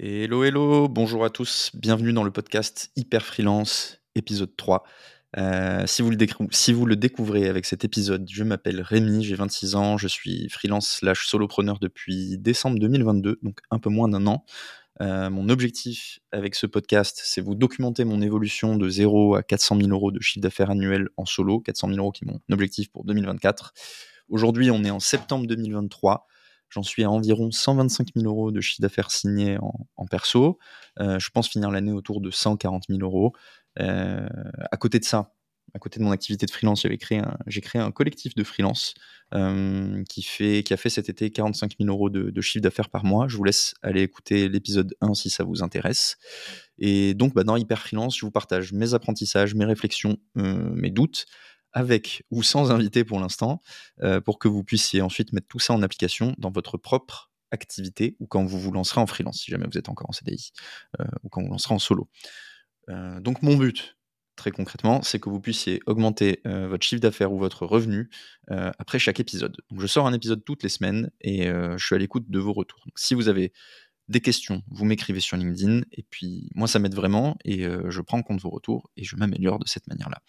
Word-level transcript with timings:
Hello, 0.00 0.44
hello, 0.44 0.86
bonjour 0.86 1.24
à 1.24 1.28
tous, 1.28 1.72
bienvenue 1.74 2.12
dans 2.12 2.22
le 2.22 2.30
podcast 2.30 2.92
Hyper 2.94 3.26
Freelance, 3.26 3.98
épisode 4.14 4.54
3. 4.56 4.84
Euh, 5.36 5.88
si, 5.88 6.02
vous 6.02 6.10
le 6.86 6.94
découvrez 6.94 7.48
avec 7.48 7.64
cet 7.64 7.84
épisode, 7.84 8.24
je 8.30 8.44
m'appelle 8.44 8.80
Rémi, 8.80 9.24
j'ai 9.24 9.34
26 9.34 9.74
ans, 9.74 9.98
je 9.98 10.06
suis 10.06 10.48
freelance 10.50 10.88
slash 10.88 11.26
solopreneur 11.26 11.80
depuis 11.80 12.38
décembre 12.38 12.78
2022, 12.78 13.40
donc 13.42 13.58
un 13.72 13.80
peu 13.80 13.90
moins 13.90 14.08
d'un 14.08 14.28
an. 14.28 14.44
Euh, 15.00 15.30
mon 15.30 15.48
objectif 15.48 16.20
avec 16.30 16.54
ce 16.54 16.68
podcast, 16.68 17.20
c'est 17.24 17.40
vous 17.40 17.56
documenter 17.56 18.04
mon 18.04 18.20
évolution 18.20 18.76
de 18.76 18.88
0 18.88 19.34
à 19.34 19.42
400 19.42 19.80
000 19.80 19.88
euros 19.88 20.12
de 20.12 20.20
chiffre 20.20 20.40
d'affaires 20.40 20.70
annuel 20.70 21.08
en 21.16 21.26
solo, 21.26 21.58
400 21.58 21.88
000 21.88 21.98
euros 21.98 22.12
qui 22.12 22.24
est 22.24 22.28
mon 22.28 22.38
objectif 22.52 22.88
pour 22.92 23.04
2024. 23.04 23.74
Aujourd'hui, 24.28 24.70
on 24.70 24.84
est 24.84 24.90
en 24.90 25.00
septembre 25.00 25.48
2023. 25.48 26.28
J'en 26.70 26.82
suis 26.82 27.04
à 27.04 27.10
environ 27.10 27.50
125 27.50 28.08
000 28.14 28.26
euros 28.26 28.50
de 28.52 28.60
chiffre 28.60 28.82
d'affaires 28.82 29.10
signé 29.10 29.58
en, 29.96 30.06
perso. 30.06 30.58
Euh, 31.00 31.18
je 31.18 31.30
pense 31.30 31.48
finir 31.48 31.70
l'année 31.70 31.92
autour 31.92 32.20
de 32.20 32.30
140 32.30 32.84
000 32.88 33.00
euros. 33.02 33.32
Euh, 33.80 34.28
à 34.70 34.76
côté 34.76 34.98
de 34.98 35.04
ça, 35.04 35.34
à 35.74 35.78
côté 35.78 35.98
de 36.00 36.04
mon 36.04 36.12
activité 36.12 36.46
de 36.46 36.50
freelance, 36.50 36.82
j'ai 36.82 36.96
créé, 36.96 37.20
un, 37.78 37.90
collectif 37.90 38.34
de 38.34 38.42
freelance 38.42 38.94
euh, 39.34 40.02
qui, 40.08 40.24
a 40.70 40.76
fait 40.76 40.90
cet 40.90 41.08
été 41.08 41.30
45 41.30 41.76
000 41.78 41.90
euros 41.90 42.10
de, 42.10 42.40
chiffre 42.40 42.62
d'affaires 42.62 42.88
par 42.90 43.04
mois. 43.04 43.28
Je 43.28 43.36
vous 43.36 43.44
laisse 43.44 43.74
aller 43.82 44.02
écouter 44.02 44.48
l'épisode 44.48 44.94
1 45.00 45.14
si 45.14 45.30
ça 45.30 45.44
vous 45.44 45.62
intéresse. 45.62 46.16
Et 46.78 47.14
donc, 47.14 47.34
bah, 47.34 47.44
dans 47.44 47.56
Hyper 47.56 47.80
Freelance, 47.80 48.16
je 48.16 48.24
vous 48.24 48.30
partage 48.30 48.72
mes 48.72 48.94
apprentissages, 48.94 49.54
mes 49.54 49.66
réflexions, 49.66 50.18
mes 50.34 50.90
doutes, 50.90 51.26
avec 51.72 52.24
ou 52.30 52.42
sans 52.42 52.70
invité 52.70 53.04
pour 53.04 53.20
l'instant, 53.20 53.60
euh, 54.02 54.20
pour 54.20 54.38
que 54.38 54.48
vous 54.48 54.64
puissiez 54.64 55.02
ensuite 55.02 55.32
mettre 55.32 55.48
tout 55.48 55.58
ça 55.58 55.72
en 55.72 55.82
application 55.82 56.34
dans 56.38 56.50
votre 56.50 56.76
propre 56.76 57.30
activité 57.50 58.16
ou 58.20 58.26
quand 58.26 58.44
vous 58.44 58.58
vous 58.58 58.72
lancerez 58.72 59.00
en 59.00 59.06
freelance, 59.06 59.40
si 59.40 59.50
jamais 59.50 59.66
vous 59.70 59.78
êtes 59.78 59.88
encore 59.88 60.08
en 60.10 60.12
CDI, 60.12 60.52
euh, 61.00 61.04
ou 61.22 61.28
quand 61.28 61.42
vous 61.42 61.50
lancerez 61.50 61.74
en 61.74 61.78
solo. 61.78 62.08
Euh, 62.88 63.20
donc 63.20 63.42
mon 63.42 63.56
but, 63.56 63.96
très 64.36 64.50
concrètement, 64.50 65.02
c'est 65.02 65.18
que 65.18 65.28
vous 65.28 65.40
puissiez 65.40 65.80
augmenter 65.86 66.40
votre 66.44 66.86
chiffre 66.86 67.00
d'affaires 67.00 67.32
ou 67.32 67.38
votre 67.38 67.66
revenu 67.66 68.08
après 68.46 69.00
chaque 69.00 69.18
épisode. 69.18 69.56
Je 69.76 69.86
sors 69.88 70.06
un 70.06 70.12
épisode 70.12 70.44
toutes 70.44 70.62
les 70.62 70.68
semaines 70.68 71.10
et 71.20 71.46
je 71.48 71.84
suis 71.84 71.96
à 71.96 71.98
l'écoute 71.98 72.30
de 72.30 72.38
vos 72.38 72.52
retours. 72.52 72.86
Si 72.94 73.14
vous 73.14 73.26
avez 73.26 73.52
des 74.06 74.20
questions, 74.20 74.62
vous 74.70 74.84
m'écrivez 74.84 75.18
sur 75.18 75.36
LinkedIn 75.36 75.80
et 75.90 76.04
puis 76.08 76.50
moi 76.54 76.68
ça 76.68 76.78
m'aide 76.78 76.94
vraiment 76.94 77.36
et 77.44 77.64
je 77.64 78.00
prends 78.00 78.18
en 78.18 78.22
compte 78.22 78.40
vos 78.40 78.50
retours 78.50 78.92
et 78.96 79.02
je 79.02 79.16
m'améliore 79.16 79.58
de 79.58 79.66
cette 79.66 79.88
manière-là. 79.88 80.22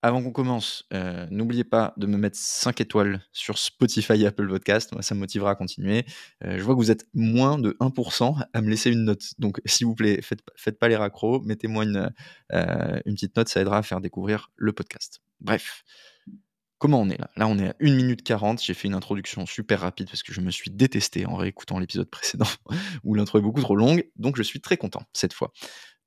Avant 0.00 0.22
qu'on 0.22 0.30
commence, 0.30 0.84
euh, 0.92 1.26
n'oubliez 1.28 1.64
pas 1.64 1.92
de 1.96 2.06
me 2.06 2.16
mettre 2.16 2.36
5 2.38 2.80
étoiles 2.80 3.20
sur 3.32 3.58
Spotify 3.58 4.22
et 4.22 4.26
Apple 4.26 4.46
Podcast. 4.46 4.92
Moi, 4.92 5.02
ça 5.02 5.16
me 5.16 5.20
motivera 5.20 5.50
à 5.50 5.54
continuer. 5.56 6.06
Euh, 6.44 6.56
je 6.56 6.62
vois 6.62 6.74
que 6.74 6.78
vous 6.78 6.92
êtes 6.92 7.08
moins 7.14 7.58
de 7.58 7.76
1% 7.80 8.36
à 8.52 8.60
me 8.60 8.70
laisser 8.70 8.92
une 8.92 9.04
note. 9.04 9.24
Donc, 9.40 9.60
s'il 9.66 9.88
vous 9.88 9.96
plaît, 9.96 10.22
faites, 10.22 10.42
faites 10.54 10.78
pas 10.78 10.86
les 10.86 10.94
raccros. 10.94 11.40
Mettez-moi 11.40 11.82
une, 11.82 12.12
euh, 12.52 13.00
une 13.06 13.14
petite 13.14 13.36
note. 13.36 13.48
Ça 13.48 13.60
aidera 13.60 13.78
à 13.78 13.82
faire 13.82 14.00
découvrir 14.00 14.52
le 14.54 14.72
podcast. 14.72 15.20
Bref. 15.40 15.82
Comment 16.78 17.00
on 17.00 17.10
est 17.10 17.18
là? 17.18 17.28
Là, 17.34 17.48
on 17.48 17.58
est 17.58 17.70
à 17.70 17.74
1 17.80 17.92
minute 17.92 18.22
40. 18.22 18.62
J'ai 18.62 18.74
fait 18.74 18.86
une 18.86 18.94
introduction 18.94 19.46
super 19.46 19.80
rapide 19.80 20.06
parce 20.06 20.22
que 20.22 20.32
je 20.32 20.40
me 20.40 20.52
suis 20.52 20.70
détesté 20.70 21.26
en 21.26 21.34
réécoutant 21.34 21.80
l'épisode 21.80 22.08
précédent 22.08 22.46
où 23.02 23.14
l'intro 23.14 23.38
est 23.38 23.42
beaucoup 23.42 23.62
trop 23.62 23.74
longue. 23.74 24.08
Donc, 24.14 24.36
je 24.36 24.44
suis 24.44 24.60
très 24.60 24.76
content 24.76 25.02
cette 25.12 25.32
fois. 25.32 25.52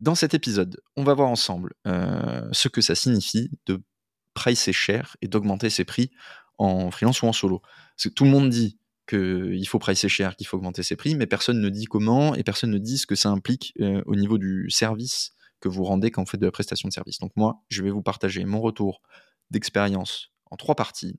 Dans 0.01 0.15
cet 0.15 0.33
épisode, 0.33 0.81
on 0.97 1.03
va 1.03 1.13
voir 1.13 1.29
ensemble 1.29 1.73
euh, 1.85 2.49
ce 2.51 2.67
que 2.67 2.81
ça 2.81 2.95
signifie 2.95 3.51
de 3.67 3.81
pricer 4.33 4.73
cher 4.73 5.15
et 5.21 5.27
d'augmenter 5.27 5.69
ses 5.69 5.85
prix 5.85 6.09
en 6.57 6.89
freelance 6.89 7.21
ou 7.21 7.27
en 7.27 7.33
solo. 7.33 7.61
Tout 8.15 8.23
le 8.23 8.31
monde 8.31 8.49
dit 8.49 8.79
qu'il 9.07 9.67
faut 9.67 9.77
pricer 9.77 10.09
cher, 10.09 10.35
qu'il 10.35 10.47
faut 10.47 10.57
augmenter 10.57 10.81
ses 10.81 10.95
prix, 10.95 11.13
mais 11.13 11.27
personne 11.27 11.61
ne 11.61 11.69
dit 11.69 11.85
comment 11.85 12.33
et 12.33 12.43
personne 12.43 12.71
ne 12.71 12.79
dit 12.79 12.97
ce 12.97 13.05
que 13.05 13.15
ça 13.15 13.29
implique 13.29 13.73
euh, 13.79 14.01
au 14.07 14.15
niveau 14.15 14.39
du 14.39 14.69
service 14.71 15.33
que 15.59 15.69
vous 15.69 15.83
rendez 15.83 16.09
quand 16.09 16.23
vous 16.23 16.29
faites 16.29 16.39
de 16.39 16.47
la 16.47 16.51
prestation 16.51 16.89
de 16.89 16.93
service. 16.93 17.19
Donc 17.19 17.31
moi, 17.35 17.61
je 17.69 17.83
vais 17.83 17.91
vous 17.91 18.01
partager 18.01 18.43
mon 18.43 18.59
retour 18.59 19.01
d'expérience 19.51 20.30
en 20.51 20.57
trois 20.57 20.75
parties. 20.75 21.17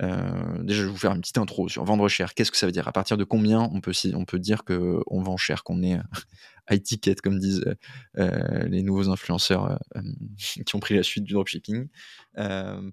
Euh, 0.00 0.62
déjà, 0.62 0.80
je 0.80 0.86
vais 0.86 0.92
vous 0.92 0.96
faire 0.96 1.12
une 1.12 1.20
petite 1.20 1.38
intro 1.38 1.68
sur 1.68 1.84
vendre 1.84 2.08
cher. 2.08 2.34
Qu'est-ce 2.34 2.50
que 2.50 2.56
ça 2.56 2.66
veut 2.66 2.72
dire? 2.72 2.88
À 2.88 2.92
partir 2.92 3.16
de 3.16 3.24
combien 3.24 3.68
on 3.72 3.80
peut, 3.80 3.92
on 4.14 4.24
peut 4.24 4.38
dire 4.38 4.64
qu'on 4.64 5.22
vend 5.22 5.36
cher, 5.36 5.64
qu'on 5.64 5.82
est 5.82 5.98
high 6.70 6.82
ticket, 6.82 7.16
comme 7.16 7.38
disent 7.38 7.64
euh, 8.16 8.64
les 8.68 8.82
nouveaux 8.82 9.10
influenceurs 9.10 9.78
euh, 9.96 10.00
qui 10.64 10.74
ont 10.74 10.80
pris 10.80 10.94
la 10.94 11.02
suite 11.02 11.24
du 11.24 11.34
dropshipping? 11.34 11.88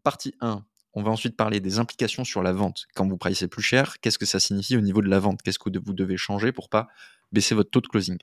partie 0.03 0.33
1. 0.41 0.65
On 0.93 1.03
va 1.03 1.11
ensuite 1.11 1.37
parler 1.37 1.59
des 1.59 1.77
implications 1.77 2.23
sur 2.23 2.41
la 2.41 2.53
vente. 2.53 2.87
Quand 2.95 3.07
vous 3.07 3.17
pricez 3.17 3.47
plus 3.47 3.61
cher, 3.61 3.99
qu'est-ce 4.01 4.17
que 4.17 4.25
ça 4.25 4.39
signifie 4.39 4.75
au 4.75 4.81
niveau 4.81 5.03
de 5.03 5.07
la 5.07 5.19
vente? 5.19 5.43
Qu'est-ce 5.43 5.59
que 5.59 5.69
vous 5.77 5.93
devez 5.93 6.17
changer 6.17 6.51
pour 6.51 6.69
pas 6.69 6.87
baisser 7.31 7.53
votre 7.53 7.69
taux 7.69 7.81
de 7.81 7.87
closing? 7.87 8.17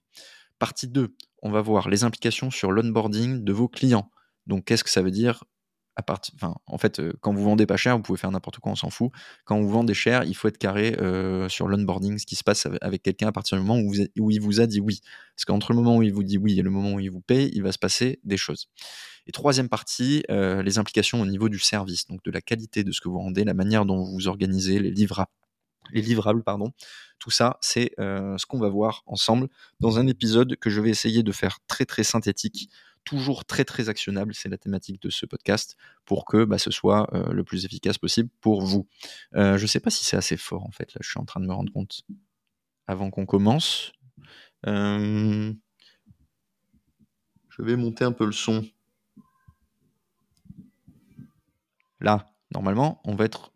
Partie 0.58 0.88
2. 0.88 1.14
On 1.42 1.50
va 1.50 1.60
voir 1.60 1.88
les 1.88 2.02
implications 2.02 2.50
sur 2.50 2.72
l'onboarding 2.72 3.44
de 3.44 3.52
vos 3.52 3.68
clients. 3.68 4.10
Donc, 4.46 4.64
qu'est-ce 4.64 4.82
que 4.82 4.90
ça 4.90 5.02
veut 5.02 5.12
dire 5.12 5.44
en 6.66 6.78
fait, 6.78 6.98
euh, 6.98 7.12
quand 7.20 7.32
vous 7.32 7.44
vendez 7.44 7.66
pas 7.66 7.76
cher, 7.76 7.96
vous 7.96 8.02
pouvez 8.02 8.18
faire 8.18 8.30
n'importe 8.30 8.58
quoi, 8.58 8.72
on 8.72 8.76
s'en 8.76 8.90
fout. 8.90 9.10
Quand 9.44 9.60
vous 9.60 9.68
vendez 9.68 9.94
cher, 9.94 10.24
il 10.24 10.34
faut 10.34 10.48
être 10.48 10.58
carré 10.58 10.96
euh, 11.00 11.48
sur 11.48 11.68
l'onboarding, 11.68 12.18
ce 12.18 12.26
qui 12.26 12.36
se 12.36 12.42
passe 12.42 12.66
avec 12.80 13.02
quelqu'un 13.02 13.28
à 13.28 13.32
partir 13.32 13.58
du 13.58 13.64
moment 13.64 13.80
où, 13.80 14.30
il 14.30 14.40
vous 14.40 14.60
a 14.60 14.66
dit 14.66 14.80
oui. 14.80 15.00
Parce 15.36 15.44
qu'entre 15.44 15.72
le 15.72 15.76
moment 15.76 15.96
où 15.96 16.02
il 16.02 16.12
vous 16.12 16.24
dit 16.24 16.38
oui 16.38 16.58
et 16.58 16.62
le 16.62 16.70
moment 16.70 16.94
où 16.94 17.00
il 17.00 17.10
vous 17.10 17.20
paye, 17.20 17.50
il 17.54 17.62
va 17.62 17.72
se 17.72 17.78
passer 17.78 18.20
des 18.24 18.36
choses. 18.36 18.68
Et 19.26 19.32
troisième 19.32 19.68
partie, 19.68 20.24
euh, 20.30 20.62
les 20.62 20.78
implications 20.78 21.20
au 21.20 21.26
niveau 21.26 21.48
du 21.48 21.58
service, 21.58 22.06
donc 22.06 22.22
de 22.24 22.30
la 22.30 22.40
qualité 22.40 22.84
de 22.84 22.92
ce 22.92 23.00
que 23.00 23.08
vous 23.08 23.18
rendez, 23.18 23.44
la 23.44 23.54
manière 23.54 23.86
dont 23.86 23.96
vous 23.96 24.12
vous 24.12 24.28
organisez, 24.28 24.78
les 24.80 24.90
livrables. 24.90 25.30
Les 25.92 26.02
livrables, 26.02 26.42
pardon. 26.42 26.72
Tout 27.18 27.30
ça, 27.30 27.58
c'est 27.60 27.92
ce 27.98 28.46
qu'on 28.46 28.58
va 28.58 28.68
voir 28.68 29.02
ensemble 29.06 29.48
dans 29.80 29.98
un 29.98 30.06
épisode 30.06 30.56
que 30.56 30.70
je 30.70 30.80
vais 30.80 30.90
essayer 30.90 31.22
de 31.22 31.30
faire 31.30 31.58
très 31.68 31.84
très 31.84 32.04
synthétique 32.04 32.70
toujours 33.04 33.44
très 33.44 33.64
très 33.64 33.88
actionnable, 33.88 34.34
c'est 34.34 34.48
la 34.48 34.58
thématique 34.58 35.00
de 35.02 35.10
ce 35.10 35.26
podcast, 35.26 35.76
pour 36.04 36.24
que 36.24 36.44
bah, 36.44 36.58
ce 36.58 36.70
soit 36.70 37.08
euh, 37.14 37.32
le 37.32 37.44
plus 37.44 37.64
efficace 37.64 37.98
possible 37.98 38.30
pour 38.40 38.62
vous. 38.62 38.86
Euh, 39.34 39.56
je 39.58 39.62
ne 39.62 39.66
sais 39.66 39.80
pas 39.80 39.90
si 39.90 40.04
c'est 40.04 40.16
assez 40.16 40.36
fort 40.36 40.64
en 40.64 40.70
fait, 40.70 40.92
là 40.94 41.00
je 41.02 41.08
suis 41.08 41.20
en 41.20 41.24
train 41.24 41.40
de 41.40 41.46
me 41.46 41.52
rendre 41.52 41.72
compte 41.72 42.02
avant 42.86 43.10
qu'on 43.10 43.26
commence. 43.26 43.92
Euh, 44.66 45.52
je 47.50 47.62
vais 47.62 47.76
monter 47.76 48.04
un 48.04 48.12
peu 48.12 48.26
le 48.26 48.32
son. 48.32 48.64
Là, 52.00 52.34
normalement, 52.52 53.00
on 53.04 53.14
va 53.14 53.24
être 53.24 53.52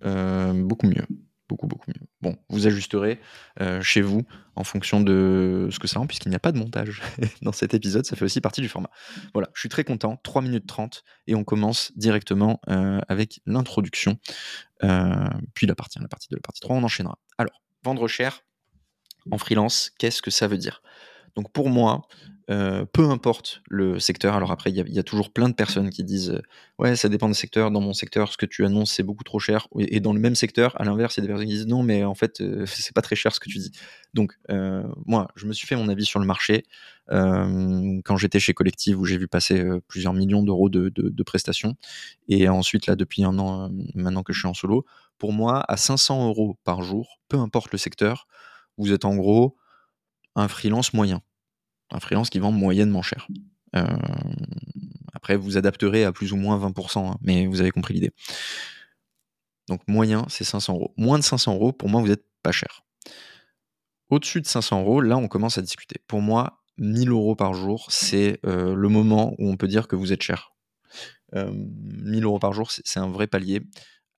beaucoup 0.53 0.86
mieux 0.86 1.06
beaucoup, 1.48 1.66
beaucoup 1.66 1.91
mieux. 1.91 2.06
Bon, 2.20 2.36
vous 2.48 2.66
ajusterez 2.66 3.20
euh, 3.60 3.81
chez 3.81 4.00
vous 4.00 4.22
en 4.54 4.64
fonction 4.64 5.00
de 5.00 5.69
ce 5.70 5.78
que 5.78 5.86
ça 5.86 5.98
rend, 5.98 6.06
puisqu'il 6.06 6.28
n'y 6.28 6.36
a 6.36 6.41
pas 6.41 6.53
de 6.53 6.59
montage 6.59 7.03
dans 7.42 7.53
cet 7.53 7.75
épisode, 7.75 8.04
ça 8.04 8.16
fait 8.16 8.25
aussi 8.25 8.41
partie 8.41 8.60
du 8.60 8.69
format. 8.69 8.91
Voilà, 9.32 9.48
je 9.54 9.60
suis 9.60 9.69
très 9.69 9.84
content, 9.84 10.19
3 10.22 10.42
minutes 10.42 10.66
30, 10.66 11.04
et 11.26 11.34
on 11.34 11.44
commence 11.44 11.92
directement 11.97 12.60
euh, 12.69 13.00
avec 13.09 13.41
l'introduction, 13.47 14.19
euh, 14.84 15.28
puis 15.54 15.66
la 15.66 15.75
partie 15.75 15.98
1, 15.98 16.03
la 16.03 16.09
partie 16.09 16.28
2, 16.31 16.36
la 16.36 16.42
partie 16.42 16.60
3, 16.60 16.76
on 16.76 16.82
enchaînera. 16.82 17.19
Alors, 17.38 17.62
vendre 17.82 18.06
cher 18.09 18.42
en 19.30 19.38
freelance, 19.38 19.91
qu'est-ce 19.98 20.22
que 20.22 20.30
ça 20.30 20.48
veut 20.48 20.59
dire? 20.59 20.82
Donc 21.37 21.53
pour 21.53 21.69
moi, 21.69 22.03
euh, 22.50 22.87
peu 22.87 23.05
importe 23.11 23.61
le 23.69 23.99
secteur, 23.99 24.34
alors 24.34 24.50
après, 24.50 24.71
il 24.71 24.77
y, 24.77 24.99
a 24.99 25.03
toujours 25.03 25.31
plein 25.31 25.50
de 25.50 25.55
personnes 25.55 25.91
qui 25.91 26.03
disent 26.03 26.31
euh, 26.31 26.43
Ouais, 26.78 26.97
ça 26.97 27.11
dépend 27.11 27.28
des 27.28 27.34
secteurs. 27.34 27.71
Dans 27.71 27.83
mon 27.83 27.93
secteur, 27.93 28.33
ce 28.33 28.39
que 28.39 28.47
tu 28.47 28.65
annonces, 28.65 28.93
c'est 28.93 29.03
beaucoup 29.03 29.25
trop 29.25 29.39
cher. 29.39 29.69
Et 29.78 30.00
dans 30.00 30.15
le 30.15 30.21
même 30.21 30.34
secteur, 30.34 30.81
à 30.81 30.84
l'inverse, 30.84 31.16
il 31.16 31.21
y 31.21 31.22
a 31.22 31.27
des 31.27 31.28
personnes 31.28 31.47
qui 31.47 31.55
disent 31.55 31.66
Non, 31.66 31.83
mais 31.83 32.05
en 32.05 32.15
fait, 32.15 32.41
euh, 32.41 32.65
c'est 32.66 32.94
pas 32.94 33.03
très 33.03 33.16
cher 33.16 33.34
ce 33.34 33.41
que 33.41 33.50
tu 33.50 33.59
dis. 33.59 33.72
Donc, 34.15 34.39
moi, 35.06 35.28
je 35.37 35.47
me 35.47 35.53
suis 35.53 35.66
fait 35.66 35.77
mon 35.77 35.89
avis 35.89 36.06
sur 36.06 36.21
le 36.21 36.27
marché 36.27 36.65
quand 37.11 38.16
j'étais 38.16 38.41
chez 38.41 38.55
Collective, 38.55 38.99
où 38.99 39.05
j'ai 39.05 39.19
vu 39.19 39.28
passer 39.28 39.65
plusieurs 39.87 40.15
millions 40.15 40.43
d'euros 40.43 40.71
de, 40.71 40.89
de, 40.89 41.22
prestations. 41.22 41.77
Et 42.28 42.49
ensuite, 42.49 42.87
là, 42.87 42.97
depuis 42.97 43.25
un 43.25 43.39
an, 43.39 43.71
maintenant 43.95 44.22
que 44.22 44.33
je 44.33 44.41
suis 44.41 44.49
en 44.49 44.55
solo, 44.55 44.87
pour 45.19 45.33
moi, 45.33 45.62
à 45.69 45.77
500 45.77 46.28
euros 46.28 46.59
par 46.65 46.83
jour, 46.83 47.21
peu 47.28 47.39
importe 47.39 47.71
le 47.72 47.78
secteur, 47.78 48.27
vous 48.78 48.93
êtes 48.93 49.05
en 49.05 49.15
gros 49.15 49.56
un 50.41 50.48
freelance 50.48 50.92
moyen 50.95 51.22
un 51.91 52.01
freelance 52.01 52.30
qui 52.30 52.39
vend 52.39 52.53
moyennement 52.53 53.03
cher. 53.03 53.27
Euh, 53.77 53.84
après, 55.12 55.36
vous 55.36 55.57
adapterez 55.57 56.04
à 56.04 56.12
plus 56.12 56.33
ou 56.33 56.36
moins 56.36 56.59
20%, 56.59 57.12
hein, 57.12 57.18
mais 57.22 57.47
vous 57.47 57.60
avez 57.60 57.71
compris 57.71 57.95
l'idée. 57.95 58.12
Donc 59.68 59.80
moyen, 59.86 60.24
c'est 60.28 60.45
500 60.45 60.74
euros. 60.74 60.95
Moins 60.97 61.18
de 61.18 61.24
500 61.24 61.54
euros, 61.54 61.72
pour 61.72 61.89
moi, 61.89 62.01
vous 62.01 62.09
n'êtes 62.09 62.24
pas 62.42 62.53
cher. 62.53 62.83
Au-dessus 64.10 64.41
de 64.41 64.47
500 64.47 64.80
euros, 64.80 65.01
là, 65.01 65.16
on 65.18 65.28
commence 65.28 65.59
à 65.59 65.62
discuter. 65.62 65.97
Pour 66.07 66.22
moi, 66.22 66.62
1000 66.78 67.10
euros 67.10 67.34
par 67.34 67.53
jour, 67.54 67.86
c'est 67.91 68.41
euh, 68.47 68.74
le 68.74 68.89
moment 68.89 69.34
où 69.39 69.51
on 69.51 69.57
peut 69.57 69.68
dire 69.68 69.89
que 69.89 69.97
vous 69.97 70.12
êtes 70.12 70.22
cher. 70.22 70.54
1000 71.34 71.45
euh, 72.24 72.27
euros 72.27 72.39
par 72.39 72.54
jour, 72.54 72.71
c'est 72.71 72.98
un 72.98 73.09
vrai 73.09 73.27
palier. 73.27 73.60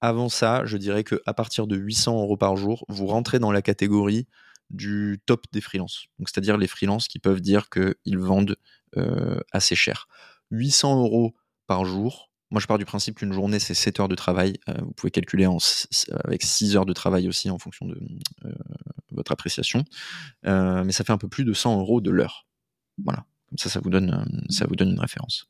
Avant 0.01 0.29
ça, 0.29 0.65
je 0.65 0.77
dirais 0.77 1.03
qu'à 1.03 1.35
partir 1.35 1.67
de 1.67 1.77
800 1.77 2.21
euros 2.21 2.37
par 2.37 2.57
jour, 2.57 2.85
vous 2.89 3.07
rentrez 3.07 3.39
dans 3.39 3.51
la 3.51 3.63
catégorie 3.63 4.29
du 4.71 5.21
top 5.27 5.45
des 5.53 5.61
freelances. 5.61 6.07
C'est-à-dire 6.21 6.57
les 6.57 6.67
freelances 6.67 7.09
qui 7.09 7.19
peuvent 7.19 7.41
dire 7.41 7.69
qu'ils 7.71 8.19
vendent 8.19 8.57
euh, 8.97 9.41
assez 9.53 9.75
cher. 9.75 10.09
800 10.51 11.03
euros 11.03 11.35
par 11.67 11.85
jour, 11.85 12.31
Moi, 12.51 12.61
je 12.61 12.67
pars 12.67 12.79
du 12.79 12.85
principe 12.85 13.17
qu'une 13.17 13.33
journée, 13.33 13.61
c'est 13.61 13.75
7 13.75 14.01
heures 14.01 14.09
de 14.09 14.17
travail. 14.17 14.59
vous 14.67 14.93
pouvez 14.93 15.13
calculer 15.13 15.47
avec 16.25 16.43
6 16.43 16.77
heures 16.77 16.87
de 16.87 16.93
travail 16.93 17.29
aussi 17.29 17.49
en 17.49 17.59
fonction 17.59 17.87
de 17.87 17.97
votre 19.13 19.31
appréciation. 19.31 19.85
mais 20.43 20.91
ça 20.91 21.05
fait 21.05 21.13
un 21.13 21.19
peu 21.19 21.29
plus 21.29 21.45
de 21.45 21.53
100 21.53 21.79
euros 21.79 22.01
de 22.01 22.11
l'heure. 22.11 22.49
Voilà. 23.05 23.25
Comme 23.49 23.59
ça, 23.59 23.69
ça 23.69 23.81
vous 23.81 23.91
donne, 23.91 24.25
ça 24.49 24.67
vous 24.67 24.75
donne 24.75 24.91
une 24.91 25.01
référence. 25.01 25.49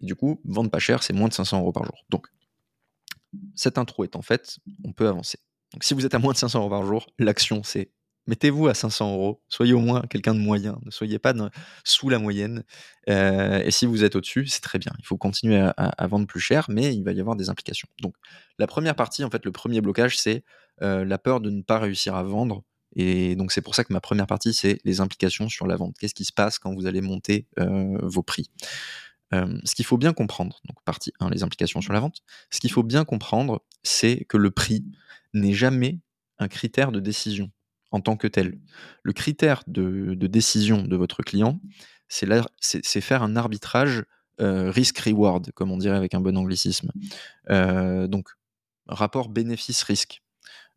du 0.00 0.14
coup, 0.14 0.40
vendre 0.44 0.70
pas 0.70 0.78
cher, 0.78 1.02
c'est 1.02 1.12
moins 1.12 1.28
de 1.28 1.34
500 1.34 1.58
euros 1.58 1.72
par 1.72 1.84
jour. 1.84 2.04
Donc, 2.10 2.28
cette 3.54 3.78
intro 3.78 4.04
étant 4.04 4.22
faite, 4.22 4.58
on 4.84 4.92
peut 4.92 5.08
avancer. 5.08 5.38
Donc, 5.74 5.84
si 5.84 5.94
vous 5.94 6.04
êtes 6.04 6.14
à 6.14 6.18
moins 6.18 6.32
de 6.32 6.38
500 6.38 6.60
euros 6.60 6.70
par 6.70 6.84
jour, 6.84 7.06
l'action, 7.18 7.62
c'est 7.62 7.90
mettez-vous 8.26 8.68
à 8.68 8.74
500 8.74 9.14
euros, 9.14 9.42
soyez 9.48 9.72
au 9.72 9.80
moins 9.80 10.02
quelqu'un 10.02 10.34
de 10.34 10.38
moyen, 10.38 10.78
ne 10.84 10.90
soyez 10.90 11.18
pas 11.18 11.34
sous 11.84 12.08
la 12.08 12.18
moyenne. 12.18 12.62
et 13.08 13.70
si 13.70 13.86
vous 13.86 14.04
êtes 14.04 14.14
au-dessus, 14.14 14.46
c'est 14.46 14.60
très 14.60 14.78
bien. 14.78 14.92
Il 14.98 15.06
faut 15.06 15.16
continuer 15.16 15.58
à, 15.76 16.06
vendre 16.06 16.26
plus 16.26 16.40
cher, 16.40 16.66
mais 16.68 16.94
il 16.94 17.02
va 17.02 17.12
y 17.12 17.20
avoir 17.20 17.36
des 17.36 17.48
implications. 17.48 17.88
Donc, 18.00 18.14
la 18.58 18.66
première 18.66 18.94
partie, 18.94 19.24
en 19.24 19.30
fait, 19.30 19.44
le 19.44 19.52
premier 19.52 19.80
blocage, 19.80 20.18
c'est 20.18 20.44
la 20.80 21.18
peur 21.18 21.40
de 21.40 21.50
ne 21.50 21.62
pas 21.62 21.78
réussir 21.78 22.14
à 22.14 22.22
vendre. 22.22 22.62
Et 22.94 23.34
donc, 23.36 23.52
c'est 23.52 23.62
pour 23.62 23.74
ça 23.74 23.84
que 23.84 23.92
ma 23.92 24.00
première 24.00 24.26
partie, 24.26 24.52
c'est 24.52 24.78
les 24.84 25.00
implications 25.00 25.48
sur 25.48 25.66
la 25.66 25.76
vente. 25.76 25.96
Qu'est-ce 25.98 26.14
qui 26.14 26.24
se 26.24 26.32
passe 26.32 26.58
quand 26.58 26.72
vous 26.74 26.86
allez 26.86 27.00
monter 27.00 27.48
vos 27.56 28.22
prix? 28.22 28.50
Ce 29.32 29.74
qu'il 29.74 29.84
faut 29.84 29.98
bien 29.98 30.12
comprendre, 30.12 30.60
donc 30.66 30.76
partie 30.84 31.12
1, 31.20 31.30
les 31.30 31.42
implications 31.42 31.80
sur 31.80 31.92
la 31.92 32.00
vente, 32.00 32.22
ce 32.50 32.60
qu'il 32.60 32.70
faut 32.70 32.82
bien 32.82 33.04
comprendre, 33.04 33.62
c'est 33.82 34.24
que 34.28 34.36
le 34.36 34.50
prix 34.50 34.84
n'est 35.32 35.54
jamais 35.54 36.00
un 36.38 36.48
critère 36.48 36.92
de 36.92 37.00
décision 37.00 37.50
en 37.90 38.00
tant 38.00 38.16
que 38.16 38.26
tel. 38.26 38.58
Le 39.02 39.12
critère 39.12 39.62
de, 39.66 40.14
décision 40.14 40.82
de 40.82 40.96
votre 40.96 41.22
client, 41.22 41.60
c'est 42.08 43.00
faire 43.00 43.22
un 43.22 43.36
arbitrage 43.36 44.04
risk-reward, 44.38 45.52
comme 45.52 45.70
on 45.70 45.76
dirait 45.76 45.96
avec 45.96 46.14
un 46.14 46.20
bon 46.20 46.36
anglicisme. 46.36 46.90
donc, 47.48 48.28
rapport 48.86 49.28
bénéfice-risque. 49.28 50.22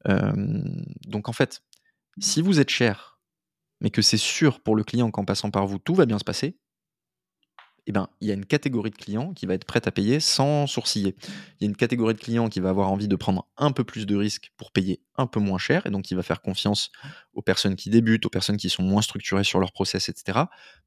donc, 0.06 1.30
en 1.30 1.34
fait, 1.34 1.64
si 2.20 2.42
vous 2.42 2.60
êtes 2.60 2.70
cher, 2.70 3.20
mais 3.82 3.90
que 3.90 4.02
c'est 4.02 4.18
sûr 4.18 4.62
pour 4.62 4.76
le 4.76 4.84
client 4.84 5.12
qu'en 5.12 5.26
passant 5.26 5.52
par 5.52 5.68
vous, 5.68 5.80
tout 5.80 5.96
va 5.96 6.06
bien 6.06 6.20
se 6.20 6.24
passer, 6.24 6.58
eh 7.88 7.92
ben, 7.92 8.10
il 8.20 8.28
y 8.28 8.32
a 8.32 8.34
une 8.34 8.46
catégorie 8.46 8.90
de 8.90 8.96
clients 8.96 9.34
qui 9.34 9.46
va 9.46 9.54
être 9.54 9.66
prête 9.66 9.88
à 9.88 9.92
payer 9.92 10.20
sans 10.20 10.66
sourciller. 10.66 11.16
Il 11.60 11.64
y 11.64 11.66
a 11.66 11.68
une 11.68 11.76
catégorie 11.76 12.16
de 12.16 12.20
clients 12.20 12.50
qui 12.50 12.60
va 12.60 12.70
avoir 12.70 12.92
envie 12.92 13.08
de 13.08 13.16
prendre 13.16 13.48
un 13.58 13.72
peu 13.72 13.84
plus 13.84 14.06
de 14.06 14.16
risques 14.16 14.52
pour 14.58 14.72
payer 14.72 15.02
un 15.18 15.28
peu 15.28 15.40
moins 15.40 15.60
cher, 15.60 15.86
et 15.86 15.92
donc 15.92 16.04
qui 16.04 16.16
va 16.16 16.24
faire 16.24 16.42
confiance 16.42 16.92
aux 17.34 17.44
personnes 17.44 17.76
qui 17.76 17.90
débutent, 17.90 18.26
aux 18.26 18.30
personnes 18.30 18.58
qui 18.58 18.70
sont 18.70 18.84
moins 18.84 19.02
structurées 19.02 19.44
sur 19.44 19.60
leur 19.60 19.72
process, 19.72 20.10
etc. 20.10 20.40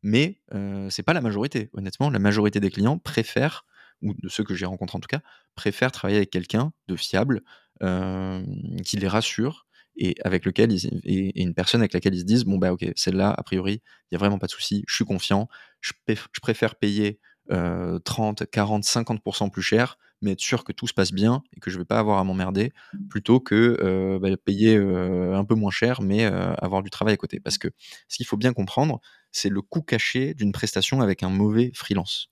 Mais 0.02 0.40
euh, 0.54 0.90
c'est 0.90 1.04
pas 1.04 1.12
la 1.12 1.20
majorité. 1.20 1.70
Honnêtement, 1.72 2.10
la 2.10 2.18
majorité 2.18 2.58
des 2.58 2.70
clients 2.70 2.98
préfèrent, 2.98 3.64
ou 4.02 4.14
de 4.14 4.28
ceux 4.28 4.42
que 4.42 4.54
j'ai 4.54 4.66
rencontrés 4.66 4.96
en 4.96 5.00
tout 5.00 5.08
cas, 5.08 5.20
préfèrent 5.54 5.92
travailler 5.92 6.18
avec 6.18 6.30
quelqu'un 6.30 6.72
de 6.88 6.96
fiable, 6.96 7.42
euh, 7.82 8.42
qui 8.84 8.96
les 8.96 9.06
rassure, 9.06 9.67
et 9.98 10.14
avec 10.24 10.44
lequel 10.44 10.72
et, 10.72 11.42
une 11.42 11.54
personne 11.54 11.80
avec 11.80 11.92
laquelle 11.92 12.14
ils 12.14 12.20
se 12.20 12.24
disent 12.24 12.44
bon 12.44 12.58
bah 12.58 12.72
ok 12.72 12.86
celle-là 12.96 13.34
a 13.36 13.42
priori 13.42 13.82
il 14.10 14.14
y 14.14 14.16
a 14.16 14.18
vraiment 14.18 14.38
pas 14.38 14.46
de 14.46 14.52
souci 14.52 14.84
je 14.86 14.94
suis 14.94 15.04
confiant 15.04 15.48
je, 15.80 15.92
préfère 16.40 16.76
payer 16.76 17.18
30 17.50 18.44
40 18.50 18.84
50% 18.84 19.50
plus 19.50 19.62
cher 19.62 19.98
mais 20.20 20.32
être 20.32 20.40
sûr 20.40 20.64
que 20.64 20.72
tout 20.72 20.86
se 20.86 20.94
passe 20.94 21.12
bien 21.12 21.42
et 21.56 21.60
que 21.60 21.70
je 21.70 21.78
vais 21.78 21.84
pas 21.84 21.98
avoir 21.98 22.18
à 22.18 22.24
m'emmerder 22.24 22.72
plutôt 23.08 23.40
que 23.40 23.78
euh, 23.80 24.18
bah, 24.18 24.36
payer 24.36 24.76
euh, 24.76 25.36
un 25.36 25.44
peu 25.44 25.54
moins 25.54 25.70
cher 25.70 26.02
mais 26.02 26.24
euh, 26.24 26.54
avoir 26.54 26.82
du 26.82 26.90
travail 26.90 27.14
à 27.14 27.16
côté. 27.16 27.40
Parce 27.40 27.58
que 27.58 27.68
ce 28.08 28.16
qu'il 28.16 28.26
faut 28.26 28.36
bien 28.36 28.52
comprendre 28.52 29.00
c'est 29.30 29.48
le 29.48 29.62
coût 29.62 29.82
caché 29.82 30.34
d'une 30.34 30.52
prestation 30.52 31.00
avec 31.00 31.22
un 31.22 31.30
mauvais 31.30 31.70
freelance 31.74 32.30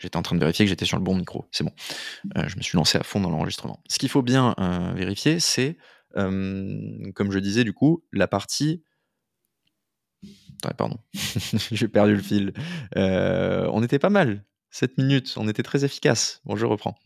j'étais 0.00 0.16
en 0.16 0.22
train 0.22 0.34
de 0.34 0.40
vérifier 0.40 0.64
que 0.64 0.68
j'étais 0.68 0.84
sur 0.84 0.96
le 0.96 1.02
bon 1.02 1.16
micro, 1.16 1.46
c'est 1.52 1.64
bon. 1.64 1.72
Euh, 2.36 2.48
je 2.48 2.56
me 2.56 2.62
suis 2.62 2.76
lancé 2.76 2.98
à 2.98 3.02
fond 3.02 3.20
dans 3.20 3.30
l'enregistrement. 3.30 3.82
Ce 3.88 3.98
qu'il 3.98 4.08
faut 4.08 4.22
bien 4.22 4.54
euh, 4.58 4.92
vérifier, 4.94 5.40
c'est, 5.40 5.76
comme 6.14 7.30
je 7.30 7.38
disais 7.38 7.62
du 7.62 7.72
coup, 7.72 8.04
la 8.12 8.26
partie... 8.26 8.82
pardon, 10.62 10.98
j'ai 11.70 11.88
perdu 11.88 12.16
le 12.16 12.22
fil. 12.22 12.52
Euh, 12.96 13.68
on 13.72 13.82
était 13.82 13.98
pas 13.98 14.10
mal, 14.10 14.44
7 14.70 14.98
minutes, 14.98 15.34
on 15.36 15.48
était 15.48 15.62
très 15.62 15.84
efficace. 15.84 16.40
Bon, 16.44 16.56
je 16.56 16.66
reprends. 16.66 16.96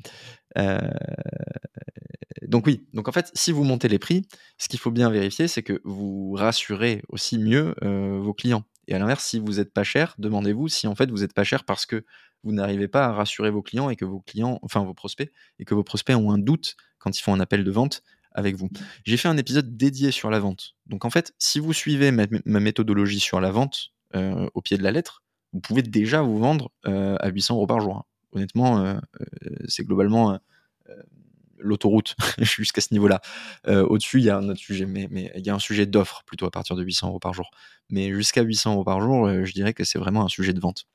donc 2.42 2.66
oui, 2.66 2.86
donc 2.92 3.08
en 3.08 3.12
fait, 3.12 3.30
si 3.34 3.52
vous 3.52 3.64
montez 3.64 3.88
les 3.88 3.98
prix, 3.98 4.26
ce 4.58 4.68
qu'il 4.68 4.78
faut 4.78 4.92
bien 4.92 5.10
vérifier, 5.10 5.48
c'est 5.48 5.62
que 5.62 5.80
vous 5.84 6.32
rassurez 6.32 7.02
aussi 7.08 7.38
mieux 7.38 7.74
vos 7.82 8.32
clients. 8.32 8.64
Et 8.90 8.94
à 8.94 8.98
l'inverse, 8.98 9.24
si 9.24 9.38
vous 9.38 9.54
n'êtes 9.54 9.72
pas 9.72 9.84
cher, 9.84 10.16
demandez-vous 10.18 10.68
si 10.68 10.88
en 10.88 10.96
fait 10.96 11.10
vous 11.10 11.18
n'êtes 11.18 11.32
pas 11.32 11.44
cher 11.44 11.64
parce 11.64 11.86
que 11.86 12.04
vous 12.42 12.52
n'arrivez 12.52 12.88
pas 12.88 13.06
à 13.06 13.12
rassurer 13.12 13.50
vos 13.50 13.62
clients 13.62 13.88
et 13.88 13.96
que 13.96 14.04
vos 14.04 14.20
clients, 14.20 14.58
enfin 14.62 14.82
vos 14.82 14.94
prospects, 14.94 15.30
et 15.60 15.64
que 15.64 15.74
vos 15.74 15.84
prospects 15.84 16.16
ont 16.16 16.32
un 16.32 16.38
doute 16.38 16.76
quand 16.98 17.16
ils 17.16 17.22
font 17.22 17.32
un 17.32 17.40
appel 17.40 17.62
de 17.62 17.70
vente 17.70 18.02
avec 18.32 18.56
vous. 18.56 18.68
J'ai 19.04 19.16
fait 19.16 19.28
un 19.28 19.36
épisode 19.36 19.76
dédié 19.76 20.10
sur 20.10 20.28
la 20.28 20.40
vente. 20.40 20.74
Donc 20.86 21.04
en 21.04 21.10
fait, 21.10 21.34
si 21.38 21.60
vous 21.60 21.72
suivez 21.72 22.10
ma, 22.10 22.26
méthodologie 22.44 23.20
sur 23.20 23.40
la 23.40 23.52
vente 23.52 23.92
euh, 24.16 24.48
au 24.54 24.60
pied 24.60 24.76
de 24.76 24.82
la 24.82 24.90
lettre, 24.90 25.22
vous 25.52 25.60
pouvez 25.60 25.82
déjà 25.82 26.22
vous 26.22 26.38
vendre 26.38 26.72
euh, 26.86 27.16
à 27.20 27.28
800 27.28 27.54
euros 27.54 27.66
par 27.66 27.80
jour. 27.80 28.06
Honnêtement, 28.32 28.84
euh, 28.84 28.98
c'est 29.66 29.84
globalement 29.84 30.38
l'autoroute 31.60 32.16
jusqu'à 32.38 32.80
ce 32.80 32.88
niveau-là. 32.92 33.20
Au-dessus, 33.66 34.18
il 34.18 34.24
y 34.24 34.30
a 34.30 34.36
un 34.36 34.48
autre 34.48 34.60
sujet, 34.60 34.86
mais, 34.86 35.08
il 35.36 35.46
y 35.46 35.50
a 35.50 35.54
un 35.54 35.58
sujet 35.58 35.86
d'offre 35.86 36.22
plutôt 36.26 36.46
à 36.46 36.50
partir 36.50 36.76
de 36.76 36.82
800 36.82 37.08
euros 37.08 37.18
par 37.18 37.34
jour. 37.34 37.50
Mais 37.88 38.10
jusqu'à 38.10 38.42
800 38.42 38.74
euros 38.74 38.84
par 38.84 39.00
jour, 39.00 39.28
je 39.44 39.52
dirais 39.52 39.74
que 39.74 39.84
c'est 39.84 39.98
vraiment 39.98 40.24
un 40.24 40.28
sujet 40.28 40.52
de 40.52 40.60
vente. 40.60 40.86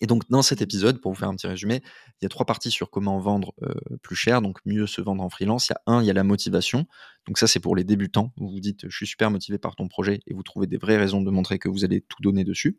Et 0.00 0.06
donc, 0.06 0.22
dans 0.28 0.42
cet 0.42 0.60
épisode, 0.60 1.00
pour 1.00 1.12
vous 1.12 1.18
faire 1.18 1.28
un 1.28 1.34
petit 1.34 1.46
résumé, 1.46 1.82
il 2.20 2.24
y 2.24 2.26
a 2.26 2.28
trois 2.28 2.44
parties 2.44 2.70
sur 2.70 2.90
comment 2.90 3.18
vendre 3.18 3.54
plus 4.02 4.16
cher, 4.16 4.42
donc 4.42 4.58
mieux 4.64 4.86
se 4.86 5.00
vendre 5.00 5.22
en 5.22 5.30
freelance. 5.30 5.68
Il 5.68 5.72
y 5.72 5.74
a 5.74 5.80
un, 5.86 6.02
il 6.02 6.06
y 6.06 6.10
a 6.10 6.14
la 6.14 6.24
motivation. 6.24 6.86
Donc 7.26 7.38
ça, 7.38 7.46
c'est 7.46 7.60
pour 7.60 7.76
les 7.76 7.84
débutants. 7.84 8.32
Vous 8.36 8.48
vous 8.48 8.60
dites, 8.60 8.88
je 8.88 8.96
suis 8.96 9.06
super 9.06 9.30
motivé 9.30 9.58
par 9.58 9.76
ton 9.76 9.88
projet 9.88 10.20
et 10.26 10.34
vous 10.34 10.42
trouvez 10.42 10.66
des 10.66 10.76
vraies 10.76 10.98
raisons 10.98 11.22
de 11.22 11.30
montrer 11.30 11.58
que 11.58 11.68
vous 11.68 11.84
allez 11.84 12.00
tout 12.02 12.20
donner 12.20 12.44
dessus. 12.44 12.76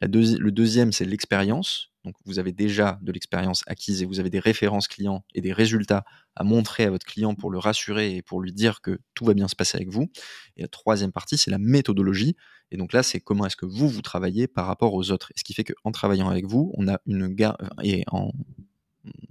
Le 0.00 0.50
deuxième, 0.50 0.92
c'est 0.92 1.04
l'expérience. 1.04 1.90
Donc 2.04 2.16
vous 2.26 2.38
avez 2.38 2.52
déjà 2.52 2.98
de 3.00 3.12
l'expérience 3.12 3.62
acquise 3.66 4.02
et 4.02 4.04
vous 4.04 4.20
avez 4.20 4.28
des 4.28 4.38
références 4.38 4.88
clients 4.88 5.24
et 5.34 5.40
des 5.40 5.54
résultats 5.54 6.04
à 6.36 6.44
montrer 6.44 6.84
à 6.84 6.90
votre 6.90 7.06
client 7.06 7.34
pour 7.34 7.50
le 7.50 7.58
rassurer 7.58 8.14
et 8.16 8.20
pour 8.20 8.42
lui 8.42 8.52
dire 8.52 8.82
que 8.82 9.00
tout 9.14 9.24
va 9.24 9.32
bien 9.32 9.48
se 9.48 9.56
passer 9.56 9.76
avec 9.76 9.88
vous. 9.88 10.10
Et 10.56 10.62
la 10.62 10.68
troisième 10.68 11.12
partie, 11.12 11.38
c'est 11.38 11.50
la 11.50 11.58
méthodologie. 11.58 12.36
Et 12.70 12.76
donc 12.76 12.92
là, 12.92 13.02
c'est 13.02 13.20
comment 13.20 13.46
est-ce 13.46 13.56
que 13.56 13.64
vous, 13.64 13.88
vous 13.88 14.02
travaillez 14.02 14.48
par 14.48 14.66
rapport 14.66 14.92
aux 14.92 15.10
autres. 15.12 15.30
Et 15.34 15.38
ce 15.38 15.44
qui 15.44 15.54
fait 15.54 15.64
qu'en 15.64 15.92
travaillant 15.92 16.28
avec 16.28 16.44
vous, 16.46 16.72
on 16.74 16.88
a 16.88 17.00
une 17.06 17.28
gamme, 17.28 17.56
et 17.82 18.04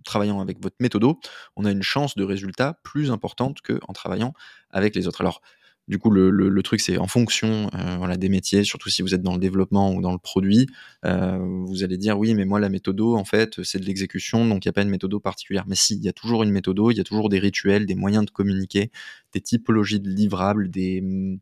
travaillant 0.06 0.40
avec 0.42 0.62
votre 0.62 0.76
méthodo, 0.80 1.20
on 1.56 1.66
a 1.66 1.72
une 1.72 1.84
chance 1.84 2.16
de 2.16 2.24
résultat 2.24 2.80
plus 2.84 3.12
importante 3.12 3.62
qu'en 3.62 3.94
travaillant 3.94 4.34
avec 4.70 4.96
les 4.96 5.08
autres. 5.08 5.22
Alors, 5.22 5.42
du 5.90 6.00
coup, 6.00 6.10
le, 6.10 6.62
truc, 6.64 6.80
c'est 6.80 6.98
en 6.98 7.08
fonction 7.08 7.70
euh, 7.74 7.98
voilà, 7.98 8.16
des 8.16 8.30
métiers, 8.30 8.64
surtout 8.64 8.90
si 8.90 9.02
vous 9.02 9.14
êtes 9.14 9.22
dans 9.22 9.34
le 9.34 9.40
développement 9.40 9.94
ou 9.94 10.02
dans 10.02 10.14
le 10.14 10.18
produit, 10.18 10.68
euh, 11.06 11.38
vous 11.66 11.84
allez 11.84 11.98
dire 11.98 12.18
oui, 12.18 12.34
mais 12.36 12.46
moi, 12.46 12.60
la 12.62 12.70
méthodo, 12.70 13.18
en 13.18 13.26
fait, 13.26 13.62
c'est 13.64 13.80
de 13.80 13.86
l'exécution, 13.86 14.46
donc 14.46 14.64
il 14.64 14.68
n'y 14.68 14.70
a 14.70 14.74
pas 14.74 14.84
une 14.84 14.90
méthodo 14.90 15.20
particulière. 15.20 15.66
Mais 15.68 15.76
si, 15.76 15.96
il 15.96 16.04
y 16.04 16.08
a 16.08 16.14
toujours 16.14 16.44
une 16.44 16.52
méthodo, 16.52 16.92
il 16.92 16.98
y 16.98 17.02
a 17.02 17.04
toujours 17.04 17.28
des 17.28 17.40
rituels, 17.40 17.86
des 17.86 17.96
moyens 17.96 18.26
de 18.26 18.32
communiquer, 18.32 18.92
des 19.34 19.42
typologies 19.42 20.00
de 20.00 20.10
livrables, 20.10 20.70
des 20.70 21.02
mm, 21.02 21.40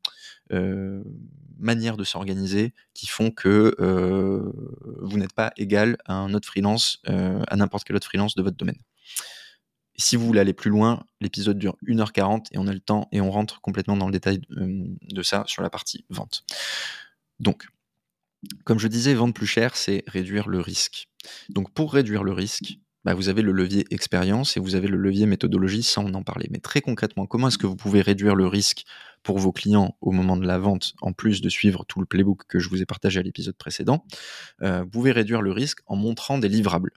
euh, 0.53 1.03
manières 1.59 1.97
de 1.97 2.03
s'organiser 2.03 2.73
qui 2.95 3.05
font 3.05 3.29
que 3.29 3.75
vous 5.01 5.17
n'êtes 5.19 5.33
pas 5.33 5.53
égal 5.57 5.97
à 6.05 6.15
un 6.15 6.33
autre 6.33 6.47
freelance, 6.47 6.99
à 7.05 7.55
n'importe 7.55 7.83
quel 7.83 7.95
autre 7.95 8.07
freelance 8.07 8.33
de 8.33 8.41
votre 8.41 8.57
domaine 8.57 8.79
si 9.97 10.15
vous 10.15 10.25
voulez 10.25 10.39
aller 10.39 10.53
plus 10.53 10.69
loin, 10.69 11.03
l'épisode 11.19 11.57
dure 11.57 11.75
1h40 11.87 12.47
et 12.51 12.57
on 12.57 12.67
a 12.67 12.73
le 12.73 12.79
temps 12.79 13.07
et 13.11 13.21
on 13.21 13.31
rentre 13.31 13.61
complètement 13.61 13.97
dans 13.97 14.07
le 14.07 14.11
détail 14.11 14.41
euh, 14.57 14.85
de, 15.01 15.23
ça 15.23 15.43
sur 15.47 15.61
la 15.61 15.69
partie 15.69 16.05
vente. 16.09 16.43
Donc, 17.39 17.67
comme 18.63 18.79
je 18.79 18.87
disais, 18.87 19.13
vendre 19.13 19.33
plus 19.33 19.47
cher, 19.47 19.75
c'est 19.75 20.03
réduire 20.07 20.47
le 20.49 20.59
risque. 20.59 21.07
Donc 21.49 21.71
pour 21.71 21.93
réduire 21.93 22.23
le 22.23 22.33
risque, 22.33 22.79
bah, 23.03 23.13
vous 23.13 23.29
avez 23.29 23.41
le 23.41 23.51
levier 23.51 23.85
expérience 23.91 24.57
et 24.57 24.59
vous 24.59 24.75
avez 24.75 24.87
le 24.87 24.97
levier 24.97 25.25
méthodologie 25.25 25.83
sans 25.83 26.05
en 26.05 26.23
parler. 26.23 26.47
Mais 26.51 26.59
très 26.59 26.81
concrètement, 26.81 27.25
comment 27.25 27.47
est-ce 27.47 27.57
que 27.57 27.67
vous 27.67 27.75
pouvez 27.75 28.01
réduire 28.01 28.35
le 28.35 28.47
risque 28.47 28.83
pour 29.23 29.39
vos 29.39 29.51
clients 29.51 29.95
au 30.01 30.11
moment 30.11 30.37
de 30.37 30.45
la 30.45 30.57
vente, 30.57 30.93
en 31.01 31.13
plus 31.13 31.41
de 31.41 31.49
suivre 31.49 31.85
tout 31.85 31.99
le 31.99 32.05
playbook 32.05 32.43
que 32.47 32.59
je 32.59 32.69
vous 32.69 32.81
ai 32.81 32.85
partagé 32.85 33.19
à 33.19 33.23
l'épisode 33.23 33.55
précédent? 33.55 34.05
Euh, 34.61 34.83
Vous 34.83 34.89
pouvez 34.89 35.11
réduire 35.11 35.41
le 35.41 35.51
risque 35.51 35.79
en 35.87 35.95
montrant 35.95 36.37
des 36.37 36.49
livrables 36.49 36.91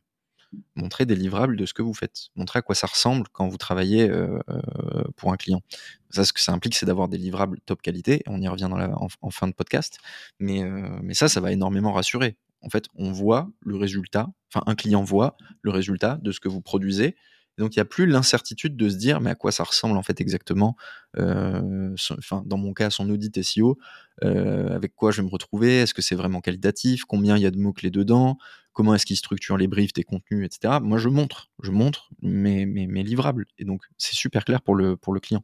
montrer 0.75 1.07
des 1.07 1.15
livrables 1.15 1.57
de 1.57 1.67
ce 1.67 1.75
que 1.75 1.83
vous 1.83 1.95
faites, 1.95 2.29
montrer 2.37 2.61
à 2.61 2.63
quoi 2.63 2.75
ça 2.75 2.87
ressemble 2.87 3.27
quand 3.33 3.49
vous 3.49 3.57
travaillez 3.57 4.09
euh, 4.09 4.39
euh, 4.49 5.05
pour 5.17 5.33
un 5.33 5.37
client. 5.37 5.63
Ça, 6.11 6.25
ce 6.25 6.33
que 6.33 6.41
ça 6.41 6.53
implique, 6.53 6.75
c'est 6.75 6.87
d'avoir 6.87 7.09
des 7.09 7.19
livrables 7.19 7.59
top 7.67 7.83
qualité. 7.83 8.23
On 8.27 8.41
y 8.41 8.49
revient 8.49 8.69
en, 8.71 9.31
fin 9.31 9.49
de 9.49 9.53
podcast, 9.53 9.99
mais, 10.39 10.63
euh, 10.63 10.89
mais 11.03 11.15
ça, 11.15 11.29
ça 11.29 11.41
va 11.41 11.53
énormément 11.53 11.93
rassurer. 11.93 12.37
En 12.61 12.71
fait, 12.71 12.87
on 12.95 13.13
voit 13.13 13.51
le 13.61 13.77
résultat, 13.77 14.29
enfin 14.53 14.65
un 14.67 14.75
client 14.75 15.03
voit 15.03 15.37
le 15.63 15.71
résultat 15.71 16.19
de 16.23 16.33
ce 16.33 16.41
que 16.41 16.49
vous 16.49 16.63
produisez, 16.63 17.17
donc 17.59 17.77
il 17.77 17.79
n'y 17.79 17.83
a 17.83 17.85
plus 17.85 18.07
l'incertitude 18.07 18.77
de 18.77 18.89
se 18.89 18.97
dire 18.97 19.21
mais 19.21 19.31
à 19.31 19.35
quoi 19.35 19.53
ça 19.53 19.63
ressemble 19.63 19.97
en 19.97 20.03
fait 20.03 20.21
exactement, 20.21 20.75
enfin 21.15 22.43
dans 22.47 22.57
mon 22.57 22.73
cas 22.73 22.89
son 22.89 23.11
audit 23.11 23.43
SEO, 23.43 23.79
avec 24.23 24.95
quoi 24.95 25.11
je 25.11 25.21
vais 25.21 25.27
me 25.27 25.31
retrouver, 25.31 25.83
est-ce 25.83 25.93
que 25.93 26.01
c'est 26.01 26.15
vraiment 26.15 26.41
qualitatif, 26.41 27.05
combien 27.05 27.37
il 27.37 27.43
y 27.43 27.47
a 27.47 27.51
de 27.51 27.59
mots-clés 27.59 27.91
dedans, 27.91 28.39
comment 28.75 28.95
est-ce 28.95 29.07
qu'il 29.07 29.17
structure 29.17 29.57
les 29.57 29.67
briefs, 29.67 29.95
tes 29.95 30.03
contenus, 30.03 30.45
etc. 30.45 30.79
Moi 30.83 30.99
je 30.99 31.09
montre, 31.09 31.51
je 31.63 31.71
montre 31.71 32.11
mes, 32.21 32.67
mes, 32.67 33.03
livrables, 33.03 33.47
et 33.59 33.65
donc 33.65 33.83
c'est 33.97 34.15
super 34.15 34.45
clair 34.45 34.61
pour 34.61 34.75
le, 34.75 34.97
client. 35.21 35.43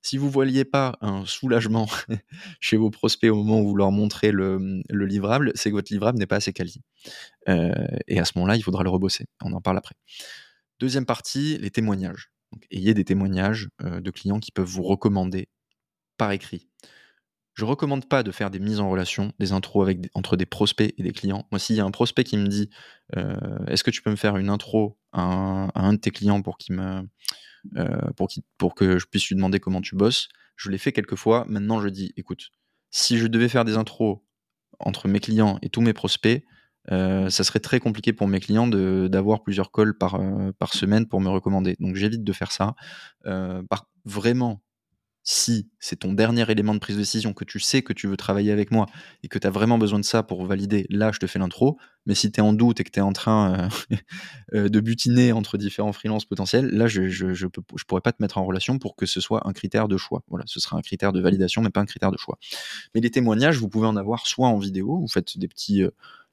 Si 0.00 0.18
vous 0.18 0.26
ne 0.26 0.32
voyez 0.32 0.64
pas 0.64 0.98
un 1.00 1.24
soulagement 1.24 1.86
chez 2.60 2.76
vos 2.76 2.90
prospects 2.90 3.30
au 3.30 3.36
moment 3.36 3.60
où 3.60 3.68
vous 3.68 3.76
leur 3.76 3.92
montrez 3.92 4.32
le, 4.32 4.82
le 4.88 5.06
livrable, 5.06 5.52
c'est 5.54 5.70
que 5.70 5.76
votre 5.76 5.92
livrable 5.92 6.18
n'est 6.18 6.26
pas 6.26 6.36
assez 6.36 6.52
quali. 6.52 6.80
et 7.46 8.18
à 8.18 8.24
ce 8.24 8.32
moment-là, 8.36 8.56
il 8.56 8.62
faudra 8.62 8.82
le 8.82 8.90
rebosser. 8.90 9.26
On 9.44 9.52
en 9.52 9.60
parle 9.60 9.78
après. 9.78 9.94
Deuxième 10.82 11.06
partie, 11.06 11.58
les 11.58 11.70
témoignages. 11.70 12.32
ayez 12.72 12.92
des 12.92 13.04
témoignages 13.04 13.68
euh, 13.82 14.00
de 14.00 14.10
clients 14.10 14.40
qui 14.40 14.50
peuvent 14.50 14.66
vous 14.66 14.82
recommander 14.82 15.48
par 16.16 16.32
écrit. 16.32 16.68
Je 17.54 17.64
ne 17.64 17.68
recommande 17.68 18.08
pas 18.08 18.22
de 18.22 18.30
faire 18.30 18.50
des 18.50 18.58
mises 18.58 18.80
en 18.80 18.88
relation, 18.88 19.32
des 19.38 19.52
intros 19.52 19.94
entre 20.14 20.36
des 20.36 20.46
prospects 20.46 20.94
et 20.96 21.02
des 21.02 21.12
clients. 21.12 21.46
Moi, 21.50 21.58
s'il 21.58 21.76
y 21.76 21.80
a 21.80 21.84
un 21.84 21.90
prospect 21.90 22.24
qui 22.24 22.38
me 22.38 22.46
dit 22.46 22.70
euh, 23.16 23.36
Est-ce 23.66 23.84
que 23.84 23.90
tu 23.90 24.00
peux 24.00 24.10
me 24.10 24.16
faire 24.16 24.36
une 24.38 24.48
intro 24.48 24.98
à 25.12 25.70
un, 25.74 25.92
de 25.92 25.98
tes 25.98 26.10
clients 26.10 26.42
euh, 27.76 28.10
pour, 28.56 28.74
que 28.74 28.98
je 28.98 29.06
puisse 29.06 29.28
lui 29.28 29.36
demander 29.36 29.60
comment 29.60 29.82
tu 29.82 29.96
bosses 29.96 30.28
Je 30.56 30.70
l'ai 30.70 30.78
fait 30.78 30.92
quelques 30.92 31.16
fois. 31.16 31.44
Maintenant, 31.46 31.80
je 31.80 31.88
dis 31.88 32.14
Écoute, 32.16 32.50
si 32.90 33.18
je 33.18 33.26
devais 33.26 33.48
faire 33.48 33.66
des 33.66 33.76
intros 33.76 34.20
entre 34.78 35.06
mes 35.06 35.20
clients 35.20 35.58
et 35.60 35.68
tous 35.68 35.82
mes 35.82 35.92
prospects, 35.92 36.42
euh, 36.90 37.28
ça 37.28 37.44
serait 37.44 37.60
très 37.60 37.80
compliqué 37.80 38.14
pour 38.14 38.28
mes 38.28 38.40
clients 38.40 38.66
d'avoir 38.66 39.42
plusieurs 39.42 39.70
calls 39.70 39.96
par, 39.96 40.18
semaine 40.72 41.06
pour 41.06 41.20
me 41.20 41.28
recommander. 41.28 41.76
Donc 41.80 41.96
j'évite 41.96 42.24
de 42.24 42.32
faire 42.32 42.50
ça. 42.50 42.74
Vraiment, 44.04 44.62
si 45.24 45.70
c'est 45.78 46.00
ton 46.00 46.12
dernier 46.12 46.50
élément 46.50 46.74
de 46.74 46.80
prise 46.80 46.96
de 46.96 47.00
décision, 47.00 47.32
que 47.32 47.44
tu 47.44 47.60
sais 47.60 47.82
que 47.82 47.92
tu 47.92 48.08
veux 48.08 48.16
travailler 48.16 48.50
avec 48.50 48.70
moi 48.70 48.86
et 49.22 49.28
que 49.28 49.38
tu 49.38 49.46
as 49.46 49.50
vraiment 49.50 49.78
besoin 49.78 49.98
de 49.98 50.04
ça 50.04 50.22
pour 50.22 50.44
valider, 50.44 50.86
là, 50.90 51.12
je 51.12 51.18
te 51.18 51.26
fais 51.26 51.38
l'intro. 51.38 51.78
Mais 52.06 52.14
si 52.14 52.32
tu 52.32 52.40
es 52.40 52.42
en 52.42 52.52
doute 52.52 52.80
et 52.80 52.84
que 52.84 52.90
tu 52.90 52.98
es 52.98 53.02
en 53.02 53.12
train 53.12 53.68
de 54.52 54.80
butiner 54.80 55.32
entre 55.32 55.58
différents 55.58 55.92
freelances 55.92 56.24
potentiels, 56.24 56.66
là, 56.66 56.88
je 56.88 57.02
ne 57.02 57.08
je, 57.08 57.32
je, 57.34 57.46
pourrais 57.86 58.00
pas 58.00 58.12
te 58.12 58.20
mettre 58.20 58.38
en 58.38 58.44
relation 58.44 58.78
pour 58.78 58.96
que 58.96 59.06
ce 59.06 59.20
soit 59.20 59.46
un 59.46 59.52
critère 59.52 59.86
de 59.86 59.96
choix. 59.96 60.22
Ce 60.46 60.58
sera 60.58 60.76
un 60.76 60.82
critère 60.82 61.12
de 61.12 61.20
validation, 61.20 61.62
mais 61.62 61.70
pas 61.70 61.80
un 61.80 61.86
critère 61.86 62.10
de 62.10 62.18
choix. 62.18 62.38
Mais 62.94 63.00
les 63.00 63.10
témoignages, 63.10 63.58
vous 63.58 63.68
pouvez 63.68 63.86
en 63.86 63.96
avoir 63.96 64.26
soit 64.26 64.48
en 64.48 64.58
vidéo, 64.58 64.98
vous 64.98 65.08
faites 65.08 65.38
des 65.38 65.46
petits 65.46 65.84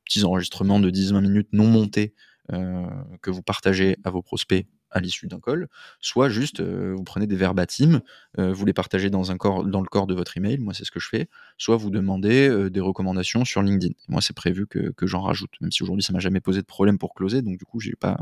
petits 0.10 0.24
enregistrements 0.24 0.80
de 0.80 0.90
10-20 0.90 1.22
minutes 1.22 1.50
non 1.54 1.68
montés 1.68 2.14
euh, 2.52 2.88
que 3.22 3.30
vous 3.30 3.44
partagez 3.44 3.98
à 4.04 4.10
vos 4.10 4.24
prospects 4.24 4.68
à 4.92 5.00
l'issue 5.00 5.28
d'un 5.28 5.40
call, 5.40 5.68
soit 6.00 6.30
juste 6.30 6.60
euh, 6.60 6.94
vous 6.96 7.04
prenez 7.04 7.28
des 7.28 7.36
verbatims, 7.36 8.02
euh, 8.38 8.52
vous 8.52 8.66
les 8.66 8.74
partagez 8.74 9.10
dans, 9.10 9.24
le 9.24 9.88
corps 9.88 10.08
de 10.08 10.14
votre 10.14 10.38
email, 10.38 10.58
moi 10.60 10.74
c'est 10.74 10.86
ce 10.86 10.92
que 10.92 11.00
je 11.00 11.10
fais, 11.10 11.30
soit 11.58 11.78
vous 11.78 11.90
demandez 11.90 12.70
des 12.70 12.80
recommandations 12.80 13.46
sur 13.46 13.62
LinkedIn. 13.62 13.94
Moi 14.08 14.22
c'est 14.22 14.36
prévu 14.36 14.68
que, 14.68 14.94
j'en 15.04 15.22
rajoute, 15.22 15.52
même 15.62 15.72
si 15.72 15.84
aujourd'hui 15.84 16.04
ça 16.04 16.14
m'a 16.14 16.20
jamais 16.20 16.42
posé 16.42 16.62
de 16.62 16.66
problème 16.66 16.98
pour 16.98 17.14
closer, 17.14 17.42
donc 17.42 17.58
du 17.58 17.66
coup 17.66 17.80
j'ai 17.80 17.96
pas, 17.96 18.18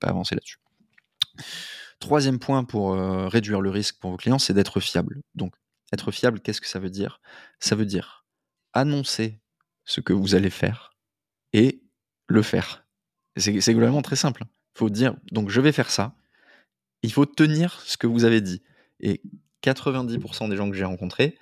pas 0.00 0.08
avancé 0.08 0.34
là-dessus. 0.34 0.58
Troisième 1.98 2.38
point 2.38 2.64
pour 2.64 2.96
réduire 3.30 3.60
le 3.60 3.70
risque 3.70 3.98
pour 4.00 4.10
vos 4.10 4.16
clients, 4.16 4.38
c'est 4.38 4.54
d'être 4.54 4.80
fiable. 4.80 5.22
Donc 5.34 5.54
être 5.92 6.10
fiable, 6.10 6.40
qu'est-ce 6.40 6.60
que 6.60 6.66
ça 6.66 6.78
veut 6.78 6.90
dire? 6.90 7.20
Ça 7.60 7.76
veut 7.76 7.86
dire 7.86 8.24
annoncer 8.72 9.40
ce 9.84 10.00
que 10.00 10.12
vous 10.12 10.34
allez 10.34 10.50
faire 10.50 10.94
et 11.52 11.82
le 12.26 12.42
faire. 12.42 12.86
C'est 13.36 13.74
globalement 13.74 14.02
très 14.02 14.16
simple. 14.16 14.44
Il 14.74 14.78
faut 14.78 14.90
dire, 14.90 15.14
donc 15.30 15.50
je 15.50 15.60
vais 15.60 15.72
faire 15.72 15.90
ça, 15.90 16.14
il 17.02 17.12
faut 17.12 17.26
tenir 17.26 17.80
ce 17.84 17.96
que 17.96 18.06
vous 18.06 18.24
avez 18.24 18.40
dit. 18.40 18.62
Et 19.00 19.22
90% 19.62 20.48
des 20.48 20.56
gens 20.56 20.70
que 20.70 20.76
j'ai 20.76 20.84
rencontrés 20.84 21.36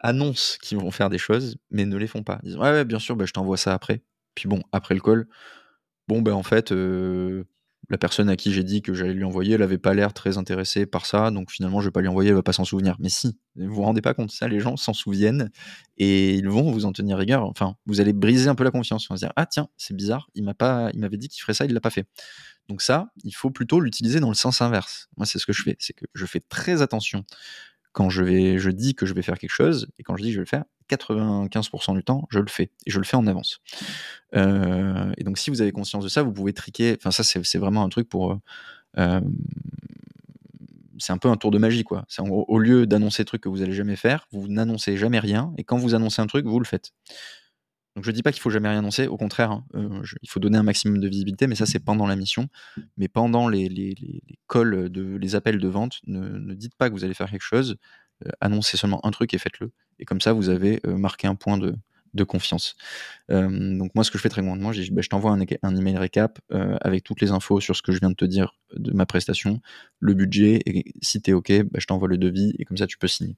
annoncent 0.00 0.56
qu'ils 0.60 0.78
vont 0.78 0.90
faire 0.90 1.10
des 1.10 1.18
choses, 1.18 1.56
mais 1.70 1.84
ne 1.84 1.96
les 1.96 2.06
font 2.06 2.22
pas. 2.22 2.40
Ils 2.42 2.50
disent, 2.50 2.56
ouais, 2.56 2.84
bien 2.84 2.98
sûr, 2.98 3.16
bah, 3.16 3.24
je 3.26 3.32
t'envoie 3.32 3.56
ça 3.56 3.72
après. 3.72 4.02
Puis 4.34 4.48
bon, 4.48 4.62
après 4.72 4.94
le 4.94 5.00
call, 5.00 5.26
bon, 6.08 6.22
ben 6.22 6.32
en 6.32 6.42
fait, 6.42 6.72
euh, 6.72 7.44
la 7.90 7.98
personne 7.98 8.28
à 8.28 8.36
qui 8.36 8.52
j'ai 8.52 8.64
dit 8.64 8.82
que 8.82 8.94
j'allais 8.94 9.12
lui 9.12 9.24
envoyer, 9.24 9.54
elle 9.54 9.60
n'avait 9.60 9.78
pas 9.78 9.94
l'air 9.94 10.12
très 10.12 10.38
intéressée 10.38 10.86
par 10.86 11.04
ça, 11.06 11.30
donc 11.30 11.50
finalement 11.50 11.80
je 11.80 11.88
vais 11.88 11.92
pas 11.92 12.00
lui 12.00 12.08
envoyer, 12.08 12.30
elle 12.30 12.36
va 12.36 12.42
pas 12.42 12.52
s'en 12.52 12.64
souvenir. 12.64 12.96
Mais 13.00 13.08
si, 13.08 13.38
vous 13.56 13.74
vous 13.74 13.82
rendez 13.82 14.00
pas 14.00 14.14
compte, 14.14 14.30
ça 14.30 14.48
les 14.48 14.60
gens 14.60 14.76
s'en 14.76 14.94
souviennent 14.94 15.50
et 15.98 16.34
ils 16.34 16.48
vont 16.48 16.70
vous 16.70 16.86
en 16.86 16.92
tenir 16.92 17.18
rigueur. 17.18 17.44
Enfin, 17.44 17.76
vous 17.86 18.00
allez 18.00 18.12
briser 18.12 18.48
un 18.48 18.54
peu 18.54 18.64
la 18.64 18.70
confiance. 18.70 19.10
On 19.10 19.14
va 19.14 19.18
se 19.18 19.26
dire 19.26 19.32
ah 19.36 19.46
tiens, 19.46 19.68
c'est 19.76 19.94
bizarre, 19.94 20.28
il 20.34 20.42
il 20.42 21.00
m'avait 21.00 21.16
dit 21.16 21.28
qu'il 21.28 21.42
ferait 21.42 21.54
ça, 21.54 21.64
il 21.64 21.74
l'a 21.74 21.80
pas 21.80 21.90
fait. 21.90 22.06
Donc 22.68 22.82
ça, 22.82 23.12
il 23.24 23.32
faut 23.32 23.50
plutôt 23.50 23.80
l'utiliser 23.80 24.20
dans 24.20 24.28
le 24.28 24.34
sens 24.34 24.62
inverse. 24.62 25.08
Moi, 25.16 25.26
c'est 25.26 25.38
ce 25.38 25.46
que 25.46 25.52
je 25.52 25.62
fais, 25.62 25.76
c'est 25.78 25.92
que 25.92 26.04
je 26.14 26.26
fais 26.26 26.40
très 26.40 26.82
attention 26.82 27.24
quand 27.92 28.08
je 28.08 28.22
vais, 28.22 28.58
je 28.58 28.70
dis 28.70 28.94
que 28.94 29.06
je 29.06 29.14
vais 29.14 29.22
faire 29.22 29.38
quelque 29.38 29.52
chose 29.52 29.88
et 29.98 30.02
quand 30.02 30.16
je 30.16 30.22
dis 30.22 30.28
que 30.30 30.34
je 30.34 30.38
vais 30.38 30.44
le 30.44 30.46
faire, 30.46 30.64
95% 30.90 31.94
du 31.94 32.02
temps, 32.02 32.26
je 32.30 32.38
le 32.38 32.48
fais 32.48 32.70
et 32.86 32.90
je 32.90 32.98
le 32.98 33.04
fais 33.04 33.16
en 33.16 33.26
avance. 33.26 33.60
Euh, 34.34 35.12
et 35.16 35.24
donc, 35.24 35.38
si 35.38 35.50
vous 35.50 35.60
avez 35.62 35.72
conscience 35.72 36.04
de 36.04 36.08
ça, 36.08 36.22
vous 36.22 36.32
pouvez 36.32 36.52
triquer. 36.52 36.96
Enfin, 36.98 37.10
ça, 37.10 37.22
c'est 37.22 37.58
vraiment 37.58 37.84
un 37.84 37.88
truc 37.88 38.08
pour. 38.08 38.38
Euh, 38.98 39.20
c'est 40.98 41.12
un 41.12 41.18
peu 41.18 41.28
un 41.28 41.36
tour 41.36 41.50
de 41.50 41.58
magie, 41.58 41.84
quoi. 41.84 42.04
Au, 42.18 42.44
au 42.48 42.58
lieu 42.58 42.86
d'annoncer 42.86 43.22
des 43.22 43.26
trucs 43.26 43.42
que 43.42 43.48
vous 43.48 43.62
allez 43.62 43.72
jamais 43.72 43.96
faire, 43.96 44.26
vous 44.30 44.48
n'annoncez 44.48 44.96
jamais 44.96 45.18
rien 45.18 45.52
et 45.58 45.64
quand 45.64 45.76
vous 45.76 45.94
annoncez 45.94 46.22
un 46.22 46.26
truc, 46.26 46.46
vous 46.46 46.60
le 46.60 46.64
faites. 46.64 46.92
Donc 47.94 48.04
je 48.04 48.10
dis 48.10 48.22
pas 48.22 48.32
qu'il 48.32 48.40
faut 48.40 48.50
jamais 48.50 48.68
rien 48.68 48.78
annoncer, 48.78 49.06
au 49.06 49.16
contraire, 49.18 49.50
hein, 49.50 49.64
euh, 49.74 50.02
il 50.22 50.30
faut 50.30 50.40
donner 50.40 50.56
un 50.56 50.62
maximum 50.62 50.98
de 50.98 51.08
visibilité, 51.08 51.46
mais 51.46 51.54
ça 51.54 51.66
c'est 51.66 51.78
pendant 51.78 52.06
la 52.06 52.16
mission. 52.16 52.48
Mais 52.96 53.08
pendant 53.08 53.48
les, 53.48 53.68
les, 53.68 53.94
les, 54.00 54.22
calls, 54.48 54.90
les 54.92 55.34
appels 55.34 55.58
de 55.58 55.68
vente, 55.68 56.00
ne, 56.06 56.54
dites 56.54 56.74
pas 56.74 56.88
que 56.88 56.94
vous 56.94 57.04
allez 57.04 57.14
faire 57.14 57.30
quelque 57.30 57.42
chose, 57.42 57.76
annoncez 58.40 58.76
seulement 58.76 59.04
un 59.04 59.10
truc 59.10 59.34
et 59.34 59.38
faites-le. 59.38 59.72
Et 59.98 60.04
comme 60.04 60.20
ça, 60.20 60.32
vous 60.32 60.48
avez 60.48 60.80
marqué 60.86 61.26
un 61.26 61.34
point 61.34 61.58
de, 61.58 61.74
de 62.14 62.24
confiance. 62.24 62.74
donc 63.28 63.94
moi, 63.94 64.04
ce 64.04 64.10
que 64.10 64.18
je 64.18 64.22
fais 64.22 64.28
très 64.28 64.42
grandement, 64.42 64.72
je, 64.72 64.92
bah, 64.92 65.02
je 65.02 65.08
t'envoie 65.08 65.32
un, 65.32 65.76
email 65.76 65.96
récap 65.96 66.38
avec 66.50 67.04
toutes 67.04 67.20
les 67.20 67.30
infos 67.30 67.60
sur 67.60 67.76
ce 67.76 67.82
que 67.82 67.92
je 67.92 68.00
viens 68.00 68.10
de 68.10 68.14
te 68.14 68.24
dire 68.24 68.54
de 68.74 68.92
ma 68.92 69.06
prestation, 69.06 69.60
le 69.98 70.14
budget, 70.14 70.60
et 70.66 70.92
si 71.02 71.20
tu 71.22 71.30
es 71.30 71.34
OK, 71.34 71.52
bah, 71.64 71.78
je 71.78 71.86
t'envoie 71.86 72.08
le 72.08 72.18
devis, 72.18 72.54
et 72.58 72.64
comme 72.64 72.76
ça, 72.76 72.86
tu 72.86 72.98
peux 72.98 73.08
signer. 73.08 73.36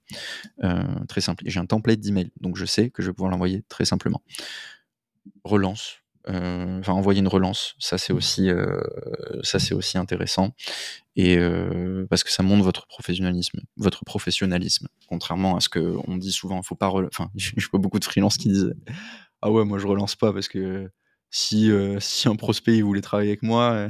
très 1.09 1.21
simple. 1.21 1.45
J'ai 1.47 1.61
un 1.61 1.66
template 1.66 2.00
d'email, 2.00 2.31
donc 2.40 2.57
je 2.57 2.64
sais 2.64 2.90
que 2.90 3.02
je 3.02 3.09
vais 3.09 3.14
pouvoir 3.14 3.31
l'envoyer 3.31 3.62
très 3.69 3.85
simplement. 3.85 4.23
Relance, 5.45 6.03
euh, 6.28 6.83
envoyer 6.87 7.21
une 7.21 7.28
relance, 7.28 7.75
ça 7.78 7.99
c'est 7.99 8.12
aussi, 8.12 8.49
euh, 8.49 8.81
ça 9.43 9.59
c'est 9.59 9.75
aussi 9.75 9.99
intéressant 9.99 10.54
et 11.16 11.37
euh, 11.37 12.07
parce 12.09 12.25
que 12.25 12.31
ça 12.33 12.43
montre 12.43 12.64
votre 12.64 12.87
professionnalisme, 12.87 13.61
votre 13.76 14.04
professionnalisme, 14.04 14.88
contrairement 15.09 15.57
à 15.57 15.61
ce 15.61 15.69
que 15.69 15.97
on 16.09 16.16
dit 16.16 16.33
souvent. 16.33 16.62
Faut 16.62 16.76
pas, 16.76 16.88
enfin, 16.88 17.31
je 17.37 17.69
vois 17.71 17.81
beaucoup 17.81 17.99
de 17.99 18.04
freelances 18.04 18.37
qui 18.37 18.49
disent 18.49 18.75
ah 19.43 19.50
ouais 19.50 19.64
moi 19.64 19.78
je 19.78 19.87
relance 19.87 20.16
pas 20.16 20.33
parce 20.33 20.49
que 20.49 20.90
si 21.31 21.71
si 22.00 22.28
un 22.28 22.37
prospect 22.37 22.76
il 22.76 22.85
voulait 22.85 23.02
travailler 23.02 23.31
avec 23.31 23.43
moi, 23.43 23.88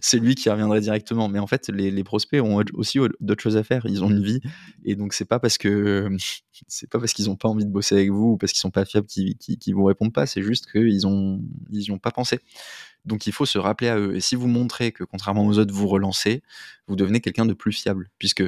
c'est 0.00 0.18
lui 0.18 0.34
qui 0.34 0.50
reviendrait 0.50 0.80
directement. 0.80 1.28
Mais 1.28 1.38
en 1.38 1.46
fait, 1.46 1.68
les, 1.68 2.04
prospects 2.04 2.40
ont 2.42 2.62
aussi 2.74 2.98
d'autres 3.20 3.42
choses 3.42 3.56
à 3.56 3.62
faire. 3.62 3.86
Ils 3.86 4.02
ont 4.04 4.10
une 4.10 4.22
vie, 4.22 4.40
et 4.84 4.96
donc 4.96 5.12
c'est 5.12 5.24
pas 5.24 5.38
parce 5.38 5.58
que 5.58 6.08
c'est 6.66 6.88
pas 6.90 6.98
parce 6.98 7.12
qu'ils 7.12 7.30
ont 7.30 7.36
pas 7.36 7.48
envie 7.48 7.64
de 7.64 7.70
bosser 7.70 7.94
avec 7.94 8.10
vous 8.10 8.32
ou 8.32 8.36
parce 8.36 8.52
qu'ils 8.52 8.60
sont 8.60 8.70
pas 8.70 8.84
fiables 8.84 9.06
qu'ils 9.06 9.36
qui, 9.36 9.72
vous 9.72 9.84
répondent 9.84 10.12
pas. 10.12 10.26
C'est 10.26 10.42
juste 10.42 10.70
qu'ils 10.70 11.06
ont 11.06 11.40
ils 11.70 11.90
ont 11.92 11.98
pas 11.98 12.10
pensé. 12.10 12.40
Donc 13.04 13.26
il 13.26 13.32
faut 13.32 13.46
se 13.46 13.58
rappeler 13.58 13.88
à 13.88 13.98
eux. 13.98 14.14
Et 14.14 14.20
si 14.20 14.36
vous 14.36 14.46
montrez 14.46 14.92
que 14.92 15.04
contrairement 15.04 15.46
aux 15.46 15.58
autres, 15.58 15.72
vous 15.72 15.88
relancez, 15.88 16.42
vous 16.86 16.96
devenez 16.96 17.20
quelqu'un 17.20 17.46
de 17.46 17.54
plus 17.54 17.72
fiable, 17.72 18.10
puisque 18.18 18.44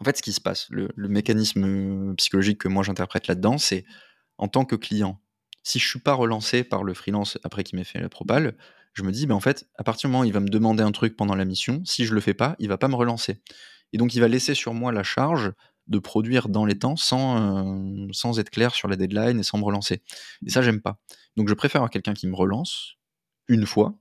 en 0.00 0.04
fait, 0.04 0.16
ce 0.16 0.22
qui 0.22 0.32
se 0.32 0.40
passe, 0.40 0.68
le, 0.70 0.88
mécanisme 0.96 2.14
psychologique 2.16 2.58
que 2.58 2.68
moi 2.68 2.82
j'interprète 2.82 3.26
là-dedans, 3.26 3.58
c'est 3.58 3.84
en 4.38 4.48
tant 4.48 4.64
que 4.64 4.76
client, 4.76 5.20
si 5.64 5.78
je 5.78 5.88
suis 5.88 5.98
pas 5.98 6.14
relancé 6.14 6.62
par 6.62 6.84
le 6.84 6.94
freelance 6.94 7.38
après 7.42 7.64
qu'il 7.64 7.78
m'ait 7.78 7.84
fait 7.84 8.00
la 8.00 8.08
propale, 8.08 8.56
je 8.94 9.02
me 9.02 9.12
dis, 9.12 9.26
ben 9.26 9.34
en 9.34 9.40
fait, 9.40 9.68
à 9.76 9.84
partir 9.84 10.08
du 10.08 10.12
moment 10.12 10.22
où 10.22 10.26
il 10.26 10.32
va 10.32 10.40
me 10.40 10.48
demander 10.48 10.82
un 10.82 10.92
truc 10.92 11.16
pendant 11.16 11.34
la 11.34 11.44
mission, 11.44 11.82
si 11.84 12.04
je 12.04 12.14
le 12.14 12.20
fais 12.20 12.34
pas, 12.34 12.56
il 12.58 12.68
va 12.68 12.78
pas 12.78 12.88
me 12.88 12.96
relancer. 12.96 13.40
Et 13.92 13.98
donc, 13.98 14.14
il 14.14 14.20
va 14.20 14.28
laisser 14.28 14.54
sur 14.54 14.74
moi 14.74 14.92
la 14.92 15.02
charge 15.02 15.52
de 15.86 15.98
produire 15.98 16.48
dans 16.48 16.66
les 16.66 16.78
temps 16.78 16.96
sans, 16.96 17.66
euh, 17.66 18.08
sans 18.12 18.38
être 18.38 18.50
clair 18.50 18.74
sur 18.74 18.88
la 18.88 18.96
deadline 18.96 19.40
et 19.40 19.42
sans 19.42 19.58
me 19.58 19.64
relancer. 19.64 20.02
Et 20.46 20.50
ça, 20.50 20.62
j'aime 20.62 20.80
pas. 20.80 20.98
Donc, 21.36 21.48
je 21.48 21.54
préfère 21.54 21.80
avoir 21.80 21.90
quelqu'un 21.90 22.14
qui 22.14 22.26
me 22.26 22.34
relance 22.34 22.96
une 23.48 23.64
fois, 23.64 23.94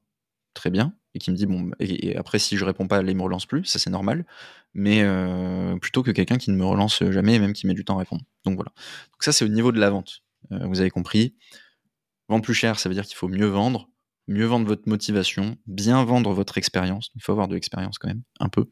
très 0.53 0.69
bien, 0.69 0.93
et 1.13 1.19
qui 1.19 1.31
me 1.31 1.35
dit, 1.35 1.45
bon, 1.45 1.71
et, 1.79 2.17
après, 2.17 2.39
si 2.39 2.57
je 2.57 2.65
réponds 2.65 2.87
pas, 2.87 3.01
il 3.01 3.15
me 3.15 3.21
relance 3.21 3.45
plus, 3.45 3.63
ça 3.65 3.79
c'est 3.79 3.89
normal, 3.89 4.25
mais 4.73 5.01
euh, 5.03 5.77
plutôt 5.77 6.03
que 6.03 6.11
quelqu'un 6.11 6.37
qui 6.37 6.51
ne 6.51 6.57
me 6.57 6.65
relance 6.65 7.03
jamais 7.09 7.35
et 7.35 7.39
même 7.39 7.53
qui 7.53 7.67
met 7.67 7.73
du 7.73 7.85
temps 7.85 7.95
à 7.95 7.99
répondre. 7.99 8.23
Donc 8.43 8.55
voilà. 8.55 8.71
Donc, 9.11 9.23
ça, 9.23 9.31
c'est 9.31 9.45
au 9.45 9.49
niveau 9.49 9.71
de 9.71 9.79
la 9.79 9.89
vente. 9.89 10.23
Euh, 10.51 10.65
vous 10.67 10.81
avez 10.81 10.89
compris. 10.89 11.35
Vendre 12.27 12.43
plus 12.43 12.53
cher, 12.53 12.79
ça 12.79 12.89
veut 12.89 12.95
dire 12.95 13.05
qu'il 13.05 13.15
faut 13.15 13.29
mieux 13.29 13.47
vendre 13.47 13.89
mieux 14.27 14.45
vendre 14.45 14.67
votre 14.67 14.87
motivation, 14.87 15.57
bien 15.65 16.03
vendre 16.03 16.33
votre 16.33 16.57
expérience. 16.57 17.11
Il 17.15 17.21
faut 17.21 17.31
avoir 17.31 17.47
de 17.47 17.55
l'expérience 17.55 17.97
quand 17.97 18.07
même, 18.07 18.23
un 18.39 18.49
peu. 18.49 18.65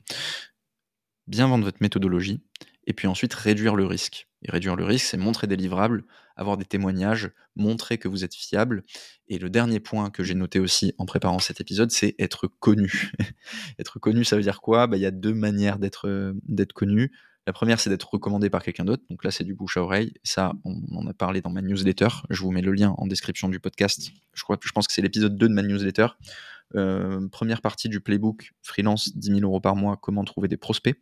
Bien 1.27 1.47
vendre 1.47 1.65
votre 1.65 1.81
méthodologie 1.81 2.43
Et 2.85 2.93
puis 2.93 3.07
ensuite, 3.07 3.33
réduire 3.33 3.75
le 3.75 3.85
risque. 3.85 4.27
Et 4.43 4.51
réduire 4.51 4.75
le 4.75 4.85
risque, 4.85 5.07
c'est 5.07 5.17
montrer 5.17 5.47
des 5.47 5.55
livrables, 5.55 6.03
avoir 6.35 6.57
des 6.57 6.65
témoignages, 6.65 7.31
montrer 7.55 7.97
que 7.97 8.07
vous 8.07 8.23
êtes 8.23 8.35
fiable. 8.35 8.83
Et 9.27 9.39
le 9.39 9.49
dernier 9.49 9.79
point 9.79 10.11
que 10.11 10.23
j'ai 10.23 10.35
noté 10.35 10.59
aussi 10.59 10.93
en 10.99 11.05
préparant 11.05 11.39
cet 11.39 11.61
épisode, 11.61 11.89
c'est 11.89 12.13
être 12.19 12.47
connu. 12.47 13.11
être 13.79 13.97
connu, 13.97 14.23
ça 14.23 14.35
veut 14.35 14.43
dire 14.43 14.61
quoi? 14.61 14.85
Bah, 14.85 14.97
Il 14.97 15.01
y 15.01 15.07
a 15.07 15.11
deux 15.11 15.33
manières 15.33 15.79
d'être 15.79 16.73
connu. 16.75 17.11
La 17.47 17.53
première, 17.53 17.79
c'est 17.79 17.89
d'être 17.89 18.09
recommandé 18.11 18.49
par 18.49 18.63
quelqu'un 18.63 18.85
d'autre. 18.85 19.03
Donc 19.09 19.23
là, 19.23 19.31
c'est 19.31 19.43
du 19.43 19.53
bouche 19.53 19.77
à 19.77 19.81
oreille. 19.81 20.13
Ça, 20.23 20.53
on 20.63 20.81
en 20.95 21.05
a 21.07 21.13
parlé 21.13 21.41
dans 21.41 21.51
ma 21.51 21.61
newsletter. 21.61 22.07
Je 22.29 22.41
vous 22.41 22.51
mets 22.51 22.61
le 22.61 22.71
lien 22.71 22.95
en 22.97 23.05
description 23.05 23.49
du 23.49 23.59
podcast. 23.59 24.09
Je, 24.33 24.43
crois, 24.43 24.57
pense 24.73 24.87
que 24.87 24.93
c'est 24.93 25.03
l'épisode 25.03 25.37
2 25.37 25.49
de 25.49 25.53
ma 25.53 25.61
newsletter. 25.61 26.07
Euh, 26.75 27.27
première 27.29 27.61
partie 27.61 27.89
du 27.89 28.01
playbook 28.01 28.53
freelance 28.63 29.15
10 29.15 29.27
000 29.27 29.39
euros 29.41 29.59
par 29.59 29.75
mois, 29.75 29.97
comment 29.97 30.23
trouver 30.23 30.47
des 30.47 30.57
prospects. 30.57 30.99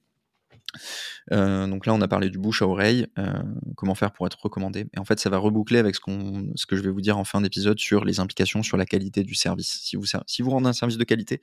Euh, 1.31 1.67
donc 1.67 1.85
là, 1.85 1.93
on 1.93 2.01
a 2.01 2.07
parlé 2.07 2.29
du 2.29 2.37
bouche 2.37 2.61
à 2.61 2.67
oreille, 2.67 3.07
euh, 3.17 3.41
comment 3.75 3.95
faire 3.95 4.11
pour 4.11 4.25
être 4.27 4.41
recommandé. 4.41 4.87
Et 4.93 4.99
en 4.99 5.05
fait, 5.05 5.19
ça 5.19 5.29
va 5.29 5.37
reboucler 5.37 5.79
avec 5.79 5.95
ce, 5.95 6.01
que 6.01 6.75
je 6.75 6.81
vais 6.81 6.89
vous 6.89 7.01
dire 7.01 7.17
en 7.17 7.23
fin 7.23 7.39
d'épisode 7.39 7.79
sur 7.79 8.03
les 8.03 8.19
implications 8.19 8.63
sur 8.63 8.75
la 8.75 8.85
qualité 8.85 9.23
du 9.23 9.35
service. 9.35 9.93
Si 10.27 10.41
vous 10.41 10.49
rendez 10.49 10.67
un 10.67 10.73
service 10.73 10.97
de 10.97 11.03
qualité, 11.03 11.41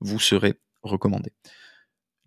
vous 0.00 0.18
serez 0.18 0.60
recommandé. 0.82 1.32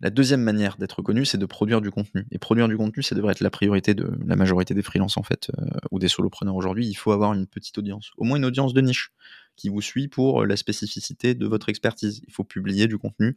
La 0.00 0.10
deuxième 0.10 0.42
manière 0.42 0.76
d'être 0.76 1.02
connu, 1.02 1.24
c'est 1.24 1.38
de 1.38 1.46
produire 1.46 1.80
du 1.80 1.90
contenu. 1.90 2.24
Et 2.30 2.38
produire 2.38 2.68
du 2.68 2.76
contenu, 2.76 3.02
ça 3.02 3.16
devrait 3.16 3.32
être 3.32 3.40
la 3.40 3.50
priorité 3.50 3.94
de 3.94 4.10
la 4.24 4.36
majorité 4.36 4.72
des 4.72 4.82
freelances 4.82 5.16
en 5.16 5.24
fait, 5.24 5.50
euh, 5.58 5.66
ou 5.90 5.98
des 5.98 6.08
solopreneurs 6.08 6.54
aujourd'hui. 6.54 6.86
Il 6.86 6.94
faut 6.94 7.10
avoir 7.10 7.32
une 7.34 7.46
petite 7.46 7.78
audience, 7.78 8.12
au 8.16 8.24
moins 8.24 8.36
une 8.36 8.44
audience 8.44 8.74
de 8.74 8.80
niche, 8.80 9.10
qui 9.56 9.68
vous 9.68 9.80
suit 9.80 10.06
pour 10.06 10.46
la 10.46 10.56
spécificité 10.56 11.34
de 11.34 11.46
votre 11.46 11.68
expertise. 11.68 12.22
Il 12.28 12.32
faut 12.32 12.44
publier 12.44 12.86
du 12.86 12.96
contenu 12.96 13.36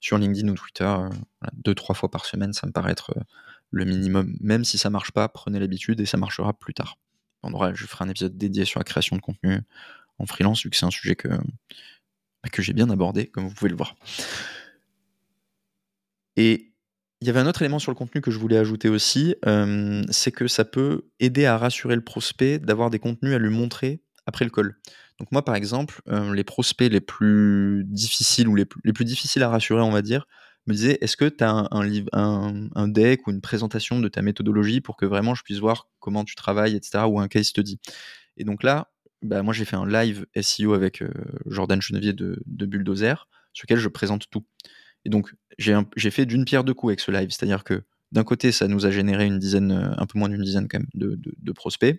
sur 0.00 0.16
LinkedIn 0.16 0.48
ou 0.48 0.54
Twitter 0.54 0.84
euh, 0.84 1.10
deux, 1.52 1.74
trois 1.74 1.94
fois 1.94 2.10
par 2.10 2.24
semaine, 2.24 2.52
ça 2.52 2.66
me 2.66 2.72
paraît 2.72 2.92
être 2.92 3.12
euh, 3.16 3.20
le 3.70 3.84
minimum. 3.84 4.34
Même 4.40 4.64
si 4.64 4.78
ça 4.78 4.88
marche 4.88 5.12
pas, 5.12 5.28
prenez 5.28 5.58
l'habitude 5.58 6.00
et 6.00 6.06
ça 6.06 6.16
marchera 6.16 6.52
plus 6.58 6.74
tard. 6.74 6.96
Je 7.44 7.86
ferai 7.86 8.04
un 8.04 8.08
épisode 8.08 8.36
dédié 8.36 8.64
sur 8.64 8.80
la 8.80 8.84
création 8.84 9.16
de 9.16 9.20
contenu 9.20 9.60
en 10.18 10.26
freelance, 10.26 10.62
vu 10.62 10.70
que 10.70 10.76
c'est 10.76 10.86
un 10.86 10.90
sujet 10.90 11.16
que, 11.16 11.28
bah, 11.28 12.50
que 12.50 12.62
j'ai 12.62 12.72
bien 12.72 12.90
abordé, 12.90 13.26
comme 13.26 13.46
vous 13.46 13.54
pouvez 13.54 13.70
le 13.70 13.76
voir. 13.76 13.94
Et 16.38 16.72
il 17.20 17.26
y 17.26 17.30
avait 17.30 17.40
un 17.40 17.48
autre 17.48 17.62
élément 17.62 17.80
sur 17.80 17.90
le 17.90 17.96
contenu 17.96 18.20
que 18.20 18.30
je 18.30 18.38
voulais 18.38 18.56
ajouter 18.56 18.88
aussi, 18.88 19.34
euh, 19.44 20.04
c'est 20.08 20.30
que 20.30 20.46
ça 20.46 20.64
peut 20.64 21.08
aider 21.18 21.46
à 21.46 21.58
rassurer 21.58 21.96
le 21.96 22.04
prospect 22.04 22.60
d'avoir 22.60 22.90
des 22.90 23.00
contenus 23.00 23.34
à 23.34 23.38
lui 23.38 23.50
montrer 23.50 24.04
après 24.24 24.44
le 24.44 24.50
call. 24.52 24.76
Donc 25.18 25.32
moi, 25.32 25.44
par 25.44 25.56
exemple, 25.56 26.00
euh, 26.06 26.32
les 26.32 26.44
prospects 26.44 26.92
les 26.92 27.00
plus 27.00 27.82
difficiles 27.88 28.46
ou 28.46 28.54
les 28.54 28.66
plus, 28.66 29.04
difficiles 29.04 29.42
à 29.42 29.48
rassurer, 29.48 29.82
on 29.82 29.90
va 29.90 30.00
dire, 30.00 30.28
me 30.68 30.74
disaient 30.74 30.98
est-ce 31.00 31.16
que 31.16 31.24
tu 31.24 31.42
as 31.42 31.66
un, 31.72 32.88
deck 32.88 33.26
ou 33.26 33.32
une 33.32 33.40
présentation 33.40 33.98
de 33.98 34.06
ta 34.06 34.22
méthodologie 34.22 34.80
pour 34.80 34.96
que 34.96 35.06
vraiment 35.06 35.34
je 35.34 35.42
puisse 35.42 35.58
voir 35.58 35.88
comment 35.98 36.24
tu 36.24 36.36
travailles, 36.36 36.76
etc., 36.76 37.02
ou 37.08 37.18
un 37.18 37.26
case 37.26 37.46
study? 37.46 37.80
Et 38.36 38.44
donc 38.44 38.62
là, 38.62 38.92
bah, 39.22 39.42
moi 39.42 39.52
j'ai 39.52 39.64
fait 39.64 39.74
un 39.74 39.88
live 39.88 40.24
SEO 40.40 40.72
avec 40.72 41.02
euh, 41.02 41.10
Jordan 41.46 41.80
Chenevier 41.82 42.12
de 42.12 42.40
Bulldozer, 42.46 43.26
sur 43.54 43.64
lequel 43.64 43.78
je 43.78 43.88
présente 43.88 44.30
tout. 44.30 44.44
Et 45.08 45.10
donc, 45.10 45.32
j'ai 45.56 46.10
fait 46.10 46.26
d'une 46.26 46.44
pierre 46.44 46.64
deux 46.64 46.74
coups 46.74 46.90
avec 46.90 47.00
ce 47.00 47.10
live. 47.10 47.30
C'est-à-dire 47.30 47.64
que 47.64 47.82
d'un 48.12 48.24
côté, 48.24 48.52
ça 48.52 48.68
nous 48.68 48.84
a 48.84 48.90
généré 48.90 49.24
une 49.24 49.38
dizaine, 49.38 49.72
euh, 49.72 49.94
un 49.96 50.04
peu 50.04 50.18
moins 50.18 50.28
d'une 50.28 50.42
dizaine 50.42 50.68
de, 50.92 51.52
prospects. 51.52 51.98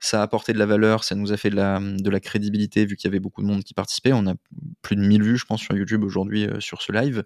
Ça 0.00 0.18
a 0.18 0.24
apporté 0.24 0.52
de 0.52 0.58
la 0.58 0.66
valeur, 0.66 1.04
ça 1.04 1.14
nous 1.14 1.32
a 1.32 1.36
fait 1.36 1.50
de 1.50 2.10
la, 2.10 2.20
crédibilité 2.20 2.86
vu 2.86 2.96
qu'il 2.96 3.06
y 3.06 3.10
avait 3.12 3.20
beaucoup 3.20 3.40
de 3.40 3.46
monde 3.46 3.62
qui 3.62 3.72
participait. 3.72 4.12
On 4.12 4.26
a 4.26 4.34
plus 4.82 4.96
de 4.96 5.00
1000 5.00 5.22
vues, 5.22 5.36
je 5.36 5.44
pense, 5.44 5.60
sur 5.60 5.76
YouTube 5.76 6.02
aujourd'hui 6.02 6.44
euh, 6.44 6.58
sur 6.58 6.82
ce 6.82 6.90
live 6.90 7.22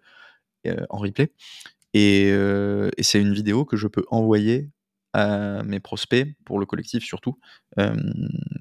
euh, 0.66 0.84
en 0.90 0.98
replay. 0.98 1.32
Et 1.94 2.34
c'est 3.00 3.20
une 3.20 3.32
vidéo 3.32 3.64
que 3.64 3.78
je 3.78 3.86
peux 3.86 4.04
envoyer 4.10 4.68
à 5.14 5.62
mes 5.62 5.78
prospects, 5.78 6.26
pour 6.44 6.59
le 6.59 6.66
collectif 6.66 7.04
surtout, 7.04 7.38
euh, 7.78 7.94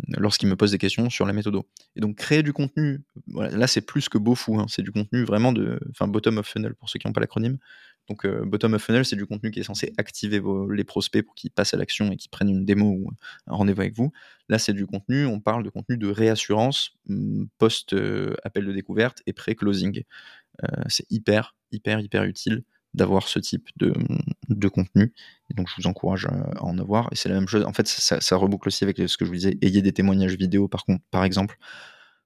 lorsqu'ils 0.09 0.47
me 0.47 0.55
posent 0.55 0.71
des 0.71 0.77
questions 0.77 1.09
sur 1.09 1.25
la 1.25 1.33
méthode. 1.33 1.59
Et 1.95 1.99
donc 1.99 2.15
créer 2.15 2.43
du 2.43 2.53
contenu, 2.53 3.01
là 3.27 3.65
c'est 3.65 3.81
plus 3.81 4.07
que 4.07 4.19
beau 4.19 4.35
fou, 4.35 4.59
hein, 4.59 4.67
c'est 4.69 4.83
du 4.83 4.91
contenu 4.91 5.23
vraiment 5.23 5.51
de, 5.51 5.79
enfin 5.89 6.07
bottom 6.07 6.37
of 6.37 6.47
funnel 6.47 6.75
pour 6.75 6.89
ceux 6.89 6.99
qui 6.99 7.07
n'ont 7.07 7.13
pas 7.13 7.21
l'acronyme. 7.21 7.57
Donc 8.07 8.27
bottom 8.27 8.75
of 8.75 8.83
funnel, 8.83 9.03
c'est 9.03 9.15
du 9.15 9.25
contenu 9.25 9.49
qui 9.49 9.61
est 9.61 9.63
censé 9.63 9.93
activer 9.97 10.41
les 10.71 10.83
prospects 10.83 11.25
pour 11.25 11.33
qu'ils 11.33 11.51
passent 11.51 11.73
à 11.73 11.77
l'action 11.77 12.11
et 12.11 12.17
qu'ils 12.17 12.29
prennent 12.29 12.49
une 12.49 12.65
démo 12.65 12.85
ou 12.85 13.11
un 13.47 13.55
rendez-vous 13.55 13.81
avec 13.81 13.95
vous. 13.95 14.11
Là 14.47 14.59
c'est 14.59 14.73
du 14.73 14.85
contenu, 14.85 15.25
on 15.25 15.39
parle 15.39 15.63
de 15.63 15.69
contenu 15.69 15.97
de 15.97 16.07
réassurance 16.07 16.91
mm, 17.07 17.45
post 17.57 17.93
euh, 17.93 18.35
appel 18.43 18.65
de 18.65 18.73
découverte 18.73 19.23
et 19.25 19.33
pré-closing. 19.33 20.03
c'est 20.87 21.05
hyper 21.09 21.55
hyper 21.71 21.99
hyper 21.99 22.23
utile 22.25 22.63
d'avoir 22.93 23.27
ce 23.27 23.39
type 23.39 23.69
de, 23.77 24.67
contenu. 24.67 25.13
Donc 25.55 25.67
je 25.69 25.75
vous 25.81 25.87
encourage 25.87 26.25
à 26.25 26.63
en 26.63 26.77
avoir. 26.77 27.09
Et 27.11 27.15
c'est 27.15 27.29
la 27.29 27.35
même 27.35 27.47
chose. 27.47 27.63
En 27.65 27.73
fait, 27.73 27.87
ça, 27.87 28.35
reboucle 28.35 28.67
aussi 28.67 28.83
avec 28.83 28.97
ce 28.97 29.17
que 29.17 29.25
je 29.25 29.29
vous 29.29 29.35
disais. 29.35 29.57
Ayez 29.61 29.81
des 29.81 29.93
témoignages 29.93 30.35
vidéo, 30.35 30.69
par 31.11 31.23
exemple. 31.23 31.57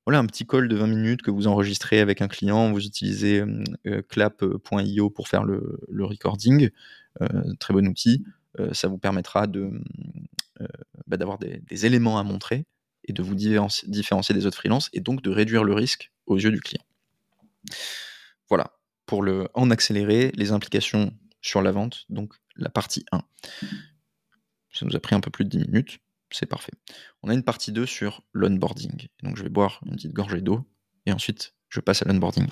Voilà 0.08 0.20
un 0.20 0.26
petit 0.26 0.48
call 0.48 0.70
de 0.70 0.76
20 0.78 0.88
minutes 0.88 1.22
que 1.22 1.32
vous 1.32 1.48
enregistrez 1.48 2.00
avec 2.00 2.22
un 2.22 2.30
client. 2.30 2.72
Vous 2.72 2.86
utilisez 2.86 3.44
euh, 3.86 4.02
clap.io 4.08 5.10
pour 5.10 5.28
faire 5.28 5.44
le, 5.44 5.80
recording. 6.00 6.70
Euh, 7.22 7.28
très 7.60 7.74
bon 7.74 7.86
outil. 7.86 8.24
Euh, 8.58 8.74
ça 8.74 8.88
vous 8.88 8.98
permettra 8.98 9.48
bah, 11.08 11.18
d'avoir 11.18 11.38
des, 11.40 11.60
des, 11.60 11.86
éléments 11.86 12.18
à 12.18 12.24
montrer 12.24 12.66
et 13.04 13.12
de 13.12 13.22
vous 13.22 13.36
différencier 13.36 14.34
des 14.34 14.46
autres 14.46 14.56
freelances 14.56 14.90
et 14.94 15.02
donc 15.02 15.22
de 15.22 15.30
réduire 15.30 15.66
le 15.66 15.74
risque 15.74 16.14
aux 16.26 16.38
yeux 16.38 16.52
du 16.52 16.62
client. 16.62 16.84
Voilà, 18.48 18.77
pour 19.08 19.26
en 19.56 19.72
accéléré, 19.72 20.32
les 20.36 20.52
implications 20.52 21.12
sur 21.42 21.64
la 21.64 21.72
vente, 21.72 22.06
donc 22.10 22.34
la 22.56 22.70
partie 22.70 23.06
1. 23.12 23.24
Ça 24.74 24.86
nous 24.86 24.96
a 24.96 25.00
pris 25.00 25.16
un 25.16 25.22
peu 25.22 25.32
plus 25.32 25.46
de 25.46 25.50
10 25.50 25.70
minutes, 25.70 26.00
c'est 26.30 26.46
parfait. 26.46 26.74
On 27.24 27.30
a 27.30 27.34
une 27.34 27.44
partie 27.44 27.72
2 27.72 27.86
sur 27.86 28.22
l'onboarding. 28.34 29.08
Donc 29.24 29.38
je 29.38 29.44
vais 29.44 29.50
boire 29.50 29.82
une 29.86 29.96
petite 29.96 30.14
gorgée 30.14 30.42
d'eau 30.42 30.70
et 31.06 31.12
ensuite 31.14 31.56
je 31.70 31.80
passe 31.80 32.02
à 32.02 32.06
l'onboarding. 32.06 32.48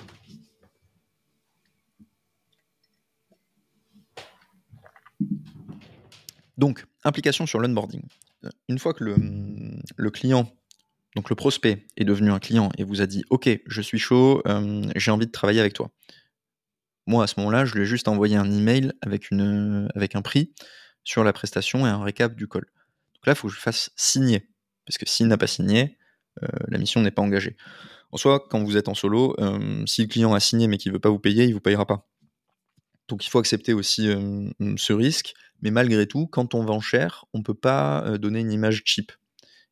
Donc, 6.56 6.86
implication 7.04 7.46
sur 7.46 7.60
l'onboarding. 7.60 8.02
Une 8.68 8.78
fois 8.78 8.94
que 8.94 9.04
le, 9.04 9.16
le, 9.96 10.10
client, 10.10 10.50
donc 11.14 11.28
le 11.28 11.36
prospect, 11.36 11.86
est 11.98 12.04
devenu 12.04 12.30
un 12.30 12.38
client 12.38 12.70
et 12.78 12.84
vous 12.84 13.02
a 13.02 13.06
dit 13.06 13.24
Ok, 13.28 13.48
je 13.66 13.82
suis 13.82 13.98
chaud, 13.98 14.42
euh, 14.46 14.82
j'ai 14.96 15.10
envie 15.10 15.26
de 15.26 15.32
travailler 15.32 15.60
avec 15.60 15.74
toi. 15.74 15.90
Moi, 17.06 17.24
à 17.24 17.26
ce 17.26 17.34
moment-là, 17.38 17.64
je 17.64 17.74
lui 17.74 17.82
ai 17.82 17.86
juste 17.86 18.08
envoyé 18.08 18.36
un 18.36 18.50
email 18.50 18.92
avec, 19.00 19.30
une, 19.30 19.88
avec 19.94 20.16
un 20.16 20.22
prix 20.22 20.52
sur 21.04 21.22
la 21.22 21.32
prestation 21.32 21.86
et 21.86 21.88
un 21.88 22.02
récap 22.02 22.34
du 22.34 22.48
call. 22.48 22.64
Donc 23.14 23.26
là, 23.26 23.32
il 23.32 23.36
faut 23.36 23.48
que 23.48 23.54
je 23.54 23.60
fasse 23.60 23.90
signer. 23.96 24.48
Parce 24.86 24.98
que 24.98 25.08
s'il 25.08 25.28
n'a 25.28 25.38
pas 25.38 25.46
signé, 25.46 25.98
euh, 26.42 26.48
la 26.68 26.78
mission 26.78 27.00
n'est 27.00 27.10
pas 27.10 27.22
engagée. 27.22 27.56
En 28.12 28.16
soi, 28.16 28.46
quand 28.50 28.62
vous 28.62 28.76
êtes 28.76 28.88
en 28.88 28.94
solo, 28.94 29.34
euh, 29.40 29.84
si 29.86 30.02
le 30.02 30.08
client 30.08 30.34
a 30.34 30.40
signé 30.40 30.68
mais 30.68 30.78
qu'il 30.78 30.90
ne 30.90 30.96
veut 30.96 31.00
pas 31.00 31.10
vous 31.10 31.18
payer, 31.18 31.44
il 31.44 31.50
ne 31.50 31.54
vous 31.54 31.60
payera 31.60 31.86
pas. 31.86 32.08
Donc 33.08 33.24
il 33.24 33.30
faut 33.30 33.38
accepter 33.38 33.72
aussi 33.72 34.08
euh, 34.08 34.48
ce 34.76 34.92
risque. 34.92 35.34
Mais 35.62 35.70
malgré 35.70 36.06
tout, 36.06 36.26
quand 36.26 36.54
on 36.54 36.64
vend 36.64 36.80
cher, 36.80 37.24
on 37.32 37.38
ne 37.38 37.42
peut 37.42 37.54
pas 37.54 38.18
donner 38.18 38.40
une 38.40 38.52
image 38.52 38.82
cheap. 38.84 39.10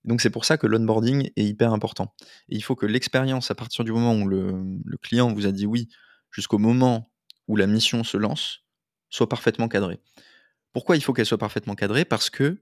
Donc 0.04 0.20
c'est 0.20 0.30
pour 0.30 0.44
ça 0.44 0.56
que 0.56 0.66
l'onboarding 0.66 1.30
est 1.36 1.44
hyper 1.44 1.72
important. 1.72 2.14
Et 2.48 2.56
il 2.56 2.62
faut 2.62 2.74
que 2.74 2.86
l'expérience, 2.86 3.50
à 3.50 3.54
partir 3.54 3.84
du 3.84 3.92
moment 3.92 4.14
où 4.14 4.26
le, 4.26 4.54
le 4.84 4.96
client 4.96 5.32
vous 5.32 5.46
a 5.46 5.52
dit 5.52 5.66
oui, 5.66 5.88
jusqu'au 6.30 6.58
moment 6.58 7.10
où 7.48 7.56
la 7.56 7.66
mission 7.66 8.04
se 8.04 8.16
lance 8.16 8.64
soit 9.14 9.28
parfaitement 9.28 9.68
cadrée. 9.68 10.00
Pourquoi 10.72 10.96
il 10.96 11.02
faut 11.02 11.12
qu'elle 11.12 11.26
soit 11.26 11.38
parfaitement 11.38 11.76
cadrée? 11.76 12.04
Parce 12.04 12.30
que, 12.30 12.58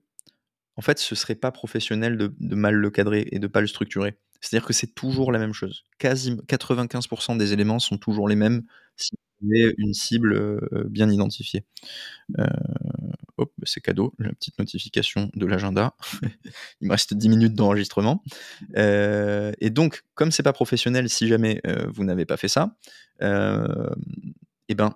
en 0.77 0.83
fait, 0.83 0.99
ce 0.99 1.15
serait 1.15 1.35
pas 1.35 1.51
professionnel 1.51 2.17
de, 2.19 2.55
mal 2.55 2.75
le 2.75 2.91
cadrer 2.91 3.27
et 3.33 3.39
de 3.39 3.47
pas 3.47 3.63
le 3.63 3.67
structurer. 3.67 4.19
C'est-à-dire 4.41 4.67
que 4.67 4.75
c'est 4.75 4.95
toujours 4.95 5.33
la 5.33 5.39
même 5.39 5.55
chose. 5.55 5.85
Quasi 5.99 6.33
95% 6.49 7.39
des 7.39 7.53
éléments 7.53 7.79
sont 7.79 7.97
toujours 7.97 8.29
les 8.29 8.37
mêmes 8.37 8.65
si 8.97 9.13
vous 9.41 9.49
avez 9.51 9.75
une 9.79 9.95
cible 9.95 10.35
euh, 10.35 10.85
bien 10.89 11.11
identifiée. 11.11 11.65
Euh, 12.39 12.45
c'est 13.65 13.81
cadeau, 13.81 14.13
la 14.19 14.31
petite 14.31 14.59
notification 14.59 15.31
de 15.35 15.47
l'agenda. 15.47 15.95
Il 16.81 16.89
me 16.89 16.91
reste 16.91 17.15
10 17.15 17.29
minutes 17.31 17.55
d'enregistrement. 17.55 18.23
Euh, 18.77 19.53
et 19.61 19.71
donc, 19.71 20.03
comme 20.15 20.33
c'est 20.33 20.43
pas 20.43 20.53
professionnel, 20.53 21.09
si 21.09 21.29
jamais 21.29 21.63
vous 21.89 22.05
n'avez 22.05 22.27
pas 22.27 22.37
fait 22.37 22.49
ça, 22.49 22.77
eh 24.69 24.75
ben, 24.75 24.95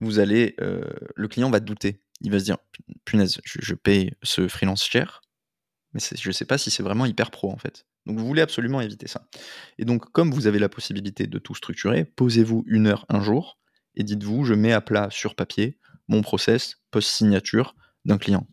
vous 0.00 0.18
allez, 0.18 0.54
euh, 0.60 0.82
le 1.14 1.28
client 1.28 1.50
va 1.50 1.60
douter. 1.60 2.00
Il 2.20 2.30
va 2.30 2.38
se 2.38 2.44
dire, 2.44 2.58
punaise, 3.04 3.40
je, 3.44 3.74
paye 3.74 4.14
ce 4.22 4.48
freelance 4.48 4.84
cher, 4.84 5.22
mais 5.92 6.00
je 6.00 6.28
ne 6.28 6.32
sais 6.32 6.44
pas 6.44 6.58
si 6.58 6.70
c'est 6.70 6.82
vraiment 6.82 7.06
hyper 7.06 7.30
pro 7.30 7.50
en 7.50 7.58
fait. 7.58 7.86
Donc 8.06 8.18
vous 8.18 8.26
voulez 8.26 8.42
absolument 8.42 8.80
éviter 8.80 9.08
ça. 9.08 9.28
Et 9.78 9.84
donc 9.84 10.10
comme 10.12 10.30
vous 10.30 10.46
avez 10.46 10.58
la 10.58 10.68
possibilité 10.68 11.26
de 11.26 11.38
tout 11.38 11.54
structurer, 11.54 12.04
posez-vous 12.04 12.64
une 12.66 12.86
heure 12.86 13.04
un 13.08 13.20
jour 13.20 13.58
et 13.96 14.04
dites-vous, 14.04 14.44
je 14.44 14.54
mets 14.54 14.72
à 14.72 14.80
plat 14.80 15.08
sur 15.10 15.34
papier 15.34 15.78
mon 16.08 16.22
process 16.22 16.76
post-signature 16.90 17.74
d'un 18.04 18.18
client. 18.18 18.46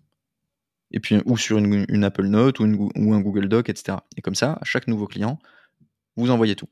Et 0.92 1.00
puis, 1.00 1.18
ou 1.26 1.38
sur 1.38 1.58
une, 1.58 2.04
Apple 2.04 2.28
Note 2.28 2.60
ou, 2.60 2.64
un 2.66 3.20
Google 3.20 3.50
Doc, 3.50 3.70
etc. 3.70 3.98
Et 4.16 4.22
comme 4.22 4.36
ça, 4.36 4.54
à 4.62 4.64
chaque 4.64 4.88
nouveau 4.88 5.08
client, 5.08 5.40
vous 6.16 6.30
envoyez 6.30 6.56
tout. 6.56 6.70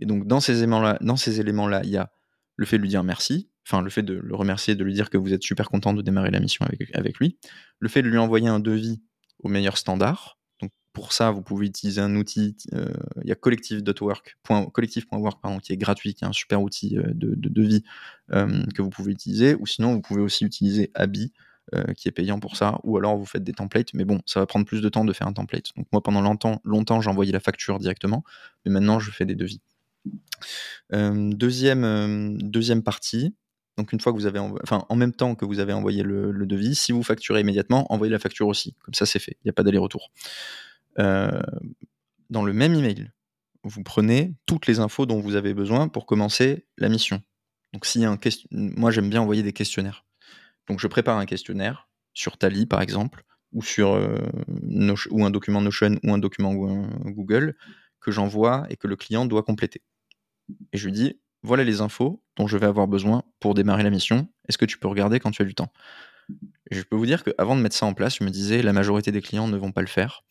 Et 0.00 0.06
donc 0.06 0.24
éléments-là, 0.26 0.98
dans 1.00 1.16
ces 1.16 1.40
éléments-là, 1.40 1.82
il 1.84 1.90
y 1.90 1.96
a 1.96 2.10
le 2.60 2.66
fait 2.66 2.76
de 2.76 2.82
lui 2.82 2.90
dire 2.90 3.02
merci, 3.02 3.48
enfin 3.66 3.80
le 3.80 3.88
fait 3.88 4.02
de 4.02 4.12
le 4.12 4.34
remercier, 4.34 4.74
de 4.74 4.84
lui 4.84 4.92
dire 4.92 5.08
que 5.08 5.16
vous 5.16 5.32
êtes 5.32 5.42
super 5.42 5.70
content 5.70 5.94
de 5.94 6.02
démarrer 6.02 6.30
la 6.30 6.40
mission 6.40 6.66
avec, 6.92 7.18
lui, 7.18 7.38
le 7.78 7.88
fait 7.88 8.02
de 8.02 8.08
lui 8.08 8.18
envoyer 8.18 8.48
un 8.48 8.60
devis 8.60 9.00
au 9.38 9.48
meilleur 9.48 9.78
standard. 9.78 10.38
Donc 10.60 10.70
pour 10.92 11.14
ça, 11.14 11.30
vous 11.30 11.40
pouvez 11.40 11.68
utiliser 11.68 12.02
un 12.02 12.14
outil, 12.16 12.58
euh, 12.74 12.92
il 13.22 13.28
y 13.30 13.32
a 13.32 13.34
collective.work, 13.34 14.36
collective.work 14.74 15.40
pardon, 15.40 15.58
qui 15.58 15.72
est 15.72 15.78
gratuit, 15.78 16.12
qui 16.12 16.24
est 16.24 16.26
un 16.26 16.34
super 16.34 16.60
outil 16.60 16.98
euh, 16.98 17.04
de, 17.14 17.34
de 17.34 17.48
devis 17.48 17.82
euh, 18.32 18.62
que 18.74 18.82
vous 18.82 18.90
pouvez 18.90 19.12
utiliser, 19.12 19.54
ou 19.54 19.64
sinon 19.64 19.94
vous 19.94 20.02
pouvez 20.02 20.20
aussi 20.20 20.44
utiliser 20.44 20.90
Abi, 20.94 21.32
qui 21.96 22.08
est 22.08 22.12
payant 22.12 22.40
pour 22.40 22.56
ça, 22.56 22.80
ou 22.82 22.98
alors 22.98 23.16
vous 23.16 23.26
faites 23.26 23.44
des 23.44 23.52
templates, 23.52 23.94
mais 23.94 24.04
bon, 24.04 24.20
ça 24.26 24.40
va 24.40 24.46
prendre 24.46 24.66
plus 24.66 24.82
de 24.82 24.88
temps 24.88 25.04
de 25.04 25.12
faire 25.12 25.28
un 25.28 25.32
template. 25.32 25.66
Donc 25.76 25.86
moi 25.92 26.02
pendant 26.02 26.20
longtemps, 26.20 26.60
longtemps 26.64 27.06
envoyé 27.06 27.30
la 27.30 27.38
facture 27.38 27.78
directement, 27.78 28.24
mais 28.64 28.72
maintenant 28.72 28.98
je 28.98 29.12
fais 29.12 29.24
des 29.24 29.36
devis. 29.36 29.60
Deuxième, 30.92 32.38
deuxième 32.42 32.82
partie, 32.82 33.34
donc 33.80 33.92
une 33.92 34.00
fois 34.00 34.12
que 34.12 34.18
vous 34.18 34.26
avez, 34.26 34.38
enfin 34.38 34.84
en 34.88 34.96
même 34.96 35.14
temps 35.14 35.34
que 35.34 35.44
vous 35.44 35.58
avez 35.58 35.72
envoyé 35.72 36.02
le, 36.02 36.46
devis, 36.46 36.74
si 36.74 36.92
vous 36.92 37.02
facturez 37.02 37.40
immédiatement, 37.40 37.90
envoyez 37.92 38.12
la 38.12 38.18
facture 38.18 38.46
aussi. 38.46 38.76
Comme 38.82 38.94
ça 38.94 39.06
c'est 39.06 39.18
fait, 39.18 39.36
il 39.40 39.46
n'y 39.46 39.50
a 39.50 39.52
pas 39.52 39.62
d'aller-retour. 39.62 40.10
Dans 40.98 42.44
le 42.44 42.52
même 42.52 42.74
email, 42.74 43.10
vous 43.64 43.82
prenez 43.82 44.34
toutes 44.46 44.66
les 44.66 44.80
infos 44.80 45.06
dont 45.06 45.20
vous 45.20 45.34
avez 45.34 45.54
besoin 45.54 45.88
pour 45.88 46.06
commencer 46.06 46.66
la 46.76 46.88
mission. 46.88 47.22
Donc 47.72 47.86
s'il 47.86 48.02
y 48.02 48.04
a 48.04 48.10
un 48.10 48.18
moi 48.50 48.90
j'aime 48.90 49.08
bien 49.08 49.22
envoyer 49.22 49.42
des 49.42 49.52
questionnaires. 49.52 50.04
Donc 50.68 50.78
je 50.78 50.86
prépare 50.86 51.16
un 51.16 51.26
questionnaire 51.26 51.88
sur 52.12 52.36
Tally 52.36 52.66
par 52.66 52.82
exemple, 52.82 53.24
ou 53.52 53.62
sur 53.62 53.92
ou 55.10 55.24
un 55.24 55.30
document 55.30 55.60
Notion 55.60 55.98
ou 56.04 56.12
un 56.12 56.18
document 56.18 56.52
Google 56.52 57.56
que 58.00 58.10
j'envoie 58.10 58.66
et 58.70 58.76
que 58.76 58.88
le 58.88 58.96
client 58.96 59.26
doit 59.26 59.42
compléter. 59.42 59.82
Et 60.72 60.78
je 60.78 60.84
lui 60.86 60.92
dis 60.92 61.20
voilà 61.42 61.64
les 61.64 61.80
infos 61.80 62.22
dont 62.36 62.46
je 62.46 62.56
vais 62.56 62.66
avoir 62.66 62.86
besoin 62.86 63.22
pour 63.40 63.54
démarrer 63.54 63.82
la 63.82 63.90
mission. 63.90 64.28
Est-ce 64.48 64.58
que 64.58 64.64
tu 64.64 64.78
peux 64.78 64.88
regarder 64.88 65.20
quand 65.20 65.30
tu 65.30 65.42
as 65.42 65.44
du 65.44 65.54
temps? 65.54 65.72
Je 66.70 66.82
peux 66.82 66.96
vous 66.96 67.06
dire 67.06 67.24
qu'avant 67.24 67.56
de 67.56 67.60
mettre 67.60 67.76
ça 67.76 67.86
en 67.86 67.94
place, 67.94 68.16
je 68.18 68.24
me 68.24 68.30
disais 68.30 68.62
la 68.62 68.72
majorité 68.72 69.10
des 69.10 69.22
clients 69.22 69.48
ne 69.48 69.56
vont 69.56 69.72
pas 69.72 69.80
le 69.80 69.86
faire. 69.86 70.22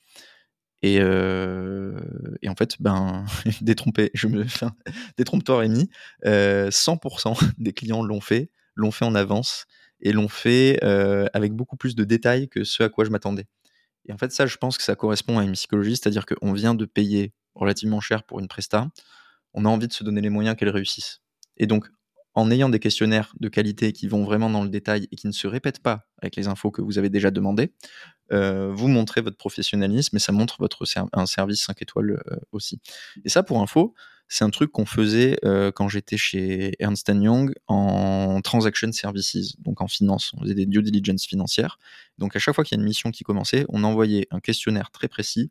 Et, 0.81 0.99
euh, 1.01 1.99
en 2.47 2.55
fait, 2.55 2.75
ben, 2.79 3.25
détrompé, 3.61 4.11
je 4.13 4.27
me 4.27 4.45
détrompe-toi 5.17 5.59
Rémi, 5.59 5.89
100% 6.23 6.23
euh, 6.25 7.47
des 7.57 7.73
clients 7.73 8.03
l'ont 8.03 8.21
fait, 8.21 8.49
l'ont 8.75 8.91
fait 8.91 9.05
en 9.05 9.15
avance 9.15 9.65
et 10.01 10.13
l'ont 10.13 10.29
fait 10.29 10.79
euh, 10.83 11.27
avec 11.33 11.53
beaucoup 11.53 11.75
plus 11.75 11.95
de 11.95 12.05
détails 12.05 12.47
que 12.47 12.63
ce 12.63 12.83
à 12.83 12.89
quoi 12.89 13.03
je 13.03 13.09
m'attendais. 13.09 13.47
Et 14.05 14.13
en 14.13 14.17
fait, 14.17 14.31
ça, 14.31 14.45
je 14.45 14.55
pense 14.55 14.77
que 14.77 14.83
ça 14.83 14.95
correspond 14.95 15.37
à 15.37 15.43
une 15.43 15.51
psychologie, 15.51 15.97
c'est-à-dire 15.97 16.25
qu'on 16.25 16.53
vient 16.53 16.73
de 16.73 16.85
payer 16.85 17.33
relativement 17.55 17.99
cher 17.99 18.23
pour 18.23 18.39
une 18.39 18.47
presta, 18.47 18.87
on 19.53 19.65
a 19.65 19.69
envie 19.69 19.87
de 19.87 19.93
se 19.93 20.03
donner 20.03 20.21
les 20.21 20.29
moyens 20.29 20.55
qu'elle 20.55 20.69
réussisse. 20.69 21.21
Et 21.57 21.67
donc, 21.67 21.89
en 22.35 22.51
ayant 22.51 22.69
des 22.69 22.79
questionnaires 22.79 23.33
de 23.39 23.49
qualité 23.49 23.91
qui 23.91 24.07
vont 24.07 24.23
vraiment 24.23 24.49
dans 24.49 24.63
le 24.63 24.69
détail 24.69 25.07
et 25.11 25.15
qui 25.15 25.27
ne 25.27 25.31
se 25.31 25.47
répètent 25.47 25.81
pas 25.81 26.07
avec 26.21 26.35
les 26.35 26.47
infos 26.47 26.71
que 26.71 26.81
vous 26.81 26.97
avez 26.97 27.09
déjà 27.09 27.31
demandées, 27.31 27.73
euh, 28.31 28.71
vous 28.71 28.87
montrez 28.87 29.21
votre 29.21 29.37
professionnalisme 29.37 30.15
et 30.15 30.19
ça 30.19 30.31
montre 30.31 30.57
votre 30.59 30.85
un 31.13 31.25
service 31.25 31.63
5 31.63 31.81
étoiles 31.81 32.21
euh, 32.31 32.37
aussi. 32.51 32.79
Et 33.25 33.29
ça, 33.29 33.43
pour 33.43 33.61
info, 33.61 33.93
c'est 34.27 34.43
un 34.43 34.51
truc 34.51 34.71
qu'on 34.71 34.85
faisait 34.85 35.37
euh, 35.43 35.71
quand 35.71 35.89
j'étais 35.89 36.17
chez 36.17 36.73
Ernst 36.79 37.09
Young 37.09 37.51
en 37.67 38.41
transaction 38.41 38.91
services, 38.91 39.59
donc 39.59 39.81
en 39.81 39.87
finance. 39.87 40.31
On 40.37 40.41
faisait 40.41 40.53
des 40.53 40.67
due 40.67 40.83
diligence 40.83 41.25
financières. 41.25 41.79
Donc 42.19 42.35
à 42.35 42.39
chaque 42.39 42.53
fois 42.53 42.63
qu'il 42.63 42.77
y 42.77 42.79
a 42.79 42.81
une 42.81 42.87
mission 42.87 43.09
qui 43.09 43.23
commençait, 43.23 43.65
on 43.69 43.83
envoyait 43.83 44.27
un 44.29 44.39
questionnaire 44.39 44.91
très 44.91 45.07
précis. 45.07 45.49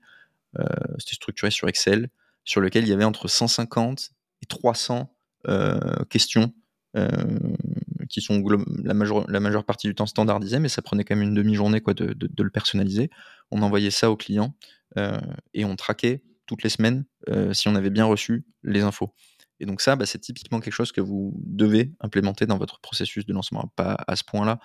C'était 0.98 1.14
structuré 1.14 1.50
sur 1.50 1.68
Excel 1.68 2.08
sur 2.44 2.60
lequel 2.60 2.84
il 2.84 2.88
y 2.88 2.92
avait 2.92 3.04
entre 3.04 3.28
150 3.28 4.10
et 4.42 4.46
300 4.46 5.14
euh, 5.48 6.04
questions 6.10 6.52
euh, 6.96 7.08
qui 8.08 8.20
sont 8.20 8.42
la 8.82 8.94
majeure, 8.94 9.30
la 9.30 9.40
majeure 9.40 9.64
partie 9.64 9.86
du 9.86 9.94
temps 9.94 10.06
standardisées, 10.06 10.58
mais 10.58 10.68
ça 10.68 10.82
prenait 10.82 11.04
quand 11.04 11.14
même 11.14 11.28
une 11.28 11.34
demi-journée 11.34 11.80
quoi, 11.80 11.94
de, 11.94 12.14
le 12.38 12.50
personnaliser. 12.50 13.10
On 13.50 13.62
envoyait 13.62 13.90
ça 13.90 14.10
au 14.10 14.16
client 14.16 14.54
euh, 14.96 15.18
et 15.54 15.64
on 15.64 15.76
traquait 15.76 16.22
toutes 16.46 16.62
les 16.62 16.70
semaines 16.70 17.04
si 17.52 17.68
on 17.68 17.74
avait 17.74 17.90
bien 17.90 18.06
reçu 18.06 18.46
les 18.62 18.80
infos. 18.80 19.12
Et 19.60 19.66
donc 19.66 19.82
ça, 19.82 19.96
bah, 19.96 20.06
c'est 20.06 20.18
typiquement 20.18 20.60
quelque 20.60 20.72
chose 20.72 20.92
que 20.92 21.02
vous 21.02 21.34
devez 21.44 21.92
implémenter 22.00 22.46
dans 22.46 22.56
votre 22.56 22.80
processus 22.80 23.26
de 23.26 23.34
lancement. 23.34 23.70
Pas 23.76 23.96
à 24.06 24.16
ce 24.16 24.24
point-là, 24.24 24.58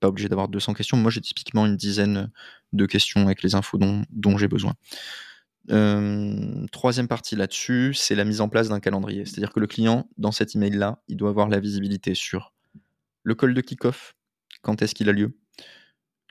pas 0.00 0.08
obligé 0.08 0.28
d'avoir 0.28 0.48
200 0.48 0.74
questions. 0.74 0.96
Moi, 0.96 1.10
j'ai 1.10 1.20
typiquement 1.20 1.66
une 1.66 1.76
dizaine 1.76 2.30
de 2.72 2.86
questions 2.86 3.22
avec 3.22 3.42
les 3.42 3.54
infos 3.54 3.78
dont, 3.78 4.04
dont 4.10 4.38
j'ai 4.38 4.48
besoin. 4.48 4.74
Troisième 5.68 7.08
partie 7.08 7.36
là-dessus, 7.36 7.94
c'est 7.94 8.14
la 8.14 8.24
mise 8.24 8.40
en 8.40 8.48
place 8.48 8.68
d'un 8.68 8.80
calendrier. 8.80 9.26
C'est-à-dire 9.26 9.52
que 9.52 9.60
le 9.60 9.66
client, 9.66 10.08
dans 10.16 10.32
cet 10.32 10.54
email-là, 10.54 11.02
il 11.08 11.16
doit 11.16 11.30
avoir 11.30 11.48
la 11.48 11.60
visibilité 11.60 12.14
sur 12.14 12.52
le 13.22 13.34
call 13.34 13.52
de 13.54 13.60
kick-off, 13.60 14.16
quand 14.62 14.80
est-ce 14.80 14.94
qu'il 14.94 15.08
a 15.08 15.12
lieu, 15.12 15.36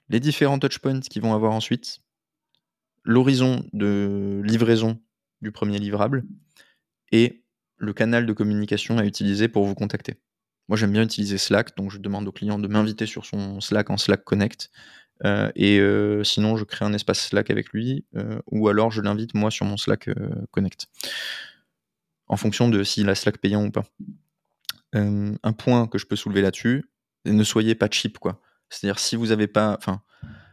les 0.09 0.19
différents 0.19 0.57
touchpoints 0.57 1.01
qu'ils 1.01 1.21
vont 1.21 1.33
avoir 1.33 1.51
ensuite, 1.51 1.99
l'horizon 3.03 3.63
de 3.73 4.41
livraison 4.43 4.99
du 5.41 5.51
premier 5.51 5.79
livrable 5.79 6.25
et 7.11 7.43
le 7.77 7.93
canal 7.93 8.25
de 8.25 8.33
communication 8.33 8.97
à 8.97 9.05
utiliser 9.05 9.47
pour 9.47 9.65
vous 9.65 9.75
contacter. 9.75 10.15
Moi, 10.67 10.77
j'aime 10.77 10.91
bien 10.91 11.03
utiliser 11.03 11.37
Slack, 11.37 11.77
donc 11.77 11.91
je 11.91 11.99
demande 11.99 12.27
au 12.27 12.31
client 12.31 12.57
de 12.57 12.67
m'inviter 12.67 13.05
sur 13.05 13.25
son 13.25 13.61
Slack 13.61 13.89
en 13.89 13.97
Slack 13.97 14.23
Connect 14.23 14.71
euh, 15.25 15.51
et 15.55 15.79
euh, 15.79 16.23
sinon, 16.23 16.57
je 16.57 16.63
crée 16.63 16.85
un 16.85 16.93
espace 16.93 17.27
Slack 17.27 17.49
avec 17.49 17.69
lui, 17.69 18.05
euh, 18.15 18.39
ou 18.47 18.67
alors 18.67 18.91
je 18.91 19.01
l'invite 19.01 19.33
moi 19.33 19.51
sur 19.51 19.65
mon 19.65 19.77
Slack 19.77 20.09
Connect, 20.51 20.87
en 22.27 22.37
fonction 22.37 22.69
de 22.69 22.83
s'il 22.83 23.09
a 23.09 23.15
Slack 23.15 23.39
payant 23.39 23.65
ou 23.65 23.71
pas. 23.71 23.83
un 24.93 25.53
point 25.53 25.87
que 25.87 25.97
je 25.97 26.05
peux 26.05 26.15
soulever 26.15 26.41
là-dessus, 26.41 26.89
ne 27.25 27.43
soyez 27.43 27.75
pas 27.75 27.87
cheap, 27.91 28.19
quoi. 28.19 28.41
C'est-à-dire 28.69 28.99
si 28.99 29.15
vous 29.15 29.31
avez 29.31 29.47
pas, 29.47 29.75
enfin, 29.77 30.01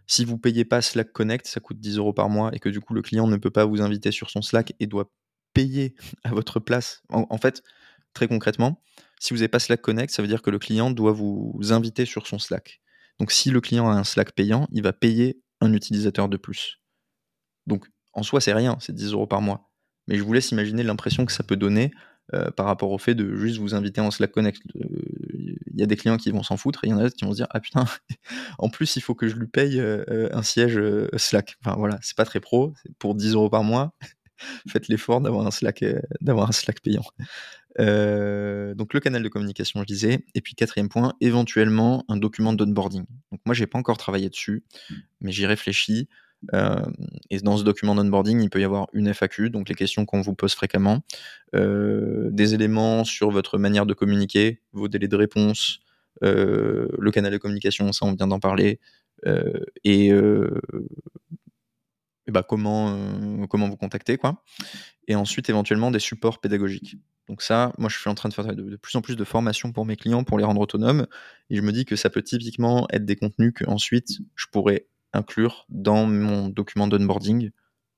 si 0.06 0.24
vous 0.24 0.38
payez 0.38 0.64
pas 0.64 0.82
Slack 0.82 1.12
Connect, 1.12 1.46
ça 1.46 1.60
coûte 1.60 1.80
10 1.80 1.98
euros 1.98 2.12
par 2.12 2.28
mois 2.28 2.50
et 2.54 2.58
que 2.58 2.68
du 2.68 2.80
coup 2.80 2.94
le 2.94 3.02
client 3.02 3.26
ne 3.26 3.36
peut 3.36 3.50
pas 3.50 3.64
vous 3.64 3.80
inviter 3.80 4.12
sur 4.12 4.30
son 4.30 4.42
Slack 4.42 4.74
et 4.80 4.86
doit 4.86 5.10
payer 5.52 5.94
à 6.24 6.30
votre 6.30 6.60
place. 6.60 7.02
En, 7.08 7.38
fait, 7.38 7.62
très 8.12 8.28
concrètement, 8.28 8.82
si 9.20 9.32
vous 9.32 9.38
n'avez 9.38 9.48
pas 9.48 9.60
Slack 9.60 9.80
Connect, 9.80 10.12
ça 10.12 10.22
veut 10.22 10.28
dire 10.28 10.42
que 10.42 10.50
le 10.50 10.58
client 10.58 10.90
doit 10.90 11.12
vous 11.12 11.58
inviter 11.70 12.04
sur 12.04 12.26
son 12.26 12.38
Slack. 12.38 12.80
Donc 13.18 13.32
si 13.32 13.50
le 13.50 13.60
client 13.60 13.88
a 13.88 13.94
un 13.94 14.04
Slack 14.04 14.32
payant, 14.32 14.66
il 14.72 14.82
va 14.82 14.92
payer 14.92 15.40
un 15.60 15.72
utilisateur 15.72 16.28
de 16.28 16.36
plus. 16.36 16.80
Donc 17.66 17.86
en 18.12 18.22
soi, 18.22 18.40
c'est 18.40 18.52
rien, 18.52 18.76
c'est 18.80 18.94
10 18.94 19.12
euros 19.12 19.26
par 19.26 19.40
mois. 19.40 19.70
Mais 20.06 20.16
je 20.16 20.22
vous 20.22 20.32
laisse 20.32 20.50
imaginer 20.50 20.82
l'impression 20.82 21.24
que 21.24 21.32
ça 21.32 21.42
peut 21.42 21.56
donner 21.56 21.92
euh, 22.32 22.50
par 22.50 22.66
rapport 22.66 22.90
au 22.90 22.98
fait 22.98 23.14
de 23.14 23.36
juste 23.36 23.58
vous 23.58 23.74
inviter 23.74 24.00
en 24.00 24.10
Slack 24.10 24.32
Connect. 24.32 24.62
Il 24.74 25.58
y 25.80 25.82
a 25.82 25.86
des 25.86 25.96
clients 25.96 26.16
qui 26.16 26.30
vont 26.30 26.42
s'en 26.42 26.56
foutre 26.56 26.84
et 26.84 26.88
il 26.88 26.90
y 26.90 26.94
en 26.94 26.98
a 26.98 27.02
d'autres 27.02 27.16
qui 27.16 27.24
vont 27.24 27.32
se 27.32 27.36
dire 27.36 27.48
Ah 27.50 27.60
putain, 27.60 27.84
en 28.58 28.68
plus 28.68 28.96
il 28.96 29.02
faut 29.02 29.14
que 29.14 29.28
je 29.28 29.36
lui 29.36 29.46
paye 29.46 29.80
euh, 29.80 30.28
un 30.32 30.42
siège 30.42 30.78
euh, 30.78 31.08
Slack. 31.16 31.56
Enfin 31.64 31.76
voilà, 31.76 31.98
c'est 32.02 32.16
pas 32.16 32.24
très 32.24 32.40
pro, 32.40 32.72
pour 32.98 33.14
10 33.14 33.34
euros 33.34 33.50
par 33.50 33.62
mois. 33.62 33.94
Faites 34.68 34.88
l'effort 34.88 35.20
d'avoir 35.20 35.46
un 35.46 35.50
Slack 35.50 36.80
payant. 36.82 37.04
Euh, 37.80 38.74
donc 38.74 38.94
le 38.94 39.00
canal 39.00 39.22
de 39.22 39.28
communication, 39.28 39.80
je 39.80 39.86
disais. 39.86 40.24
Et 40.34 40.40
puis 40.40 40.54
quatrième 40.54 40.88
point, 40.88 41.14
éventuellement 41.20 42.04
un 42.08 42.16
document 42.16 42.52
d'onboarding. 42.52 43.04
Donc 43.32 43.40
moi, 43.44 43.54
j'ai 43.54 43.66
pas 43.66 43.78
encore 43.78 43.98
travaillé 43.98 44.28
dessus, 44.28 44.64
mais 45.20 45.32
j'y 45.32 45.46
réfléchis. 45.46 46.08
Euh, 46.52 46.84
et 47.30 47.38
dans 47.38 47.56
ce 47.56 47.64
document 47.64 47.94
d'onboarding, 47.94 48.42
il 48.42 48.50
peut 48.50 48.60
y 48.60 48.64
avoir 48.64 48.88
une 48.92 49.08
FAQ, 49.08 49.48
donc 49.50 49.68
les 49.68 49.74
questions 49.74 50.04
qu'on 50.04 50.20
vous 50.20 50.34
pose 50.34 50.52
fréquemment, 50.52 51.02
euh, 51.54 52.28
des 52.30 52.52
éléments 52.52 53.04
sur 53.04 53.30
votre 53.30 53.56
manière 53.56 53.86
de 53.86 53.94
communiquer, 53.94 54.60
vos 54.72 54.88
délais 54.88 55.08
de 55.08 55.16
réponse, 55.16 55.80
le 56.20 57.10
canal 57.10 57.32
de 57.32 57.38
communication, 57.38 57.92
ça 57.92 58.06
on 58.06 58.12
vient 58.12 58.26
d'en 58.26 58.40
parler, 58.40 58.78
et, 59.84 60.12
bah, 62.28 62.42
comment, 62.42 63.46
comment 63.46 63.68
vous 63.68 63.76
contacter, 63.76 64.18
quoi. 64.18 64.42
Et 65.08 65.14
ensuite, 65.14 65.48
éventuellement, 65.48 65.90
des 65.90 65.98
supports 65.98 66.40
pédagogiques. 66.40 66.96
Donc 67.28 67.42
ça, 67.42 67.72
moi, 67.78 67.88
je 67.88 67.98
suis 67.98 68.10
en 68.10 68.14
train 68.14 68.28
de 68.28 68.34
faire 68.34 68.46
de, 68.46 68.76
plus 68.76 68.96
en 68.96 69.00
plus 69.00 69.16
de 69.16 69.24
formations 69.24 69.72
pour 69.72 69.86
mes 69.86 69.96
clients 69.96 70.24
pour 70.24 70.38
les 70.38 70.44
rendre 70.44 70.60
autonomes. 70.60 71.06
Et 71.50 71.56
je 71.56 71.62
me 71.62 71.72
dis 71.72 71.84
que 71.84 71.96
ça 71.96 72.10
peut 72.10 72.22
typiquement 72.22 72.86
être 72.92 73.04
des 73.04 73.16
contenus 73.16 73.52
que 73.54 73.64
ensuite 73.66 74.18
je 74.34 74.46
pourrais 74.52 74.86
inclure 75.12 75.64
dans 75.68 76.06
mon 76.06 76.48
document 76.48 76.88
d'onboarding 76.88 77.50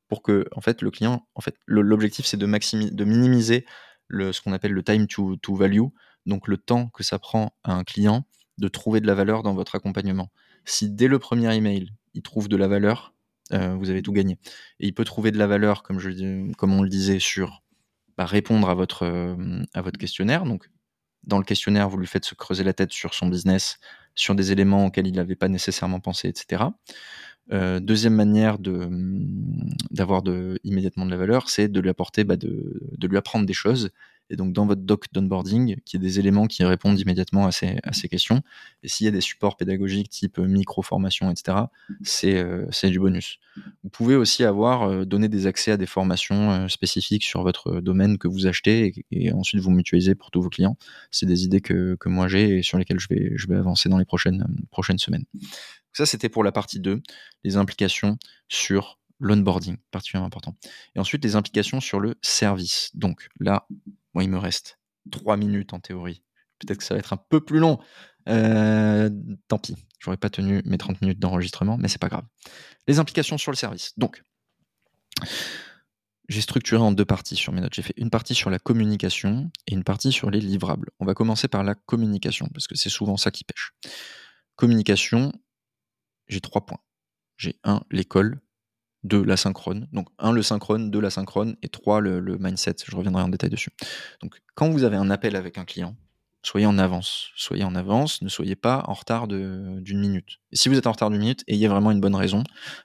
pour 0.08 0.22
que, 0.22 0.46
en 0.52 0.60
fait, 0.60 0.82
le 0.82 0.90
client, 0.90 1.26
en 1.34 1.40
fait, 1.40 1.56
l'objectif, 1.66 2.26
c'est 2.26 2.36
de, 2.36 2.46
de 2.46 3.04
minimiser 3.04 3.66
le, 4.06 4.32
ce 4.32 4.40
qu'on 4.40 4.52
appelle 4.52 4.72
le 4.72 4.84
time 4.84 5.08
to, 5.08 5.36
to 5.36 5.54
value, 5.56 5.88
donc 6.26 6.46
le 6.46 6.56
temps 6.56 6.88
que 6.88 7.02
ça 7.02 7.18
prend 7.18 7.56
à 7.64 7.72
un 7.72 7.82
client 7.82 8.24
de 8.58 8.68
trouver 8.68 9.00
de 9.00 9.06
la 9.06 9.14
valeur 9.14 9.42
dans 9.42 9.54
votre 9.54 9.74
accompagnement. 9.74 10.30
Si 10.64 10.90
dès 10.90 11.08
le 11.08 11.18
premier 11.18 11.54
email, 11.54 11.92
il 12.14 12.22
trouve 12.22 12.48
de 12.48 12.56
la 12.56 12.68
valeur, 12.68 13.14
euh, 13.52 13.74
vous 13.74 13.90
avez 13.90 14.02
tout 14.02 14.12
gagné. 14.12 14.38
Et 14.80 14.86
il 14.86 14.94
peut 14.94 15.04
trouver 15.04 15.30
de 15.30 15.38
la 15.38 15.46
valeur, 15.46 15.82
comme, 15.82 15.98
je, 15.98 16.52
comme 16.54 16.72
on 16.72 16.82
le 16.82 16.88
disait, 16.88 17.18
sur 17.18 17.62
bah, 18.16 18.24
répondre 18.24 18.68
à 18.68 18.74
votre, 18.74 19.04
euh, 19.04 19.62
à 19.74 19.82
votre 19.82 19.98
questionnaire. 19.98 20.44
Donc, 20.44 20.68
dans 21.24 21.38
le 21.38 21.44
questionnaire, 21.44 21.88
vous 21.88 21.98
lui 21.98 22.06
faites 22.06 22.24
se 22.24 22.34
creuser 22.34 22.64
la 22.64 22.72
tête 22.72 22.92
sur 22.92 23.14
son 23.14 23.26
business, 23.26 23.78
sur 24.14 24.34
des 24.34 24.52
éléments 24.52 24.86
auxquels 24.86 25.06
il 25.06 25.14
n'avait 25.14 25.36
pas 25.36 25.48
nécessairement 25.48 26.00
pensé, 26.00 26.28
etc. 26.28 26.64
Euh, 27.52 27.78
deuxième 27.78 28.14
manière 28.14 28.58
de, 28.58 28.88
d'avoir 29.90 30.22
de, 30.22 30.58
immédiatement 30.64 31.04
de 31.04 31.10
la 31.10 31.16
valeur, 31.16 31.48
c'est 31.48 31.68
de 31.68 31.80
lui 31.80 31.90
apporter, 31.90 32.24
bah, 32.24 32.36
de, 32.36 32.80
de, 32.96 33.06
lui 33.06 33.16
apprendre 33.16 33.46
des 33.46 33.52
choses 33.52 33.90
et 34.30 34.36
donc 34.36 34.52
dans 34.52 34.66
votre 34.66 34.82
doc 34.82 35.06
d'onboarding, 35.12 35.76
qu'il 35.84 36.00
y 36.00 36.04
ait 36.04 36.08
des 36.08 36.18
éléments 36.18 36.46
qui 36.46 36.64
répondent 36.64 36.98
immédiatement 36.98 37.46
à 37.46 37.52
ces, 37.52 38.08
questions. 38.08 38.42
Et 38.82 38.88
s'il 38.88 39.04
y 39.04 39.08
a 39.08 39.10
des 39.10 39.20
supports 39.20 39.56
pédagogiques 39.56 40.10
type 40.10 40.38
micro-formation, 40.38 41.30
etc., 41.30 41.58
c'est 42.02 42.44
c'est 42.70 42.90
du 42.90 42.98
bonus. 42.98 43.38
Vous 43.82 43.90
pouvez 43.90 44.16
aussi 44.16 44.44
avoir 44.44 45.06
donné 45.06 45.28
des 45.28 45.46
accès 45.46 45.72
à 45.72 45.76
des 45.76 45.86
formations 45.86 46.68
spécifiques 46.68 47.24
sur 47.24 47.42
votre 47.42 47.80
domaine 47.80 48.18
que 48.18 48.28
vous 48.28 48.46
achetez 48.46 49.04
et, 49.10 49.32
ensuite 49.32 49.60
vous 49.60 49.70
mutualisez 49.70 50.14
pour 50.14 50.30
tous 50.30 50.42
vos 50.42 50.50
clients. 50.50 50.76
C'est 51.10 51.26
des 51.26 51.44
idées 51.44 51.60
que, 51.60 51.96
que 51.98 52.08
moi 52.08 52.28
j'ai 52.28 52.58
et 52.58 52.62
sur 52.62 52.78
lesquelles 52.78 53.00
je 53.00 53.08
vais, 53.08 53.32
je 53.36 53.46
vais 53.48 53.56
avancer 53.56 53.88
dans 53.88 53.98
les 53.98 54.04
prochaines, 54.04 54.46
prochaines 54.70 54.98
semaines. 54.98 55.24
Ça, 55.96 56.04
c'était 56.04 56.28
pour 56.28 56.44
la 56.44 56.52
partie 56.52 56.78
2, 56.78 57.00
les 57.42 57.56
implications 57.56 58.18
sur 58.48 58.98
l'onboarding, 59.18 59.76
particulièrement 59.90 60.26
important. 60.26 60.56
Et 60.94 61.00
ensuite, 61.00 61.24
les 61.24 61.36
implications 61.36 61.80
sur 61.80 62.00
le 62.00 62.16
service. 62.22 62.90
Donc 62.94 63.28
là, 63.40 63.66
moi, 64.14 64.24
il 64.24 64.30
me 64.30 64.38
reste 64.38 64.78
3 65.10 65.36
minutes 65.36 65.72
en 65.72 65.80
théorie. 65.80 66.22
Peut-être 66.58 66.78
que 66.78 66.84
ça 66.84 66.94
va 66.94 67.00
être 67.00 67.12
un 67.12 67.18
peu 67.28 67.44
plus 67.44 67.58
long. 67.58 67.78
Euh, 68.28 69.10
tant 69.48 69.58
pis, 69.58 69.76
j'aurais 69.98 70.16
pas 70.16 70.30
tenu 70.30 70.62
mes 70.64 70.78
30 70.78 71.00
minutes 71.00 71.18
d'enregistrement, 71.18 71.76
mais 71.76 71.88
c'est 71.88 72.00
pas 72.00 72.08
grave. 72.08 72.24
Les 72.88 72.98
implications 72.98 73.38
sur 73.38 73.52
le 73.52 73.56
service. 73.56 73.92
Donc, 73.96 74.22
j'ai 76.28 76.40
structuré 76.40 76.82
en 76.82 76.92
deux 76.92 77.04
parties 77.04 77.36
sur 77.36 77.52
mes 77.52 77.60
notes. 77.60 77.74
J'ai 77.74 77.82
fait 77.82 77.94
une 77.96 78.10
partie 78.10 78.34
sur 78.34 78.50
la 78.50 78.58
communication 78.58 79.50
et 79.66 79.74
une 79.74 79.84
partie 79.84 80.12
sur 80.12 80.30
les 80.30 80.40
livrables. 80.40 80.90
On 80.98 81.04
va 81.04 81.14
commencer 81.14 81.46
par 81.46 81.62
la 81.62 81.74
communication, 81.74 82.48
parce 82.52 82.66
que 82.66 82.74
c'est 82.74 82.90
souvent 82.90 83.16
ça 83.16 83.30
qui 83.30 83.44
pêche. 83.44 83.72
Communication, 84.56 85.32
j'ai 86.26 86.40
trois 86.40 86.66
points. 86.66 86.80
J'ai 87.36 87.60
un, 87.64 87.82
l'école, 87.90 88.40
deux, 89.06 89.22
l'asynchrone. 89.22 89.88
Donc 89.92 90.08
un, 90.18 90.32
le 90.32 90.42
synchrone, 90.42 90.90
deux, 90.90 91.00
l'asynchrone, 91.00 91.56
et 91.62 91.68
trois, 91.68 92.00
le, 92.00 92.20
mindset. 92.38 92.76
Je 92.86 92.96
reviendrai 92.96 93.22
en 93.22 93.28
détail 93.28 93.50
dessus. 93.50 93.70
Donc 94.22 94.40
quand 94.54 94.70
vous 94.70 94.84
avez 94.84 94.96
un 94.96 95.10
appel 95.10 95.36
avec 95.36 95.58
un 95.58 95.64
client, 95.64 95.96
soyez 96.42 96.66
en 96.66 96.78
avance. 96.78 97.30
Soyez 97.34 97.64
en 97.64 97.74
avance, 97.74 98.22
ne 98.22 98.28
soyez 98.28 98.54
pas 98.54 98.84
en 98.86 98.92
retard 98.92 99.26
d'une 99.26 99.98
minute. 99.98 100.38
Et 100.52 100.56
si 100.56 100.68
vous 100.68 100.76
êtes 100.78 100.86
en 100.86 100.92
retard 100.92 101.10
d'une 101.10 101.18
minute, 101.18 101.42
ayez 101.48 101.66
vraiment 101.66 101.90
une 101.90 102.00
bonne 102.00 102.14
raison. 102.14 102.44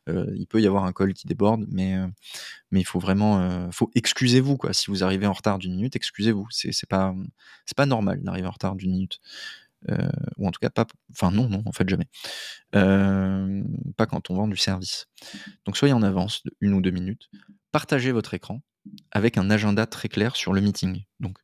Euh, 0.10 0.26
il 0.36 0.48
peut 0.48 0.62
y 0.62 0.68
avoir 0.68 0.86
un 0.86 0.94
call 0.94 1.14
qui 1.14 1.28
déborde, 1.28 1.66
mais, 1.70 1.96
euh, 1.96 2.08
mais 2.72 2.80
il 2.80 2.86
faut 2.86 3.00
vraiment... 3.00 3.40
Euh, 3.42 3.68
faut 3.72 3.92
excusez-vous, 3.94 4.58
quoi. 4.58 4.74
Si 4.74 4.90
vous 4.90 5.04
arrivez 5.04 5.28
en 5.28 5.34
retard 5.34 5.60
d'une 5.60 5.76
minute, 5.76 5.96
excusez-vous. 5.96 6.48
C'est 6.50 6.90
pas, 6.90 7.14
pas 7.76 7.86
normal 7.86 8.24
d'arriver 8.24 8.48
en 8.48 8.52
retard 8.52 8.76
d'une 8.76 8.92
minute. 8.92 9.20
Euh, 9.90 10.10
ou 10.38 10.48
en 10.48 10.52
tout 10.52 10.60
cas 10.60 10.70
pas, 10.70 10.86
enfin 11.12 11.32
non, 11.32 11.50
non, 11.50 11.64
en 11.66 11.72
fait 11.72 11.90
jamais. 11.90 12.08
Euh, 12.76 13.64
pas 13.98 14.06
quand 14.06 14.30
on 14.30 14.36
vend 14.36 14.48
du 14.48 14.58
service. 14.58 15.08
Donc 15.66 15.78
soyez 15.78 15.94
en 15.94 16.04
avance 16.04 16.44
de 16.46 16.52
une 16.62 16.74
ou 16.74 16.82
deux 16.82 16.92
minutes. 16.92 17.30
Partagez 17.72 18.12
votre 18.12 18.34
écran 18.34 18.62
avec 19.12 19.38
un 19.38 19.50
agenda 19.50 19.86
très 19.86 20.10
clair 20.10 20.36
sur 20.36 20.54
le 20.54 20.62
meeting. 20.62 21.04
Donc 21.20 21.38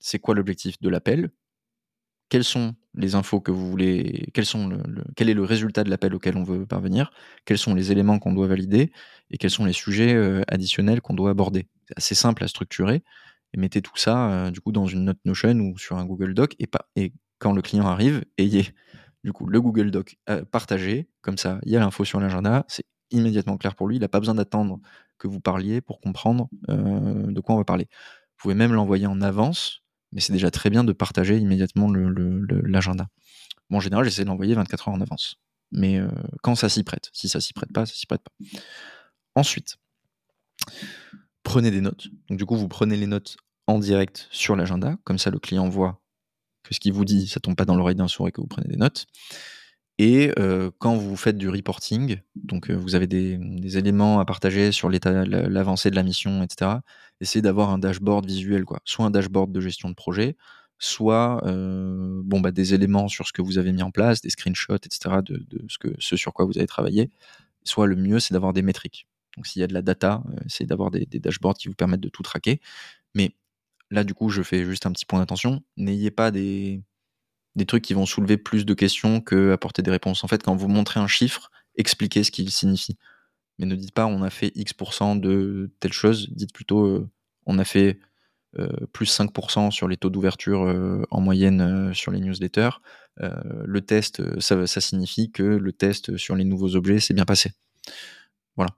c'est 0.00 0.18
quoi 0.18 0.34
l'objectif 0.34 0.80
de 0.80 0.88
l'appel? 0.88 1.30
Quelles 2.28 2.44
sont 2.44 2.74
les 2.94 3.14
infos 3.14 3.40
que 3.40 3.52
vous 3.52 3.70
voulez 3.70 4.30
quels 4.34 4.46
sont 4.46 4.66
le, 4.66 4.78
Quel 5.14 5.28
est 5.28 5.34
le 5.34 5.44
résultat 5.44 5.84
de 5.84 5.90
l'appel 5.90 6.12
auquel 6.14 6.36
on 6.36 6.42
veut 6.42 6.66
parvenir? 6.66 7.12
Quels 7.44 7.58
sont 7.58 7.74
les 7.74 7.92
éléments 7.92 8.18
qu'on 8.18 8.32
doit 8.32 8.48
valider? 8.48 8.90
Et 9.30 9.38
quels 9.38 9.50
sont 9.50 9.64
les 9.64 9.72
sujets 9.72 10.14
euh, 10.14 10.42
additionnels 10.48 11.00
qu'on 11.00 11.14
doit 11.14 11.30
aborder? 11.30 11.68
C'est 11.86 11.98
assez 11.98 12.14
simple 12.16 12.42
à 12.42 12.48
structurer 12.48 13.04
et 13.52 13.58
mettez 13.58 13.80
tout 13.80 13.96
ça 13.96 14.50
du 14.50 14.60
coup 14.60 14.72
dans 14.72 14.86
une 14.86 15.04
note 15.04 15.18
Notion 15.24 15.54
ou 15.60 15.78
sur 15.78 15.96
un 15.98 16.04
Google 16.04 16.34
Doc 16.34 16.56
et, 16.58 16.66
pas, 16.66 16.88
et 16.96 17.12
quand 17.38 17.52
le 17.52 17.62
client 17.62 17.86
arrive, 17.86 18.24
ayez 18.38 18.74
du 19.24 19.32
coup 19.32 19.46
le 19.46 19.60
Google 19.60 19.90
Doc 19.90 20.16
euh, 20.28 20.44
partagé, 20.44 21.08
comme 21.20 21.38
ça 21.38 21.58
il 21.64 21.72
y 21.72 21.76
a 21.76 21.80
l'info 21.80 22.04
sur 22.04 22.20
l'agenda, 22.20 22.64
c'est 22.68 22.86
immédiatement 23.10 23.56
clair 23.56 23.74
pour 23.74 23.88
lui, 23.88 23.96
il 23.96 24.00
n'a 24.00 24.08
pas 24.08 24.20
besoin 24.20 24.34
d'attendre 24.34 24.80
que 25.18 25.28
vous 25.28 25.40
parliez 25.40 25.80
pour 25.80 26.00
comprendre 26.00 26.48
euh, 26.68 27.26
de 27.26 27.40
quoi 27.40 27.54
on 27.54 27.58
va 27.58 27.64
parler. 27.64 27.88
Vous 27.90 28.42
pouvez 28.42 28.54
même 28.54 28.72
l'envoyer 28.72 29.06
en 29.06 29.20
avance, 29.20 29.82
mais 30.12 30.20
c'est 30.20 30.32
déjà 30.32 30.50
très 30.50 30.70
bien 30.70 30.84
de 30.84 30.92
partager 30.92 31.38
immédiatement 31.38 31.90
l'agenda. 31.90 33.08
en 33.70 33.80
général, 33.80 34.04
j'essaie 34.04 34.22
de 34.22 34.28
l'envoyer 34.28 34.54
24 34.54 34.88
heures 34.88 34.94
en 34.94 35.00
avance, 35.00 35.36
mais 35.72 35.98
euh, 35.98 36.08
quand 36.42 36.54
ça 36.54 36.68
s'y 36.68 36.84
prête, 36.84 37.10
si 37.12 37.28
ça 37.28 37.40
s'y 37.40 37.52
prête 37.52 37.72
pas, 37.72 37.86
ça 37.86 37.94
s'y 37.94 38.06
prête 38.06 38.22
pas. 38.22 38.58
Ensuite, 39.34 39.76
prenez 41.42 41.70
des 41.70 41.80
notes. 41.80 42.08
Donc 42.28 42.38
du 42.38 42.46
coup, 42.46 42.56
vous 42.56 42.68
prenez 42.68 42.96
les 42.96 43.06
notes 43.06 43.36
en 43.66 43.78
direct 43.78 44.28
sur 44.30 44.56
l'agenda, 44.56 44.96
comme 45.04 45.18
ça 45.18 45.30
le 45.30 45.38
client 45.38 45.68
voit 45.68 46.00
que 46.68 46.74
ce 46.74 46.80
qu'il 46.80 46.92
vous 46.92 47.04
dit, 47.04 47.26
ça 47.28 47.40
tombe 47.40 47.56
pas 47.56 47.64
dans 47.64 47.76
l'oreille 47.76 47.96
d'un 47.96 48.08
sourd 48.08 48.28
et 48.28 48.32
que 48.32 48.40
vous 48.40 48.46
prenez 48.46 48.68
des 48.68 48.76
notes. 48.76 49.06
Et 49.98 50.30
euh, 50.38 50.70
quand 50.78 50.94
vous 50.94 51.16
faites 51.16 51.38
du 51.38 51.48
reporting, 51.48 52.18
donc 52.34 52.70
euh, 52.70 52.74
vous 52.74 52.94
avez 52.94 53.06
des, 53.06 53.78
éléments 53.78 54.20
à 54.20 54.26
partager 54.26 54.70
sur 54.70 54.90
l'état, 54.90 55.24
l'avancée 55.24 55.90
de 55.90 55.96
la 55.96 56.02
mission, 56.02 56.42
etc. 56.42 56.80
Essayez 57.20 57.40
d'avoir 57.40 57.70
un 57.70 57.78
dashboard 57.78 58.26
visuel, 58.26 58.64
quoi. 58.66 58.80
Soit 58.84 59.06
un 59.06 59.10
dashboard 59.10 59.52
de 59.52 59.60
gestion 59.60 59.88
de 59.88 59.94
projet, 59.94 60.36
soit 60.78 61.42
euh, 61.46 62.20
bon 62.24 62.40
bah 62.40 62.50
des 62.50 62.74
éléments 62.74 63.08
sur 63.08 63.26
ce 63.26 63.32
que 63.32 63.40
vous 63.40 63.56
avez 63.56 63.72
mis 63.72 63.82
en 63.82 63.90
place, 63.90 64.20
des 64.20 64.28
screenshots, 64.28 64.76
etc. 64.76 65.16
de, 65.24 65.42
ce 65.68 65.78
que 65.78 65.88
ce 65.98 66.16
sur 66.16 66.34
quoi 66.34 66.44
vous 66.44 66.58
avez 66.58 66.66
travaillé. 66.66 67.10
Soit 67.64 67.86
le 67.86 67.96
mieux, 67.96 68.20
c'est 68.20 68.34
d'avoir 68.34 68.52
des 68.52 68.62
métriques. 68.62 69.08
Donc 69.36 69.46
s'il 69.46 69.60
y 69.60 69.62
a 69.64 69.66
de 69.66 69.74
la 69.74 69.82
data, 69.82 70.22
c'est 70.46 70.66
d'avoir 70.66 70.90
des, 70.90 71.06
des, 71.06 71.20
dashboards 71.20 71.56
qui 71.56 71.68
vous 71.68 71.74
permettent 71.74 72.00
de 72.00 72.08
tout 72.10 72.22
traquer. 72.22 72.60
Mais 73.14 73.34
Là, 73.90 74.04
du 74.04 74.14
coup, 74.14 74.30
je 74.30 74.42
fais 74.42 74.64
juste 74.64 74.86
un 74.86 74.92
petit 74.92 75.06
point 75.06 75.20
d'attention. 75.20 75.62
N'ayez 75.76 76.10
pas 76.10 76.30
des, 76.30 76.82
trucs 77.66 77.84
qui 77.84 77.94
vont 77.94 78.06
soulever 78.06 78.36
plus 78.36 78.66
de 78.66 78.74
questions 78.74 79.20
que 79.20 79.52
apporter 79.52 79.82
des 79.82 79.90
réponses. 79.90 80.24
En 80.24 80.28
fait, 80.28 80.42
quand 80.42 80.56
vous 80.56 80.68
montrez 80.68 81.00
un 81.00 81.06
chiffre, 81.06 81.50
expliquez 81.76 82.24
ce 82.24 82.30
qu'il 82.30 82.50
signifie. 82.50 82.98
Mais 83.58 83.66
ne 83.66 83.74
dites 83.74 83.92
pas 83.92 84.06
on 84.06 84.22
a 84.22 84.30
fait 84.30 84.52
X% 84.54 85.16
de 85.16 85.70
telle 85.80 85.92
chose, 85.92 86.28
dites 86.30 86.52
plutôt 86.52 86.84
euh, 86.84 87.08
on 87.46 87.58
a 87.58 87.64
fait 87.64 88.00
euh, 88.58 88.68
plus 88.92 89.06
5% 89.10 89.70
sur 89.70 89.88
les 89.88 89.96
taux 89.96 90.10
d'ouverture 90.10 90.64
euh, 90.64 91.02
en 91.10 91.20
moyenne 91.20 91.94
sur 91.94 92.12
les 92.12 92.20
newsletters. 92.20 92.80
le 93.18 93.80
test, 93.80 94.40
ça 94.40 94.80
signifie 94.80 95.30
que 95.30 95.42
le 95.42 95.72
test 95.72 96.18
sur 96.18 96.36
les 96.36 96.44
nouveaux 96.44 96.76
objets 96.76 97.00
s'est 97.00 97.14
bien 97.14 97.24
passé. 97.24 97.52
Voilà 98.56 98.76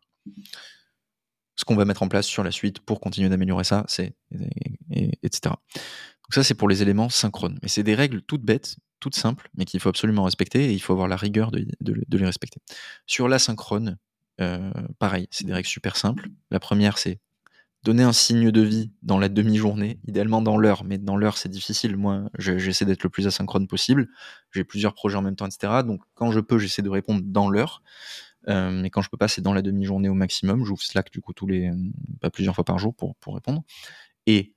ce 1.59 1.65
qu'on 1.65 1.75
va 1.75 1.85
mettre 1.85 2.05
en 2.05 2.09
place 2.09 2.27
sur 2.27 2.45
la 2.45 2.53
suite 2.53 2.79
pour 2.79 3.01
continuer 3.01 3.29
d'améliorer 3.29 3.65
ça, 3.65 3.85
c'est 3.89 4.15
etc. 4.91 5.41
Donc 5.45 6.35
ça, 6.35 6.45
c'est 6.45 6.55
pour 6.55 6.69
les 6.69 6.83
éléments 6.83 7.09
synchrones. 7.09 7.59
Mais 7.63 7.69
c'est 7.69 7.83
des 7.83 7.97
règles 7.97 8.23
toutes 8.23 8.43
bêtes, 8.43 8.77
toutes 9.01 9.17
simples, 9.17 9.51
mais 9.57 9.65
qu'il 9.65 9.81
faut 9.81 9.89
absolument 9.89 10.23
respecter 10.23 10.67
et 10.67 10.73
il 10.73 10.79
faut 10.79 10.93
avoir 10.93 11.09
la 11.09 11.17
rigueur 11.17 11.51
de, 11.51 11.67
les 11.85 12.25
respecter. 12.25 12.61
Sur 13.07 13.29
l'asynchrone, 13.29 13.99
euh, 14.41 14.71
pareil, 15.01 15.27
c'est 15.33 15.45
des 15.45 15.53
règles 15.53 15.69
super 15.69 15.97
simples. 15.97 16.29
La 16.53 16.61
première, 16.61 16.97
c'est 16.97 17.19
donner 17.83 18.05
un 18.05 18.13
signe 18.13 18.53
de 18.53 18.61
vie 18.61 18.93
dans 19.03 19.19
la 19.19 19.29
demi-journée, 19.29 19.99
idéalement 20.07 20.43
dans 20.43 20.59
l'heure, 20.59 20.85
mais 20.85 20.99
dans 20.99 21.17
l'heure 21.17 21.39
c'est 21.39 21.49
difficile. 21.49 21.97
Moi, 21.97 22.29
j'essaie 22.39 22.85
d'être 22.85 23.03
le 23.03 23.11
plus 23.11 23.27
asynchrone 23.27 23.67
possible. 23.67 24.09
J'ai 24.53 24.63
plusieurs 24.63 24.95
projets 24.95 25.17
en 25.17 25.23
même 25.23 25.37
temps, 25.37 25.47
etc. 25.47 25.83
Donc 25.85 26.03
quand 26.15 26.31
je 26.31 26.41
peux, 26.41 26.59
j'essaie 26.59 26.83
de 26.83 26.89
répondre 26.89 27.23
dans 27.25 27.51
l'heure. 27.51 27.83
Euh, 28.49 28.71
mais 28.71 28.91
quand 28.91 29.03
je 29.03 29.11
peux 29.11 29.17
pas, 29.17 29.29
c'est 29.29 29.43
dans 29.43 29.53
la 29.53 29.63
demi-journée 29.63 30.09
au 30.09 30.15
maximum. 30.15 30.65
J'ouvre 30.65 30.83
Slack 30.83 31.11
du 31.11 31.21
coup 31.21 31.33
tous 31.33 31.47
les, 31.47 31.71
pas 32.21 32.31
plusieurs 32.31 32.55
fois 32.55 32.65
par 32.65 32.79
jour 32.79 32.95
pour, 32.95 33.17
pour 33.17 33.35
répondre. 33.35 33.63
Et, 34.27 34.55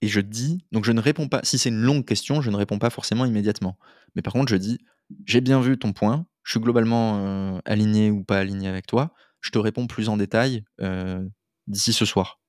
et 0.00 0.08
je 0.08 0.20
dis, 0.20 0.64
donc 0.72 0.84
je 0.84 0.92
ne 0.92 1.00
réponds 1.00 1.28
pas. 1.28 1.40
Si 1.42 1.58
c'est 1.58 1.68
une 1.68 1.82
longue 1.82 2.04
question, 2.04 2.40
je 2.40 2.50
ne 2.50 2.56
réponds 2.56 2.78
pas 2.78 2.90
forcément 2.90 3.24
immédiatement. 3.24 3.78
Mais 4.14 4.22
par 4.22 4.32
contre, 4.32 4.50
je 4.50 4.56
dis, 4.56 4.78
j'ai 5.24 5.40
bien 5.40 5.60
vu 5.60 5.78
ton 5.78 5.92
point. 5.92 6.26
Je 6.42 6.52
suis 6.52 6.60
globalement 6.60 7.18
euh, 7.18 7.58
aligné 7.64 8.10
ou 8.10 8.24
pas 8.24 8.38
aligné 8.38 8.68
avec 8.68 8.86
toi. 8.86 9.12
Je 9.40 9.50
te 9.50 9.58
réponds 9.58 9.86
plus 9.86 10.08
en 10.08 10.16
détail 10.16 10.64
euh, 10.80 11.24
d'ici 11.66 11.92
ce 11.92 12.04
soir. 12.04 12.40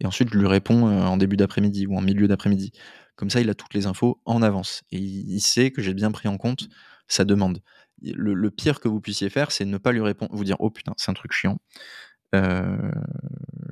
Et 0.00 0.06
ensuite, 0.06 0.28
je 0.32 0.38
lui 0.38 0.46
réponds 0.46 0.82
en 0.86 1.16
début 1.16 1.38
d'après-midi 1.38 1.86
ou 1.86 1.96
en 1.96 2.02
milieu 2.02 2.28
d'après-midi. 2.28 2.72
Comme 3.16 3.30
ça, 3.30 3.40
il 3.40 3.48
a 3.48 3.54
toutes 3.54 3.72
les 3.72 3.86
infos 3.86 4.20
en 4.26 4.42
avance. 4.42 4.82
Et 4.92 4.98
il 4.98 5.40
sait 5.40 5.70
que 5.70 5.80
j'ai 5.80 5.94
bien 5.94 6.10
pris 6.10 6.28
en 6.28 6.36
compte 6.36 6.68
sa 7.08 7.24
demande 7.24 7.62
le, 8.02 8.50
pire 8.50 8.80
que 8.80 8.88
vous 8.88 9.00
puissiez 9.00 9.30
faire, 9.30 9.50
c'est 9.50 9.64
ne 9.64 9.78
pas 9.78 9.92
lui 9.92 10.00
répondre, 10.00 10.34
vous 10.34 10.44
dire 10.44 10.56
oh 10.58 10.70
putain, 10.70 10.92
c'est 10.96 11.10
un 11.10 11.14
truc 11.14 11.32
chiant. 11.32 11.58
Euh, 12.34 12.90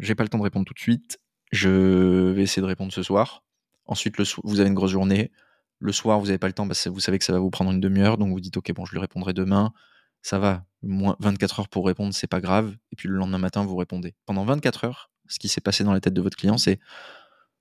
j'ai 0.01 0.15
pas 0.15 0.23
le 0.23 0.29
temps 0.29 0.39
de 0.39 0.43
répondre 0.43 0.65
tout 0.65 0.75
de 0.75 0.79
suite. 0.79 1.21
Je 1.53 2.31
vais 2.31 2.43
essayer 2.43 2.63
de 2.63 2.67
répondre 2.67 2.93
ce 2.93 3.03
soir. 3.03 3.45
Ensuite, 3.87 4.17
vous 4.43 4.61
avez 4.61 4.69
une 4.69 4.75
grosse 4.75 4.91
journée. 4.91 5.31
Le 5.79 5.93
soir, 5.93 6.19
vous 6.19 6.27
n'avez 6.27 6.39
pas 6.39 6.47
le 6.47 6.53
temps, 6.53 6.67
parce 6.67 6.83
que 6.83 6.89
vous 6.89 7.01
savez 7.01 7.19
que 7.19 7.25
ça 7.25 7.33
va 7.33 7.39
vous 7.39 7.51
prendre 7.51 7.71
une 7.71 7.81
demi-heure, 7.81 8.17
donc 8.17 8.31
vous 8.31 8.41
dites 8.41 8.57
ok, 8.57 8.73
bon, 8.73 8.85
je 8.85 8.93
lui 8.93 9.01
répondrai 9.01 9.33
demain. 9.33 9.73
Ça 10.23 10.39
va, 10.39 10.65
moins 10.83 11.17
24 11.21 11.61
heures 11.61 11.69
pour 11.69 11.87
répondre, 11.87 12.15
c'est 12.15 12.27
pas 12.27 12.41
grave. 12.41 12.75
Et 12.93 12.97
puis 12.97 13.09
le 13.09 13.17
lendemain 13.17 13.39
matin, 13.39 13.65
vous 13.65 13.77
répondez. 13.77 14.15
Pendant 14.25 14.45
24 14.45 14.85
heures, 14.85 15.11
ce 15.29 15.39
qui 15.39 15.49
s'est 15.49 15.61
passé 15.61 15.85
dans 15.85 15.93
la 15.93 16.01
tête 16.01 16.15
de 16.15 16.23
votre 16.23 16.37
client, 16.37 16.57
c'est 16.57 16.81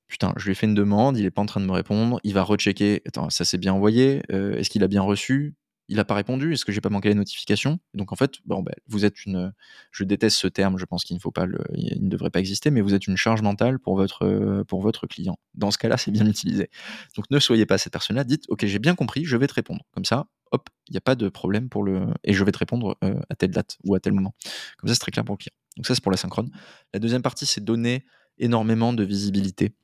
putain, 0.08 0.34
je 0.38 0.46
lui 0.46 0.52
ai 0.52 0.56
fait 0.56 0.68
une 0.68 0.76
demande, 0.76 1.18
il 1.18 1.26
est 1.26 1.32
pas 1.32 1.42
en 1.42 1.46
train 1.46 1.60
de 1.60 1.66
me 1.66 1.72
répondre, 1.72 2.20
il 2.24 2.34
va 2.34 2.44
rechecker, 2.44 3.02
attends, 3.08 3.30
ça 3.30 3.46
s'est 3.46 3.58
bien 3.58 3.74
envoyé, 3.74 4.22
euh, 4.32 4.56
est-ce 4.56 4.70
qu'il 4.70 4.84
a 4.84 4.88
bien 4.88 5.02
reçu? 5.02 5.56
Il 5.90 5.98
n'a 5.98 6.06
pas 6.06 6.16
répondu, 6.16 6.54
est-ce 6.54 6.66
que 6.66 6.72
j'ai 6.72 6.82
pas 6.82 6.90
manqué 6.90 7.10
les 7.10 7.16
notifications? 7.16 7.80
Donc 7.94 8.12
en 8.12 8.16
fait, 8.16 8.36
ben, 8.46 8.64
vous 8.88 9.06
êtes 9.06 9.26
une, 9.26 9.54
je 9.92 10.04
déteste 10.04 10.38
ce 10.38 10.48
terme, 10.48 10.78
je 10.78 10.86
pense 10.86 11.04
qu'il 11.04 11.16
ne 11.16 11.20
faut 11.20 11.32
pas 11.32 11.46
devrait 11.76 12.30
pas 12.30 12.40
exister, 12.40 12.72
mais 12.72 12.82
vous 12.82 12.94
êtes 12.94 13.08
une 13.08 13.18
charge 13.18 13.42
mentale 13.42 13.80
pour 13.80 13.98
votre, 13.98 14.64
pour 14.64 14.82
votre 14.82 15.08
client. 15.08 15.38
Dans 15.56 15.72
ce 15.72 15.78
cas-là, 15.78 15.98
c'est 15.98 16.12
bien 16.12 16.26
utilisé. 16.26 16.70
Donc 17.16 17.30
ne 17.30 17.40
soyez 17.40 17.66
pas 17.66 17.78
cette 17.78 17.94
personne-là, 17.94 18.24
dites, 18.24 18.46
ok, 18.48 18.66
j'ai 18.66 18.80
bien 18.80 18.96
compris, 18.96 19.26
je 19.26 19.36
vais 19.36 19.48
te 19.48 19.54
répondre. 19.54 19.82
Comme 19.92 20.06
ça, 20.06 20.28
hop, 20.52 20.70
il 20.88 20.94
n'y 20.94 20.98
a 20.98 21.02
pas 21.02 21.16
de 21.16 21.28
problème 21.30 21.68
pour 21.68 21.84
le, 21.84 22.08
et 22.24 22.34
je 22.34 22.44
vais 22.44 22.52
te 22.52 22.60
répondre 22.60 22.98
euh, 23.04 23.20
à 23.30 23.36
telle 23.36 23.52
date 23.52 23.78
ou 23.84 23.96
à 23.96 24.00
tel 24.00 24.14
moment. 24.14 24.34
Comme 24.78 24.88
ça, 24.88 24.96
c'est 24.96 25.02
très 25.02 25.12
clair 25.12 25.26
pour 25.26 25.34
le 25.34 25.40
client. 25.40 25.56
Donc 25.78 25.88
ça, 25.88 25.96
c'est 25.96 26.04
pour 26.04 26.12
la 26.12 26.18
synchrone. 26.18 26.50
La 26.94 27.00
deuxième 27.00 27.24
partie, 27.24 27.46
c'est 27.46 27.64
donner 27.64 28.06
énormément 28.38 28.94
de 28.94 29.04
visibilité. 29.04 29.76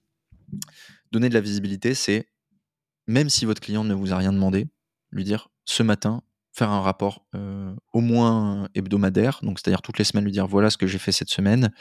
Donner 1.12 1.30
de 1.30 1.34
la 1.34 1.42
visibilité, 1.42 1.94
c'est 1.94 2.30
même 3.08 3.30
si 3.30 3.46
votre 3.46 3.62
client 3.62 3.84
ne 3.84 3.94
vous 3.94 4.14
a 4.14 4.18
rien 4.18 4.32
demandé, 4.32 4.68
lui 5.12 5.24
dire 5.24 5.50
ce 5.70 5.84
matin, 5.84 6.24
faire 6.52 6.72
un 6.72 6.82
rapport 6.82 7.26
euh, 7.36 7.76
au 7.94 8.02
moins 8.02 8.68
hebdomadaire, 8.74 9.40
donc 9.44 9.60
c'est-à-dire 9.60 9.84
toutes 9.84 10.00
les 10.00 10.04
semaines 10.04 10.26
lui 10.26 10.32
dire 10.32 10.48
voilà 10.48 10.72
ce 10.72 10.78
que 10.78 10.88
j'ai 10.88 10.98
fait 10.98 11.12
cette 11.12 11.30
semaine, 11.30 11.72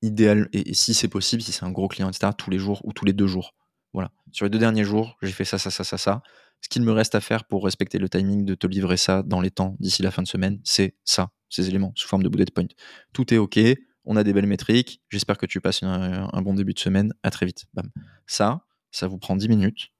idéal, 0.00 0.48
et, 0.54 0.72
si 0.72 0.94
c'est 0.94 1.08
possible, 1.08 1.42
si 1.42 1.52
c'est 1.52 1.64
un 1.64 1.70
gros 1.70 1.88
client, 1.88 2.08
etc., 2.08 2.32
tous 2.36 2.50
les 2.50 2.58
jours 2.58 2.80
ou 2.84 2.94
tous 2.94 3.04
les 3.04 3.12
deux 3.12 3.26
jours. 3.26 3.54
Voilà. 3.92 4.10
Sur 4.32 4.46
les 4.46 4.50
deux 4.50 4.58
derniers 4.58 4.84
jours, 4.84 5.18
j'ai 5.22 5.32
fait 5.32 5.44
ça, 5.44 5.58
ça, 5.58 5.70
ça, 5.70 5.84
ça, 5.84 5.98
ça. 5.98 6.22
Ce 6.62 6.68
qu'il 6.70 6.82
me 6.82 6.92
reste 6.92 7.14
à 7.14 7.20
faire 7.20 7.44
pour 7.44 7.62
respecter 7.62 7.98
le 7.98 8.08
timing 8.08 8.46
de 8.46 8.54
te 8.54 8.66
livrer 8.66 8.96
ça 8.96 9.22
dans 9.22 9.42
les 9.42 9.50
temps 9.50 9.76
d'ici 9.80 10.02
la 10.02 10.10
fin 10.10 10.22
de 10.22 10.28
semaine, 10.28 10.58
c'est 10.64 10.96
ça, 11.04 11.30
ces 11.50 11.68
éléments, 11.68 11.92
sous 11.94 12.08
forme 12.08 12.22
de 12.22 12.28
bullet 12.30 12.46
point. 12.46 12.66
Tout 13.12 13.34
est 13.34 13.38
OK, 13.38 13.58
on 14.06 14.16
a 14.16 14.24
des 14.24 14.32
belles 14.32 14.46
métriques, 14.46 15.02
j'espère 15.10 15.36
que 15.36 15.44
tu 15.44 15.60
passes 15.60 15.82
un, 15.82 16.42
bon 16.42 16.54
début 16.54 16.72
de 16.72 16.78
semaine, 16.78 17.12
à 17.22 17.30
très 17.30 17.44
vite. 17.44 17.66
Bam. 17.74 17.90
Ça, 18.26 18.64
ça 18.90 19.08
vous 19.08 19.18
prend 19.18 19.36
10 19.36 19.48
minutes, 19.48 19.90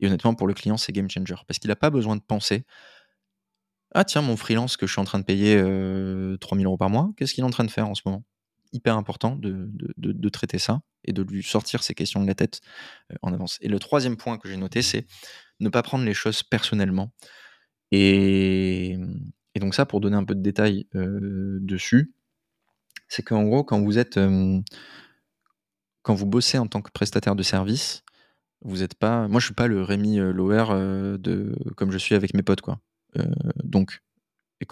et 0.00 0.06
honnêtement, 0.06 0.34
pour 0.34 0.46
le 0.46 0.54
client, 0.54 0.76
c'est 0.76 0.92
game 0.92 1.08
changer, 1.08 1.36
parce 1.46 1.58
qu'il 1.58 1.68
n'a 1.68 1.76
pas 1.76 1.90
besoin 1.90 2.16
de 2.16 2.22
penser 2.22 2.64
ah 3.94 4.04
tiens, 4.04 4.22
mon 4.22 4.36
freelance 4.36 4.76
que 4.76 4.86
je 4.86 4.92
suis 4.92 5.00
en 5.00 5.04
train 5.04 5.20
de 5.20 5.24
payer 5.24 5.56
3000 6.40 6.66
euros 6.66 6.76
par 6.76 6.90
mois, 6.90 7.10
qu'est-ce 7.16 7.32
qu'il 7.32 7.42
est 7.42 7.46
en 7.46 7.50
train 7.50 7.64
de 7.64 7.70
faire 7.70 7.88
en 7.88 7.94
ce 7.94 8.02
moment? 8.04 8.24
Hyper 8.72 8.96
important 8.96 9.36
de, 9.36 9.70
de, 9.72 10.12
de, 10.12 10.28
traiter 10.28 10.58
ça 10.58 10.80
et 11.04 11.12
de 11.12 11.22
lui 11.22 11.44
sortir 11.44 11.84
ces 11.84 11.94
questions 11.94 12.20
de 12.20 12.26
la 12.26 12.34
tête 12.34 12.60
en 13.22 13.32
avance. 13.32 13.56
Et 13.60 13.68
le 13.68 13.78
troisième 13.78 14.16
point 14.16 14.36
que 14.36 14.48
j'ai 14.48 14.56
noté, 14.56 14.82
c'est 14.82 15.06
ne 15.60 15.68
pas 15.68 15.84
prendre 15.84 16.04
les 16.04 16.12
choses 16.12 16.42
personnellement. 16.42 17.12
Et, 17.92 18.98
et, 19.54 19.60
donc 19.60 19.76
ça, 19.76 19.86
pour 19.86 20.00
donner 20.00 20.16
un 20.16 20.24
peu 20.24 20.34
de 20.34 20.42
détails 20.42 20.88
dessus, 20.92 22.12
c'est 23.06 23.22
qu'en 23.22 23.44
gros, 23.44 23.62
quand 23.62 23.80
vous 23.80 23.96
êtes, 23.98 24.18
quand 26.02 26.14
vous 26.14 26.26
bossez 26.26 26.58
en 26.58 26.66
tant 26.66 26.82
que 26.82 26.90
prestataire 26.90 27.36
de 27.36 27.44
service, 27.44 28.03
vous 28.62 28.82
êtes 28.82 28.94
pas, 28.94 29.28
moi 29.28 29.40
je 29.40 29.46
suis 29.46 29.54
pas 29.54 29.66
le 29.66 29.82
Rémi 29.82 30.16
Lower 30.16 31.18
de, 31.18 31.54
comme 31.76 31.90
je 31.90 31.98
suis 31.98 32.14
avec 32.14 32.34
mes 32.34 32.42
potes 32.42 32.60
quoi. 32.60 32.80
Euh, 33.18 33.24
donc, 33.62 34.00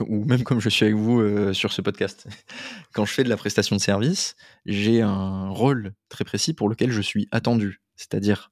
ou 0.01 0.25
même 0.25 0.43
comme 0.43 0.61
je 0.61 0.69
suis 0.69 0.85
avec 0.85 0.97
vous 0.97 1.21
euh, 1.21 1.53
sur 1.53 1.73
ce 1.73 1.83
podcast. 1.83 2.27
Quand 2.95 3.05
je 3.05 3.13
fais 3.13 3.25
de 3.25 3.29
la 3.29 3.37
prestation 3.37 3.77
de 3.77 3.81
service, 3.81 4.37
j'ai 4.65 5.03
un 5.03 5.49
rôle 5.49 5.95
très 6.09 6.25
précis 6.25 6.55
pour 6.55 6.69
lequel 6.69 6.91
je 6.91 7.01
suis 7.01 7.29
attendu, 7.31 7.83
c'est-à-dire 7.97 8.51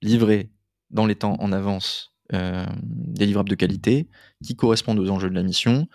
livrer 0.00 0.50
dans 0.90 1.06
les 1.06 1.16
temps 1.16 1.36
en 1.40 1.52
avance 1.52 2.14
euh, 2.32 2.66
des 2.82 3.26
livrables 3.26 3.48
de 3.48 3.54
qualité 3.54 4.08
qui 4.42 4.56
correspondent 4.56 4.98
aux 4.98 5.10
enjeux 5.10 5.28
de 5.28 5.34
la 5.34 5.42
mission, 5.42 5.88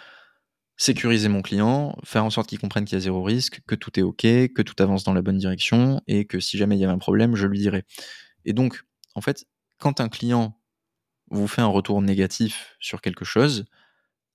sécuriser 0.78 1.30
mon 1.30 1.42
client, 1.42 1.98
faire 2.04 2.24
en 2.24 2.30
sorte 2.30 2.50
qu'il 2.50 2.60
comprenne 2.60 2.86
qu'il 2.86 2.96
y 2.96 2.98
a 2.98 3.02
zéro 3.02 3.24
risque, 3.24 3.62
que 3.68 3.76
tout 3.76 4.00
est 4.00 4.04
OK, 4.04 4.22
que 4.22 4.62
tout 4.62 4.82
avance 4.82 5.04
dans 5.04 5.14
la 5.14 5.22
bonne 5.22 5.38
direction 5.38 6.02
et 6.08 6.26
que 6.26 6.40
si 6.40 6.58
jamais 6.58 6.78
il 6.78 6.80
y 6.80 6.84
avait 6.84 6.94
un 6.94 7.00
problème, 7.00 7.36
je 7.36 7.48
lui 7.48 7.60
dirai. 7.60 7.86
Et 8.46 8.54
donc, 8.54 8.84
en 9.16 9.22
fait, 9.22 9.46
quand 9.78 10.02
un 10.02 10.10
client 10.10 10.60
vous 11.32 11.48
fait 11.48 11.62
un 11.62 11.68
retour 11.68 12.02
négatif 12.02 12.76
sur 12.80 13.02
quelque 13.02 13.26
chose, 13.26 13.66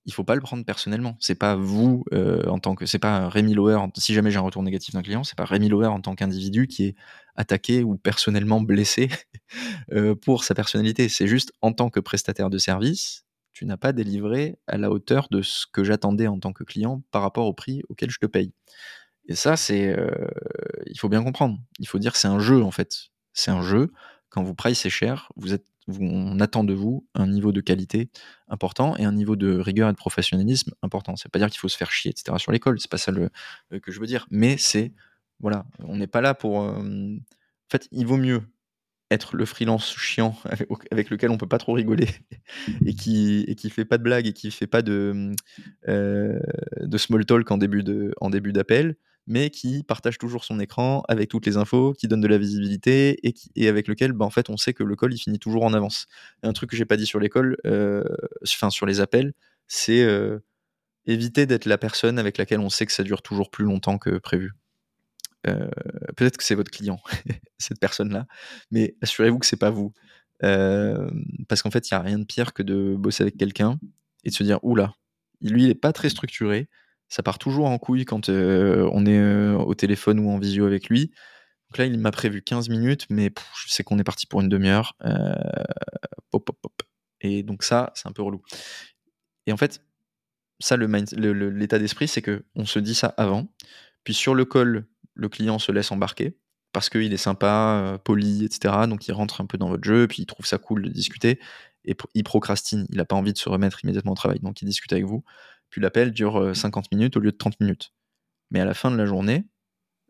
il 0.05 0.13
faut 0.13 0.23
pas 0.23 0.35
le 0.35 0.41
prendre 0.41 0.63
personnellement. 0.63 1.17
C'est 1.19 1.35
pas 1.35 1.55
vous 1.55 2.05
euh, 2.13 2.45
en 2.47 2.59
tant 2.59 2.75
que, 2.75 2.85
c'est 2.85 2.99
pas 2.99 3.27
Rémi 3.27 3.53
Lower. 3.53 3.79
Si 3.97 4.13
jamais 4.13 4.31
j'ai 4.31 4.37
un 4.37 4.41
retour 4.41 4.63
négatif 4.63 4.93
d'un 4.93 5.01
client, 5.01 5.23
c'est 5.23 5.35
pas 5.35 5.45
Rémi 5.45 5.67
Lower 5.67 5.87
en 5.87 5.99
tant 5.99 6.15
qu'individu 6.15 6.67
qui 6.67 6.85
est 6.85 6.95
attaqué 7.35 7.83
ou 7.83 7.97
personnellement 7.97 8.61
blessé 8.61 9.09
euh, 9.93 10.15
pour 10.15 10.43
sa 10.43 10.53
personnalité. 10.53 11.09
C'est 11.09 11.27
juste 11.27 11.53
en 11.61 11.73
tant 11.73 11.89
que 11.89 11.99
prestataire 11.99 12.49
de 12.49 12.57
service, 12.57 13.25
tu 13.51 13.65
n'as 13.65 13.77
pas 13.77 13.93
délivré 13.93 14.57
à 14.67 14.77
la 14.77 14.91
hauteur 14.91 15.27
de 15.31 15.41
ce 15.41 15.65
que 15.71 15.83
j'attendais 15.83 16.27
en 16.27 16.39
tant 16.39 16.53
que 16.53 16.63
client 16.63 17.01
par 17.11 17.21
rapport 17.21 17.47
au 17.47 17.53
prix 17.53 17.81
auquel 17.89 18.11
je 18.11 18.19
te 18.19 18.25
paye. 18.25 18.53
Et 19.27 19.35
ça, 19.35 19.57
c'est, 19.57 19.87
euh, 19.87 20.27
il 20.85 20.99
faut 20.99 21.09
bien 21.09 21.23
comprendre. 21.23 21.57
Il 21.79 21.87
faut 21.87 21.97
dire 21.97 22.11
que 22.11 22.19
c'est 22.19 22.27
un 22.27 22.39
jeu 22.39 22.63
en 22.63 22.71
fait. 22.71 23.09
C'est 23.35 23.51
un 23.51 23.61
jeu. 23.61 23.91
Quand 24.29 24.41
vous 24.41 24.55
pricez 24.55 24.89
cher, 24.89 25.31
vous 25.35 25.53
êtes 25.53 25.65
on 25.87 26.39
attend 26.39 26.63
de 26.63 26.73
vous 26.73 27.07
un 27.13 27.27
niveau 27.27 27.51
de 27.51 27.61
qualité 27.61 28.09
important 28.47 28.95
et 28.97 29.05
un 29.05 29.11
niveau 29.11 29.35
de 29.35 29.57
rigueur 29.59 29.89
et 29.89 29.91
de 29.91 29.97
professionnalisme 29.97 30.73
important. 30.81 31.15
C'est 31.15 31.29
pas 31.29 31.39
dire 31.39 31.49
qu'il 31.49 31.59
faut 31.59 31.67
se 31.67 31.77
faire 31.77 31.91
chier, 31.91 32.11
etc. 32.11 32.37
sur 32.39 32.51
l'école, 32.51 32.79
c'est 32.79 32.89
pas 32.89 32.97
ça 32.97 33.11
euh, 33.11 33.29
que 33.79 33.91
je 33.91 33.99
veux 33.99 34.07
dire. 34.07 34.25
Mais 34.31 34.57
c'est, 34.57 34.93
voilà, 35.39 35.65
on 35.79 35.95
n'est 35.97 36.07
pas 36.07 36.21
là 36.21 36.33
pour. 36.33 36.63
Euh, 36.63 36.81
en 36.81 37.71
fait, 37.71 37.87
il 37.91 38.05
vaut 38.07 38.17
mieux 38.17 38.41
être 39.11 39.35
le 39.35 39.45
freelance 39.45 39.95
chiant 39.95 40.35
avec, 40.91 41.11
lequel 41.11 41.29
on 41.29 41.37
peut 41.37 41.47
pas 41.47 41.59
trop 41.59 41.73
rigoler 41.73 42.07
et 42.85 42.95
qui 42.95 43.45
et 43.47 43.69
fait 43.69 43.85
pas 43.85 43.99
de 43.99 44.03
blagues 44.03 44.25
et 44.25 44.33
qui 44.33 44.49
fait 44.49 44.67
pas 44.67 44.81
de 44.81 45.35
euh, 45.87 46.39
small 46.97 47.25
talk 47.25 47.51
en 47.51 47.59
en 47.59 48.29
début 48.29 48.51
d'appel 48.53 48.95
mais 49.27 49.49
qui 49.49 49.83
partage 49.83 50.17
toujours 50.17 50.43
son 50.43 50.59
écran 50.59 51.03
avec 51.07 51.29
toutes 51.29 51.45
les 51.45 51.57
infos, 51.57 51.93
qui 51.93 52.07
donne 52.07 52.21
de 52.21 52.27
la 52.27 52.37
visibilité 52.37 53.25
et, 53.27 53.33
qui, 53.33 53.51
et 53.55 53.67
avec 53.67 53.87
lequel 53.87 54.13
bah, 54.13 54.29
on 54.49 54.57
sait 54.57 54.73
que 54.73 54.83
le 54.83 54.95
call 54.95 55.13
il 55.13 55.17
finit 55.17 55.39
toujours 55.39 55.63
en 55.63 55.73
avance. 55.73 56.07
un 56.43 56.53
truc 56.53 56.69
que 56.69 56.77
j'ai 56.77 56.85
pas 56.85 56.97
dit 56.97 57.05
sur 57.05 57.19
l'école, 57.19 57.57
euh, 57.65 58.03
enfin 58.43 58.69
sur 58.69 58.85
les 58.85 58.99
appels, 58.99 59.33
c'est 59.67 60.03
euh, 60.03 60.39
éviter 61.05 61.45
d'être 61.45 61.65
la 61.65 61.77
personne 61.77 62.19
avec 62.19 62.37
laquelle 62.37 62.59
on 62.59 62.69
sait 62.69 62.85
que 62.85 62.91
ça 62.91 63.03
dure 63.03 63.21
toujours 63.21 63.49
plus 63.49 63.65
longtemps 63.65 63.97
que 63.97 64.17
prévu. 64.17 64.53
Euh, 65.47 65.69
peut-être 66.17 66.37
que 66.37 66.43
c'est 66.43 66.55
votre 66.55 66.71
client, 66.71 66.99
cette 67.57 67.79
personne-là, 67.79 68.27
mais 68.71 68.95
assurez-vous 69.01 69.39
que 69.39 69.45
c'est 69.45 69.57
pas 69.57 69.71
vous. 69.71 69.93
parce 70.39 71.61
qu'en 71.61 71.71
fait, 71.71 71.89
il 71.89 71.93
n'y 71.93 71.97
a 71.97 72.01
rien 72.01 72.19
de 72.19 72.25
pire 72.25 72.53
que 72.53 72.63
de 72.63 72.95
bosser 72.95 73.23
avec 73.23 73.37
quelqu'un 73.37 73.79
et 74.23 74.29
de 74.29 74.35
se 74.35 74.43
dire, 74.43 74.59
oula, 74.63 74.93
lui, 75.41 75.63
il 75.63 75.67
n'est 75.69 75.75
pas 75.75 75.93
très 75.93 76.09
structuré, 76.09 76.67
ça 77.09 77.23
part 77.23 77.37
toujours 77.37 77.67
en 77.67 77.77
couille 77.77 78.05
quand 78.05 78.29
euh, 78.29 78.89
on 78.91 79.05
est 79.05 79.17
euh, 79.17 79.55
au 79.57 79.75
téléphone 79.75 80.19
ou 80.19 80.29
en 80.29 80.39
visio 80.39 80.65
avec 80.65 80.89
lui. 80.89 81.11
Donc 81.69 81.77
là, 81.77 81.85
il 81.85 81.97
m'a 81.99 82.11
prévu 82.11 82.41
15 82.41 82.69
minutes, 82.69 83.05
mais 83.09 83.31
je 83.65 83.73
sais 83.73 83.83
qu'on 83.83 83.99
est 83.99 84.03
parti 84.03 84.27
pour 84.27 84.41
une 84.41 84.49
demi-heure. 84.49 84.93
Euh, 85.03 85.33
et 87.21 87.43
donc 87.43 87.63
ça, 87.63 87.91
c'est 87.95 88.07
un 88.07 88.11
peu 88.11 88.21
relou. 88.21 88.41
Et 89.45 89.51
en 89.51 89.57
fait, 89.57 89.81
ça, 90.59 90.77
l'état 90.77 91.15
le, 91.17 91.79
d'esprit, 91.79 92.07
c'est 92.07 92.21
que 92.21 92.45
on 92.55 92.65
se 92.65 92.79
dit 92.79 92.95
ça 92.95 93.13
avant. 93.17 93.47
Puis 94.03 94.13
sur 94.13 94.35
le 94.35 94.45
call, 94.45 94.85
le 95.13 95.29
client 95.29 95.59
se 95.59 95.71
laisse 95.71 95.91
embarquer 95.91 96.37
parce 96.71 96.89
qu'il 96.89 97.13
est 97.13 97.17
sympa, 97.17 97.99
poli, 98.03 98.43
etc. 98.43 98.73
Donc 98.87 99.07
il 99.07 99.13
rentre 99.13 99.41
un 99.41 99.45
peu 99.45 99.57
dans 99.57 99.69
votre 99.69 99.83
jeu, 99.83 100.07
puis 100.07 100.23
il 100.23 100.25
trouve 100.25 100.45
ça 100.45 100.57
cool 100.57 100.83
de 100.83 100.89
discuter. 100.89 101.39
Et 101.85 101.95
il 102.13 102.23
procrastine, 102.23 102.85
il 102.89 102.97
n'a 102.97 103.05
pas 103.05 103.15
envie 103.15 103.33
de 103.33 103.37
se 103.37 103.47
remettre 103.47 103.83
immédiatement 103.83 104.11
au 104.11 104.15
travail. 104.15 104.39
Donc 104.39 104.61
il 104.61 104.65
discute 104.65 104.91
avec 104.91 105.05
vous. 105.05 105.23
Puis 105.75 105.81
l'appel 105.81 106.13
dure 106.13 106.55
50 106.55 106.85
euh, 106.85 106.95
minutes 106.95 107.17
au 107.17 107.19
lieu 107.19 107.33
de 107.33 107.37
30 107.37 107.59
minutes. 107.59 107.91
Mais 108.49 108.61
à 108.61 108.65
la 108.65 108.73
fin 108.73 108.91
de 108.91 108.95
la 108.95 109.05
journée, 109.05 109.45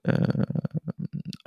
euh, 0.07 0.13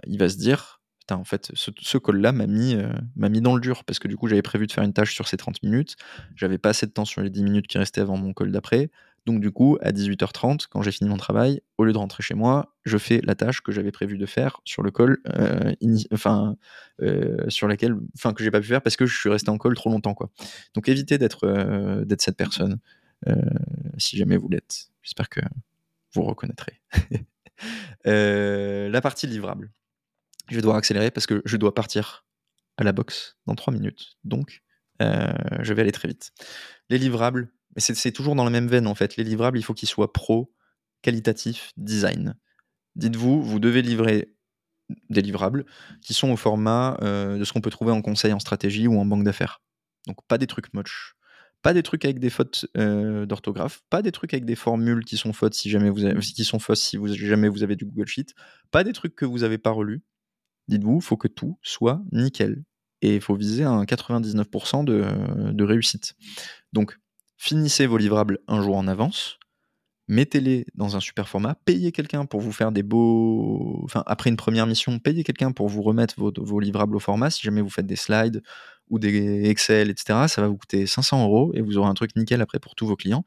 il 0.08 0.18
va 0.18 0.28
se 0.28 0.36
dire 0.36 0.80
en 1.08 1.22
fait, 1.22 1.52
ce, 1.54 1.98
call-là 1.98 2.32
m'a 2.32 2.48
mis, 2.48 2.74
euh, 2.74 2.90
m'a 3.14 3.28
mis 3.28 3.40
dans 3.40 3.54
le 3.54 3.60
dur 3.60 3.84
parce 3.84 4.00
que 4.00 4.08
du 4.08 4.16
coup, 4.16 4.26
j'avais 4.26 4.42
prévu 4.42 4.66
de 4.66 4.72
faire 4.72 4.82
une 4.82 4.92
tâche 4.92 5.14
sur 5.14 5.28
ces 5.28 5.36
30 5.36 5.62
minutes. 5.62 5.94
J'avais 6.34 6.58
pas 6.58 6.70
assez 6.70 6.84
de 6.84 6.90
temps 6.90 7.04
sur 7.04 7.22
les 7.22 7.30
10 7.30 7.44
minutes 7.44 7.68
qui 7.68 7.78
restaient 7.78 8.00
avant 8.00 8.16
mon 8.16 8.32
call 8.32 8.50
d'après. 8.50 8.90
Donc, 9.24 9.40
du 9.40 9.52
coup, 9.52 9.78
à 9.80 9.92
18h30, 9.92 10.66
quand 10.68 10.82
j'ai 10.82 10.90
fini 10.90 11.08
mon 11.08 11.16
travail, 11.16 11.60
au 11.76 11.84
lieu 11.84 11.92
de 11.92 11.98
rentrer 11.98 12.24
chez 12.24 12.34
moi, 12.34 12.74
je 12.84 12.98
fais 12.98 13.20
la 13.22 13.36
tâche 13.36 13.60
que 13.60 13.70
j'avais 13.70 13.92
prévu 13.92 14.18
de 14.18 14.26
faire 14.26 14.60
sur 14.64 14.82
le 14.82 14.90
call, 14.90 15.18
enfin, 16.12 16.56
sur 17.46 17.68
laquelle, 17.68 17.94
enfin, 18.16 18.32
que 18.32 18.42
j'ai 18.42 18.50
pas 18.50 18.60
pu 18.60 18.66
faire 18.66 18.82
parce 18.82 18.96
que 18.96 19.06
je 19.06 19.16
suis 19.16 19.28
resté 19.28 19.48
en 19.50 19.58
call 19.58 19.76
trop 19.76 19.90
longtemps, 19.90 20.14
quoi. 20.14 20.28
Donc, 20.74 20.88
évitez 20.88 21.18
d'être, 21.18 22.04
d'être 22.04 22.22
cette 22.22 22.36
personne. 22.36 22.80
Euh, 23.26 23.34
si 23.96 24.16
jamais 24.16 24.36
vous 24.36 24.48
l'êtes. 24.48 24.90
J'espère 25.02 25.28
que 25.28 25.40
vous 26.14 26.22
reconnaîtrez. 26.22 26.80
Euh, 28.06 28.88
la 28.88 29.00
partie 29.00 29.26
livrable. 29.26 29.72
Je 30.48 30.54
vais 30.54 30.60
devoir 30.60 30.76
accélérer 30.76 31.10
parce 31.10 31.26
que 31.26 31.42
je 31.44 31.56
dois 31.56 31.74
partir 31.74 32.24
à 32.76 32.84
la 32.84 32.92
boxe 32.92 33.36
dans 33.46 33.56
3 33.56 33.72
minutes. 33.72 34.16
Donc, 34.22 34.62
euh, 35.02 35.32
je 35.58 35.74
vais 35.74 35.82
aller 35.82 35.90
très 35.90 36.06
vite. 36.06 36.30
Les 36.88 36.98
livrables, 36.98 37.52
c'est 37.76 38.12
toujours 38.12 38.36
dans 38.36 38.44
la 38.44 38.50
même 38.50 38.68
veine 38.68 38.86
en 38.86 38.94
fait. 38.94 39.16
Les 39.16 39.24
livrables, 39.24 39.58
il 39.58 39.64
faut 39.64 39.74
qu'ils 39.74 39.88
soient 39.88 40.12
pro, 40.12 40.54
qualitatif, 41.02 41.72
design. 41.76 42.36
Dites-vous, 42.94 43.42
vous 43.42 43.58
devez 43.58 43.82
livrer 43.82 44.32
des 45.10 45.20
livrables 45.20 45.66
qui 46.00 46.14
sont 46.14 46.30
au 46.30 46.36
format 46.36 46.96
de 47.02 47.42
ce 47.42 47.52
qu'on 47.52 47.60
peut 47.60 47.70
trouver 47.70 47.90
en 47.90 48.02
conseil 48.02 48.32
en 48.32 48.38
stratégie 48.38 48.86
ou 48.86 49.00
en 49.00 49.04
banque 49.04 49.24
d'affaires. 49.24 49.60
Donc 50.06 50.24
pas 50.28 50.38
des 50.38 50.46
trucs 50.46 50.72
moches, 50.74 51.17
pas 51.62 51.74
des 51.74 51.82
trucs 51.82 52.04
avec 52.04 52.18
des 52.18 52.30
fautes 52.30 52.66
euh, 52.76 53.26
d'orthographe, 53.26 53.82
pas 53.90 54.02
des 54.02 54.12
trucs 54.12 54.32
avec 54.32 54.44
des 54.44 54.54
formules 54.54 55.04
qui 55.04 55.16
sont 55.16 55.32
fausses 55.32 55.56
si 55.56 55.70
jamais 55.70 55.90
vous 55.90 56.04
avez 56.04 57.76
du 57.76 57.84
Google 57.84 58.06
Sheet, 58.06 58.34
pas 58.70 58.84
des 58.84 58.92
trucs 58.92 59.14
que 59.14 59.24
vous 59.24 59.38
n'avez 59.38 59.58
pas 59.58 59.70
relus. 59.70 60.02
Dites-vous, 60.68 60.96
il 60.96 61.04
faut 61.04 61.16
que 61.16 61.28
tout 61.28 61.58
soit 61.62 62.02
nickel. 62.12 62.62
Et 63.00 63.16
il 63.16 63.20
faut 63.20 63.36
viser 63.36 63.64
un 63.64 63.84
99% 63.84 64.84
de, 64.84 65.52
de 65.52 65.64
réussite. 65.64 66.14
Donc, 66.72 66.98
finissez 67.36 67.86
vos 67.86 67.96
livrables 67.96 68.40
un 68.48 68.60
jour 68.60 68.76
en 68.76 68.88
avance, 68.88 69.38
mettez-les 70.08 70.66
dans 70.74 70.96
un 70.96 71.00
super 71.00 71.28
format, 71.28 71.54
payez 71.64 71.92
quelqu'un 71.92 72.26
pour 72.26 72.40
vous 72.40 72.52
faire 72.52 72.72
des 72.72 72.82
beaux. 72.82 73.80
Enfin, 73.84 74.02
après 74.06 74.30
une 74.30 74.36
première 74.36 74.66
mission, 74.66 74.98
payez 74.98 75.22
quelqu'un 75.22 75.52
pour 75.52 75.68
vous 75.68 75.82
remettre 75.82 76.14
vos, 76.18 76.32
vos, 76.36 76.60
livrables 76.60 76.96
au 76.96 77.00
format. 77.00 77.30
Si 77.30 77.42
jamais 77.42 77.60
vous 77.60 77.70
faites 77.70 77.86
des 77.86 77.96
slides 77.96 78.42
ou 78.90 78.98
des 78.98 79.48
Excel, 79.48 79.90
etc., 79.90 80.26
ça 80.28 80.40
va 80.40 80.48
vous 80.48 80.56
coûter 80.56 80.86
500 80.86 81.24
euros 81.24 81.52
et 81.54 81.60
vous 81.60 81.78
aurez 81.78 81.88
un 81.88 81.94
truc 81.94 82.16
nickel 82.16 82.40
après 82.40 82.58
pour 82.58 82.74
tous 82.74 82.86
vos 82.86 82.96
clients. 82.96 83.24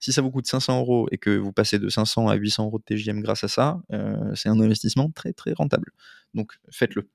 Si 0.00 0.12
ça 0.12 0.22
vous 0.22 0.30
coûte 0.30 0.46
500 0.46 0.80
euros 0.80 1.08
et 1.12 1.18
que 1.18 1.30
vous 1.30 1.52
passez 1.52 1.78
de 1.78 1.88
500 1.88 2.28
à 2.28 2.34
800 2.34 2.66
euros 2.66 2.78
de 2.78 2.84
TGM 2.84 3.20
grâce 3.20 3.44
à 3.44 3.48
ça, 3.48 3.80
euh, 3.92 4.34
c'est 4.34 4.48
un 4.48 4.60
investissement 4.60 5.10
très 5.10 5.32
très 5.32 5.52
rentable. 5.52 5.92
Donc 6.34 6.58
faites-le. 6.70 7.08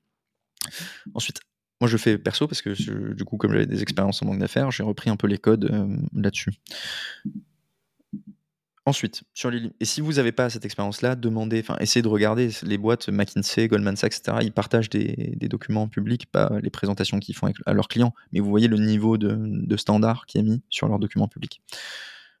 Ensuite, 1.14 1.40
moi 1.80 1.88
je 1.88 1.96
fais 1.96 2.18
perso 2.18 2.48
parce 2.48 2.62
que 2.62 3.12
du 3.12 3.24
coup, 3.24 3.36
comme 3.36 3.52
j'avais 3.52 3.66
des 3.66 3.82
expériences 3.82 4.22
en 4.22 4.26
banque 4.26 4.40
d'affaires, 4.40 4.70
j'ai 4.70 4.82
repris 4.82 5.10
un 5.10 5.16
peu 5.16 5.26
les 5.26 5.38
codes 5.38 5.66
euh, 5.70 5.96
là-dessus. 6.14 6.52
Ensuite, 8.90 9.22
sur 9.34 9.52
les 9.52 9.70
et 9.78 9.84
si 9.84 10.00
vous 10.00 10.14
n'avez 10.14 10.32
pas 10.32 10.50
cette 10.50 10.64
expérience-là, 10.64 11.14
demandez, 11.14 11.60
enfin, 11.60 11.76
essayez 11.78 12.02
de 12.02 12.08
regarder 12.08 12.50
les 12.64 12.76
boîtes 12.76 13.08
McKinsey, 13.08 13.68
Goldman 13.68 13.94
Sachs, 13.94 14.16
etc. 14.16 14.38
Ils 14.42 14.50
partagent 14.50 14.90
des, 14.90 15.36
documents 15.42 15.86
publics, 15.86 16.26
pas 16.26 16.50
les 16.60 16.70
présentations 16.70 17.20
qu'ils 17.20 17.36
font 17.36 17.52
à 17.66 17.72
leurs 17.72 17.86
clients, 17.86 18.12
mais 18.32 18.40
vous 18.40 18.50
voyez 18.50 18.66
le 18.66 18.78
niveau 18.78 19.16
de, 19.16 19.76
standard 19.76 20.26
qui 20.26 20.38
est 20.38 20.42
mis 20.42 20.60
sur 20.70 20.88
leurs 20.88 20.98
documents 20.98 21.28
publics. 21.28 21.62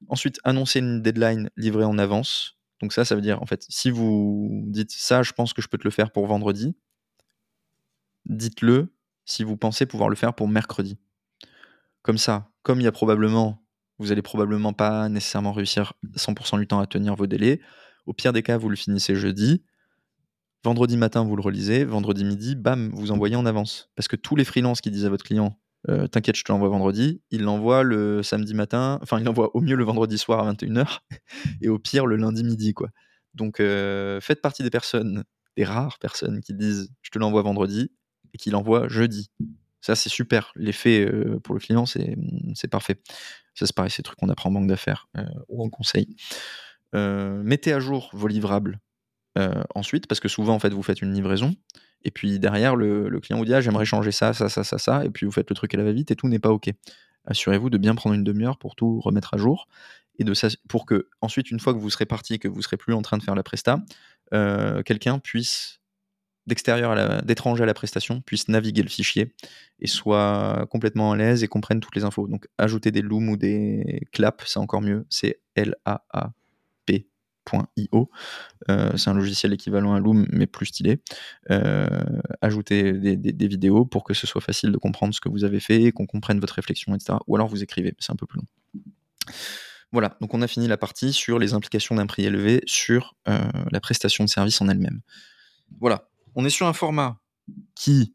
Ensuite, 0.08 0.40
annoncer 0.42 0.80
une 0.80 1.02
deadline 1.02 1.50
livrée 1.56 1.84
en 1.84 1.98
avance. 1.98 2.56
Donc 2.80 2.92
ça, 2.92 3.04
ça 3.04 3.14
veut 3.14 3.22
dire, 3.22 3.40
en 3.40 3.46
fait, 3.46 3.64
si 3.68 3.92
vous 3.92 4.64
dites 4.66 4.90
ça, 4.90 5.22
je 5.22 5.30
pense 5.30 5.52
que 5.52 5.62
je 5.62 5.68
peux 5.68 5.78
te 5.78 5.84
le 5.84 5.92
faire 5.92 6.10
pour 6.10 6.26
vendredi, 6.26 6.74
dites-le 8.26 8.92
si 9.24 9.44
vous 9.44 9.56
pensez 9.56 9.86
pouvoir 9.86 10.08
le 10.08 10.16
faire 10.16 10.34
pour 10.34 10.48
mercredi. 10.48 10.98
Comme 12.02 12.18
ça, 12.18 12.50
comme 12.64 12.80
il 12.80 12.82
y 12.82 12.88
a 12.88 12.92
probablement 12.92 13.62
vous 14.00 14.12
allez 14.12 14.22
probablement 14.22 14.72
pas 14.72 15.08
nécessairement 15.08 15.52
réussir 15.52 15.92
100% 16.16 16.58
du 16.58 16.66
temps 16.66 16.80
à 16.80 16.86
tenir 16.86 17.14
vos 17.14 17.26
délais. 17.26 17.60
Au 18.06 18.14
pire 18.14 18.32
des 18.32 18.42
cas, 18.42 18.56
vous 18.56 18.70
le 18.70 18.76
finissez 18.76 19.14
jeudi. 19.14 19.62
Vendredi 20.64 20.96
matin, 20.96 21.22
vous 21.22 21.36
le 21.36 21.42
relisez. 21.42 21.84
Vendredi 21.84 22.24
midi, 22.24 22.56
bam, 22.56 22.90
vous 22.94 23.12
envoyez 23.12 23.36
en 23.36 23.44
avance. 23.44 23.90
Parce 23.94 24.08
que 24.08 24.16
tous 24.16 24.36
les 24.36 24.44
freelances 24.44 24.80
qui 24.80 24.90
disent 24.90 25.04
à 25.04 25.10
votre 25.10 25.24
client 25.24 25.58
euh, 25.88 26.06
T'inquiète, 26.06 26.36
je 26.36 26.44
te 26.44 26.50
l'envoie 26.50 26.70
vendredi, 26.70 27.22
ils 27.30 27.42
l'envoient 27.42 27.82
le 27.82 28.22
samedi 28.22 28.54
matin, 28.54 28.98
enfin, 29.02 29.18
ils 29.18 29.24
l'envoient 29.24 29.54
au 29.54 29.60
mieux 29.60 29.76
le 29.76 29.84
vendredi 29.84 30.16
soir 30.16 30.46
à 30.46 30.52
21h 30.52 31.00
et 31.60 31.68
au 31.68 31.78
pire 31.78 32.06
le 32.06 32.16
lundi 32.16 32.42
midi. 32.42 32.72
quoi. 32.72 32.88
Donc, 33.34 33.60
euh, 33.60 34.18
faites 34.22 34.40
partie 34.40 34.62
des 34.62 34.70
personnes, 34.70 35.24
des 35.58 35.64
rares 35.64 35.98
personnes 35.98 36.40
qui 36.40 36.54
disent 36.54 36.90
Je 37.02 37.10
te 37.10 37.18
l'envoie 37.18 37.42
vendredi 37.42 37.90
et 38.32 38.38
qui 38.38 38.50
l'envoient 38.50 38.88
jeudi. 38.88 39.30
Ça, 39.80 39.96
c'est 39.96 40.08
super. 40.08 40.52
L'effet 40.56 41.04
euh, 41.04 41.40
pour 41.40 41.54
le 41.54 41.60
client, 41.60 41.86
c'est 41.86 42.68
parfait. 42.70 43.00
Ça, 43.54 43.66
c'est 43.66 43.74
pareil, 43.74 43.92
des 43.96 44.02
trucs 44.02 44.18
qu'on 44.18 44.28
apprend 44.28 44.50
en 44.50 44.52
banque 44.52 44.68
d'affaires 44.68 45.08
euh, 45.16 45.24
ou 45.48 45.64
en 45.64 45.68
conseil. 45.68 46.16
Euh, 46.94 47.42
mettez 47.42 47.72
à 47.72 47.80
jour 47.80 48.10
vos 48.12 48.28
livrables 48.28 48.80
ensuite, 49.74 50.06
parce 50.06 50.20
que 50.20 50.28
souvent, 50.28 50.54
en 50.54 50.58
fait, 50.58 50.68
vous 50.68 50.82
faites 50.82 51.00
une 51.00 51.14
livraison, 51.14 51.54
et 52.04 52.10
puis 52.10 52.38
derrière, 52.38 52.76
le, 52.76 53.08
client 53.20 53.38
vous 53.38 53.46
dit 53.46 53.54
ah, 53.54 53.62
j'aimerais 53.62 53.86
changer 53.86 54.12
ça, 54.12 54.34
ça, 54.34 54.50
ça, 54.50 54.64
ça, 54.64 54.76
ça, 54.76 55.02
et 55.02 55.08
puis 55.08 55.24
vous 55.24 55.32
faites 55.32 55.48
le 55.48 55.56
truc 55.56 55.72
à 55.72 55.78
la 55.78 55.84
va-vite, 55.84 56.10
et 56.10 56.16
tout 56.16 56.28
n'est 56.28 56.38
pas 56.38 56.50
OK. 56.50 56.68
Assurez-vous 57.24 57.70
de 57.70 57.78
bien 57.78 57.94
prendre 57.94 58.14
une 58.14 58.24
demi-heure 58.24 58.58
pour 58.58 58.76
tout 58.76 59.00
remettre 59.00 59.32
à 59.32 59.38
jour, 59.38 59.66
et 60.18 60.24
de 60.24 60.34
pour 60.68 60.84
que, 60.84 61.08
ensuite, 61.22 61.50
une 61.50 61.58
fois 61.58 61.72
que 61.72 61.78
vous 61.78 61.88
serez 61.88 62.04
parti, 62.04 62.38
que 62.38 62.48
vous 62.48 62.60
serez 62.60 62.76
plus 62.76 62.92
en 62.92 63.00
train 63.00 63.16
de 63.16 63.22
faire 63.22 63.34
la 63.34 63.42
presta, 63.42 63.78
quelqu'un 64.30 65.18
puisse 65.20 65.79
d'extérieur, 66.50 67.22
d'étranger 67.22 67.62
à 67.62 67.66
la 67.66 67.72
prestation, 67.72 68.20
puissent 68.20 68.48
naviguer 68.48 68.82
le 68.82 68.90
fichier 68.90 69.34
et 69.78 69.86
soient 69.86 70.66
complètement 70.70 71.12
à 71.12 71.16
l'aise 71.16 71.42
et 71.42 71.48
comprennent 71.48 71.80
toutes 71.80 71.96
les 71.96 72.04
infos. 72.04 72.26
Donc 72.28 72.46
ajouter 72.58 72.90
des 72.90 73.00
looms 73.00 73.30
ou 73.30 73.38
des 73.38 74.06
claps, 74.12 74.44
c'est 74.46 74.58
encore 74.58 74.82
mieux. 74.82 75.06
C'est 75.08 75.40
L-A-A-P.io. 75.54 77.00
Euh, 78.68 78.96
c'est 78.96 79.08
un 79.10 79.14
logiciel 79.14 79.54
équivalent 79.54 79.94
à 79.94 80.00
Loom, 80.00 80.26
mais 80.30 80.46
plus 80.46 80.66
stylé. 80.66 81.00
Euh, 81.50 81.86
ajouter 82.42 82.92
des, 82.92 83.48
vidéos 83.48 83.86
pour 83.86 84.04
que 84.04 84.12
ce 84.12 84.26
soit 84.26 84.42
facile 84.42 84.72
de 84.72 84.78
comprendre 84.78 85.14
ce 85.14 85.20
que 85.20 85.30
vous 85.30 85.44
avez 85.44 85.60
fait, 85.60 85.92
qu'on 85.92 86.06
comprenne 86.06 86.40
votre 86.40 86.54
réflexion, 86.54 86.94
etc. 86.94 87.18
Ou 87.26 87.36
alors 87.36 87.48
vous 87.48 87.62
écrivez, 87.62 87.94
c'est 87.98 88.12
un 88.12 88.16
peu 88.16 88.26
plus 88.26 88.40
long. 88.40 88.46
Voilà, 89.92 90.16
donc 90.20 90.34
on 90.34 90.42
a 90.42 90.46
fini 90.46 90.68
la 90.68 90.76
partie 90.76 91.12
sur 91.12 91.38
les 91.38 91.52
implications 91.52 91.96
d'un 91.96 92.06
prix 92.06 92.24
élevé 92.24 92.62
sur 92.66 93.16
euh, 93.28 93.40
la 93.72 93.80
prestation 93.80 94.22
de 94.24 94.28
service 94.28 94.60
en 94.60 94.68
elle-même. 94.68 95.00
Voilà, 95.80 96.09
on 96.34 96.44
est 96.44 96.50
sur 96.50 96.66
un 96.66 96.72
format 96.72 97.18
qui 97.74 98.14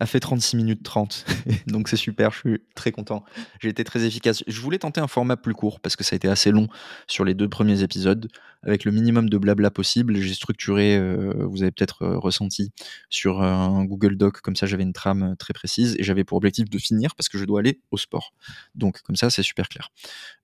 a 0.00 0.06
fait 0.06 0.18
36 0.18 0.56
minutes 0.56 0.82
30. 0.82 1.26
Donc 1.66 1.88
c'est 1.88 1.96
super, 1.96 2.32
je 2.32 2.38
suis 2.38 2.62
très 2.74 2.90
content. 2.90 3.22
J'ai 3.60 3.68
été 3.68 3.84
très 3.84 4.04
efficace. 4.04 4.42
Je 4.46 4.60
voulais 4.60 4.78
tenter 4.78 5.00
un 5.00 5.06
format 5.06 5.36
plus 5.36 5.52
court 5.52 5.78
parce 5.78 5.94
que 5.94 6.02
ça 6.02 6.14
a 6.14 6.16
été 6.16 6.26
assez 6.26 6.50
long 6.50 6.68
sur 7.06 7.24
les 7.24 7.34
deux 7.34 7.48
premiers 7.48 7.82
épisodes. 7.82 8.28
Avec 8.62 8.84
le 8.84 8.92
minimum 8.92 9.28
de 9.28 9.38
blabla 9.38 9.70
possible, 9.70 10.16
j'ai 10.16 10.34
structuré, 10.34 10.96
euh, 10.96 11.46
vous 11.46 11.62
avez 11.62 11.70
peut-être 11.70 12.02
euh, 12.02 12.18
ressenti, 12.18 12.72
sur 13.10 13.42
un 13.42 13.84
Google 13.84 14.16
Doc. 14.16 14.40
Comme 14.40 14.56
ça, 14.56 14.66
j'avais 14.66 14.82
une 14.82 14.92
trame 14.92 15.36
très 15.38 15.52
précise 15.52 15.96
et 15.98 16.02
j'avais 16.02 16.24
pour 16.24 16.38
objectif 16.38 16.68
de 16.68 16.78
finir 16.78 17.14
parce 17.14 17.28
que 17.28 17.38
je 17.38 17.44
dois 17.44 17.60
aller 17.60 17.80
au 17.90 17.98
sport. 17.98 18.32
Donc 18.74 19.02
comme 19.02 19.16
ça, 19.16 19.28
c'est 19.28 19.42
super 19.42 19.68
clair. 19.68 19.90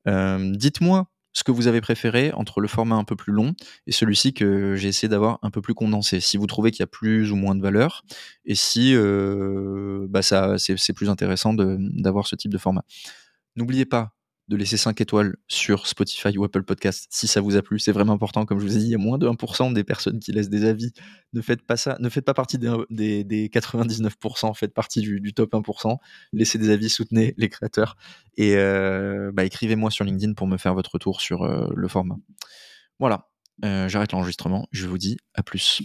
Euh, 0.07 0.53
dites-moi 0.55 1.09
ce 1.37 1.45
que 1.45 1.53
vous 1.53 1.67
avez 1.67 1.83
préféré 1.83 2.33
entre 2.33 2.63
le 2.63 2.67
format 2.67 2.97
un 2.97 3.05
peu 3.05 3.15
plus 3.15 3.31
long 3.35 3.55
et 3.87 3.93
celui-ci 3.93 4.33
que 4.33 4.75
j'ai 4.75 4.89
essayé 4.89 5.07
d'avoir 5.07 5.39
un 5.43 5.51
peu 5.51 5.61
plus 5.61 5.75
condensé. 5.75 6.19
Si 6.19 6.39
vous 6.39 6.47
trouvez 6.47 6.71
qu'il 6.71 6.81
y 6.81 6.83
a 6.83 6.87
plus 6.87 7.31
ou 7.31 7.37
moins 7.37 7.55
de 7.55 7.61
valeur 7.61 8.05
et 8.47 8.55
si 8.55 8.95
euh, 8.95 10.07
bah 10.09 10.23
c'est 10.23 10.93
plus 10.95 11.11
intéressant 11.11 11.53
d'avoir 11.53 12.27
ce 12.27 12.37
type 12.37 12.51
de 12.51 12.57
format. 12.57 12.85
N'oubliez 13.55 13.85
pas 13.85 14.16
de 14.49 14.57
laisser 14.57 14.77
5 14.77 15.01
étoiles 15.01 15.37
sur 15.49 15.87
Spotify 15.87 16.37
ou 16.39 16.45
Apple 16.45 16.63
Podcast 16.63 17.09
si 17.11 17.27
ça 17.27 17.41
vous 17.41 17.57
a 17.57 17.63
plu. 17.63 17.79
C'est 17.79 17.93
vraiment 17.93 18.13
important. 18.13 18.45
Comme 18.45 18.61
je 18.61 18.67
vous 18.67 18.77
ai 18.77 18.79
dit, 18.79 18.87
il 18.87 18.91
y 18.91 18.95
a 18.95 18.99
moins 18.99 19.19
de 19.19 19.29
1% 19.29 19.73
des 19.73 19.83
personnes 19.83 20.21
qui 20.21 20.33
laissent 20.33 20.49
des 20.49 20.65
avis. 20.65 20.93
Ne 21.33 21.41
faites 21.43 21.63
pas 21.63 21.77
ça. 21.77 21.97
Ne 21.99 22.09
faites 22.09 22.25
pas 22.25 22.35
partie 22.35 22.59
des, 22.59 23.25
des, 23.25 23.49
99%. 23.49 24.55
Faites 24.55 24.73
partie 24.73 25.01
du, 25.01 25.35
top 25.35 25.53
1%. 25.53 25.97
Laissez 26.33 26.59
des 26.59 26.71
avis, 26.71 26.89
soutenez 26.89 27.35
les 27.37 27.49
créateurs. 27.49 27.97
Et 28.37 28.57
euh, 28.57 29.33
bah, 29.35 29.45
écrivez-moi 29.45 29.91
sur 29.91 30.05
LinkedIn 30.05 30.35
pour 30.35 30.47
me 30.47 30.57
faire 30.57 30.75
votre 30.75 30.93
retour 30.93 31.21
sur 31.21 31.43
euh, 31.43 31.69
le 31.75 31.89
format. 31.89 32.17
Voilà. 33.01 33.29
Euh, 33.65 33.89
j'arrête 33.89 34.13
l'enregistrement. 34.13 34.69
Je 34.71 34.87
vous 34.87 34.99
dis 34.99 35.17
à 35.35 35.43
plus. 35.43 35.83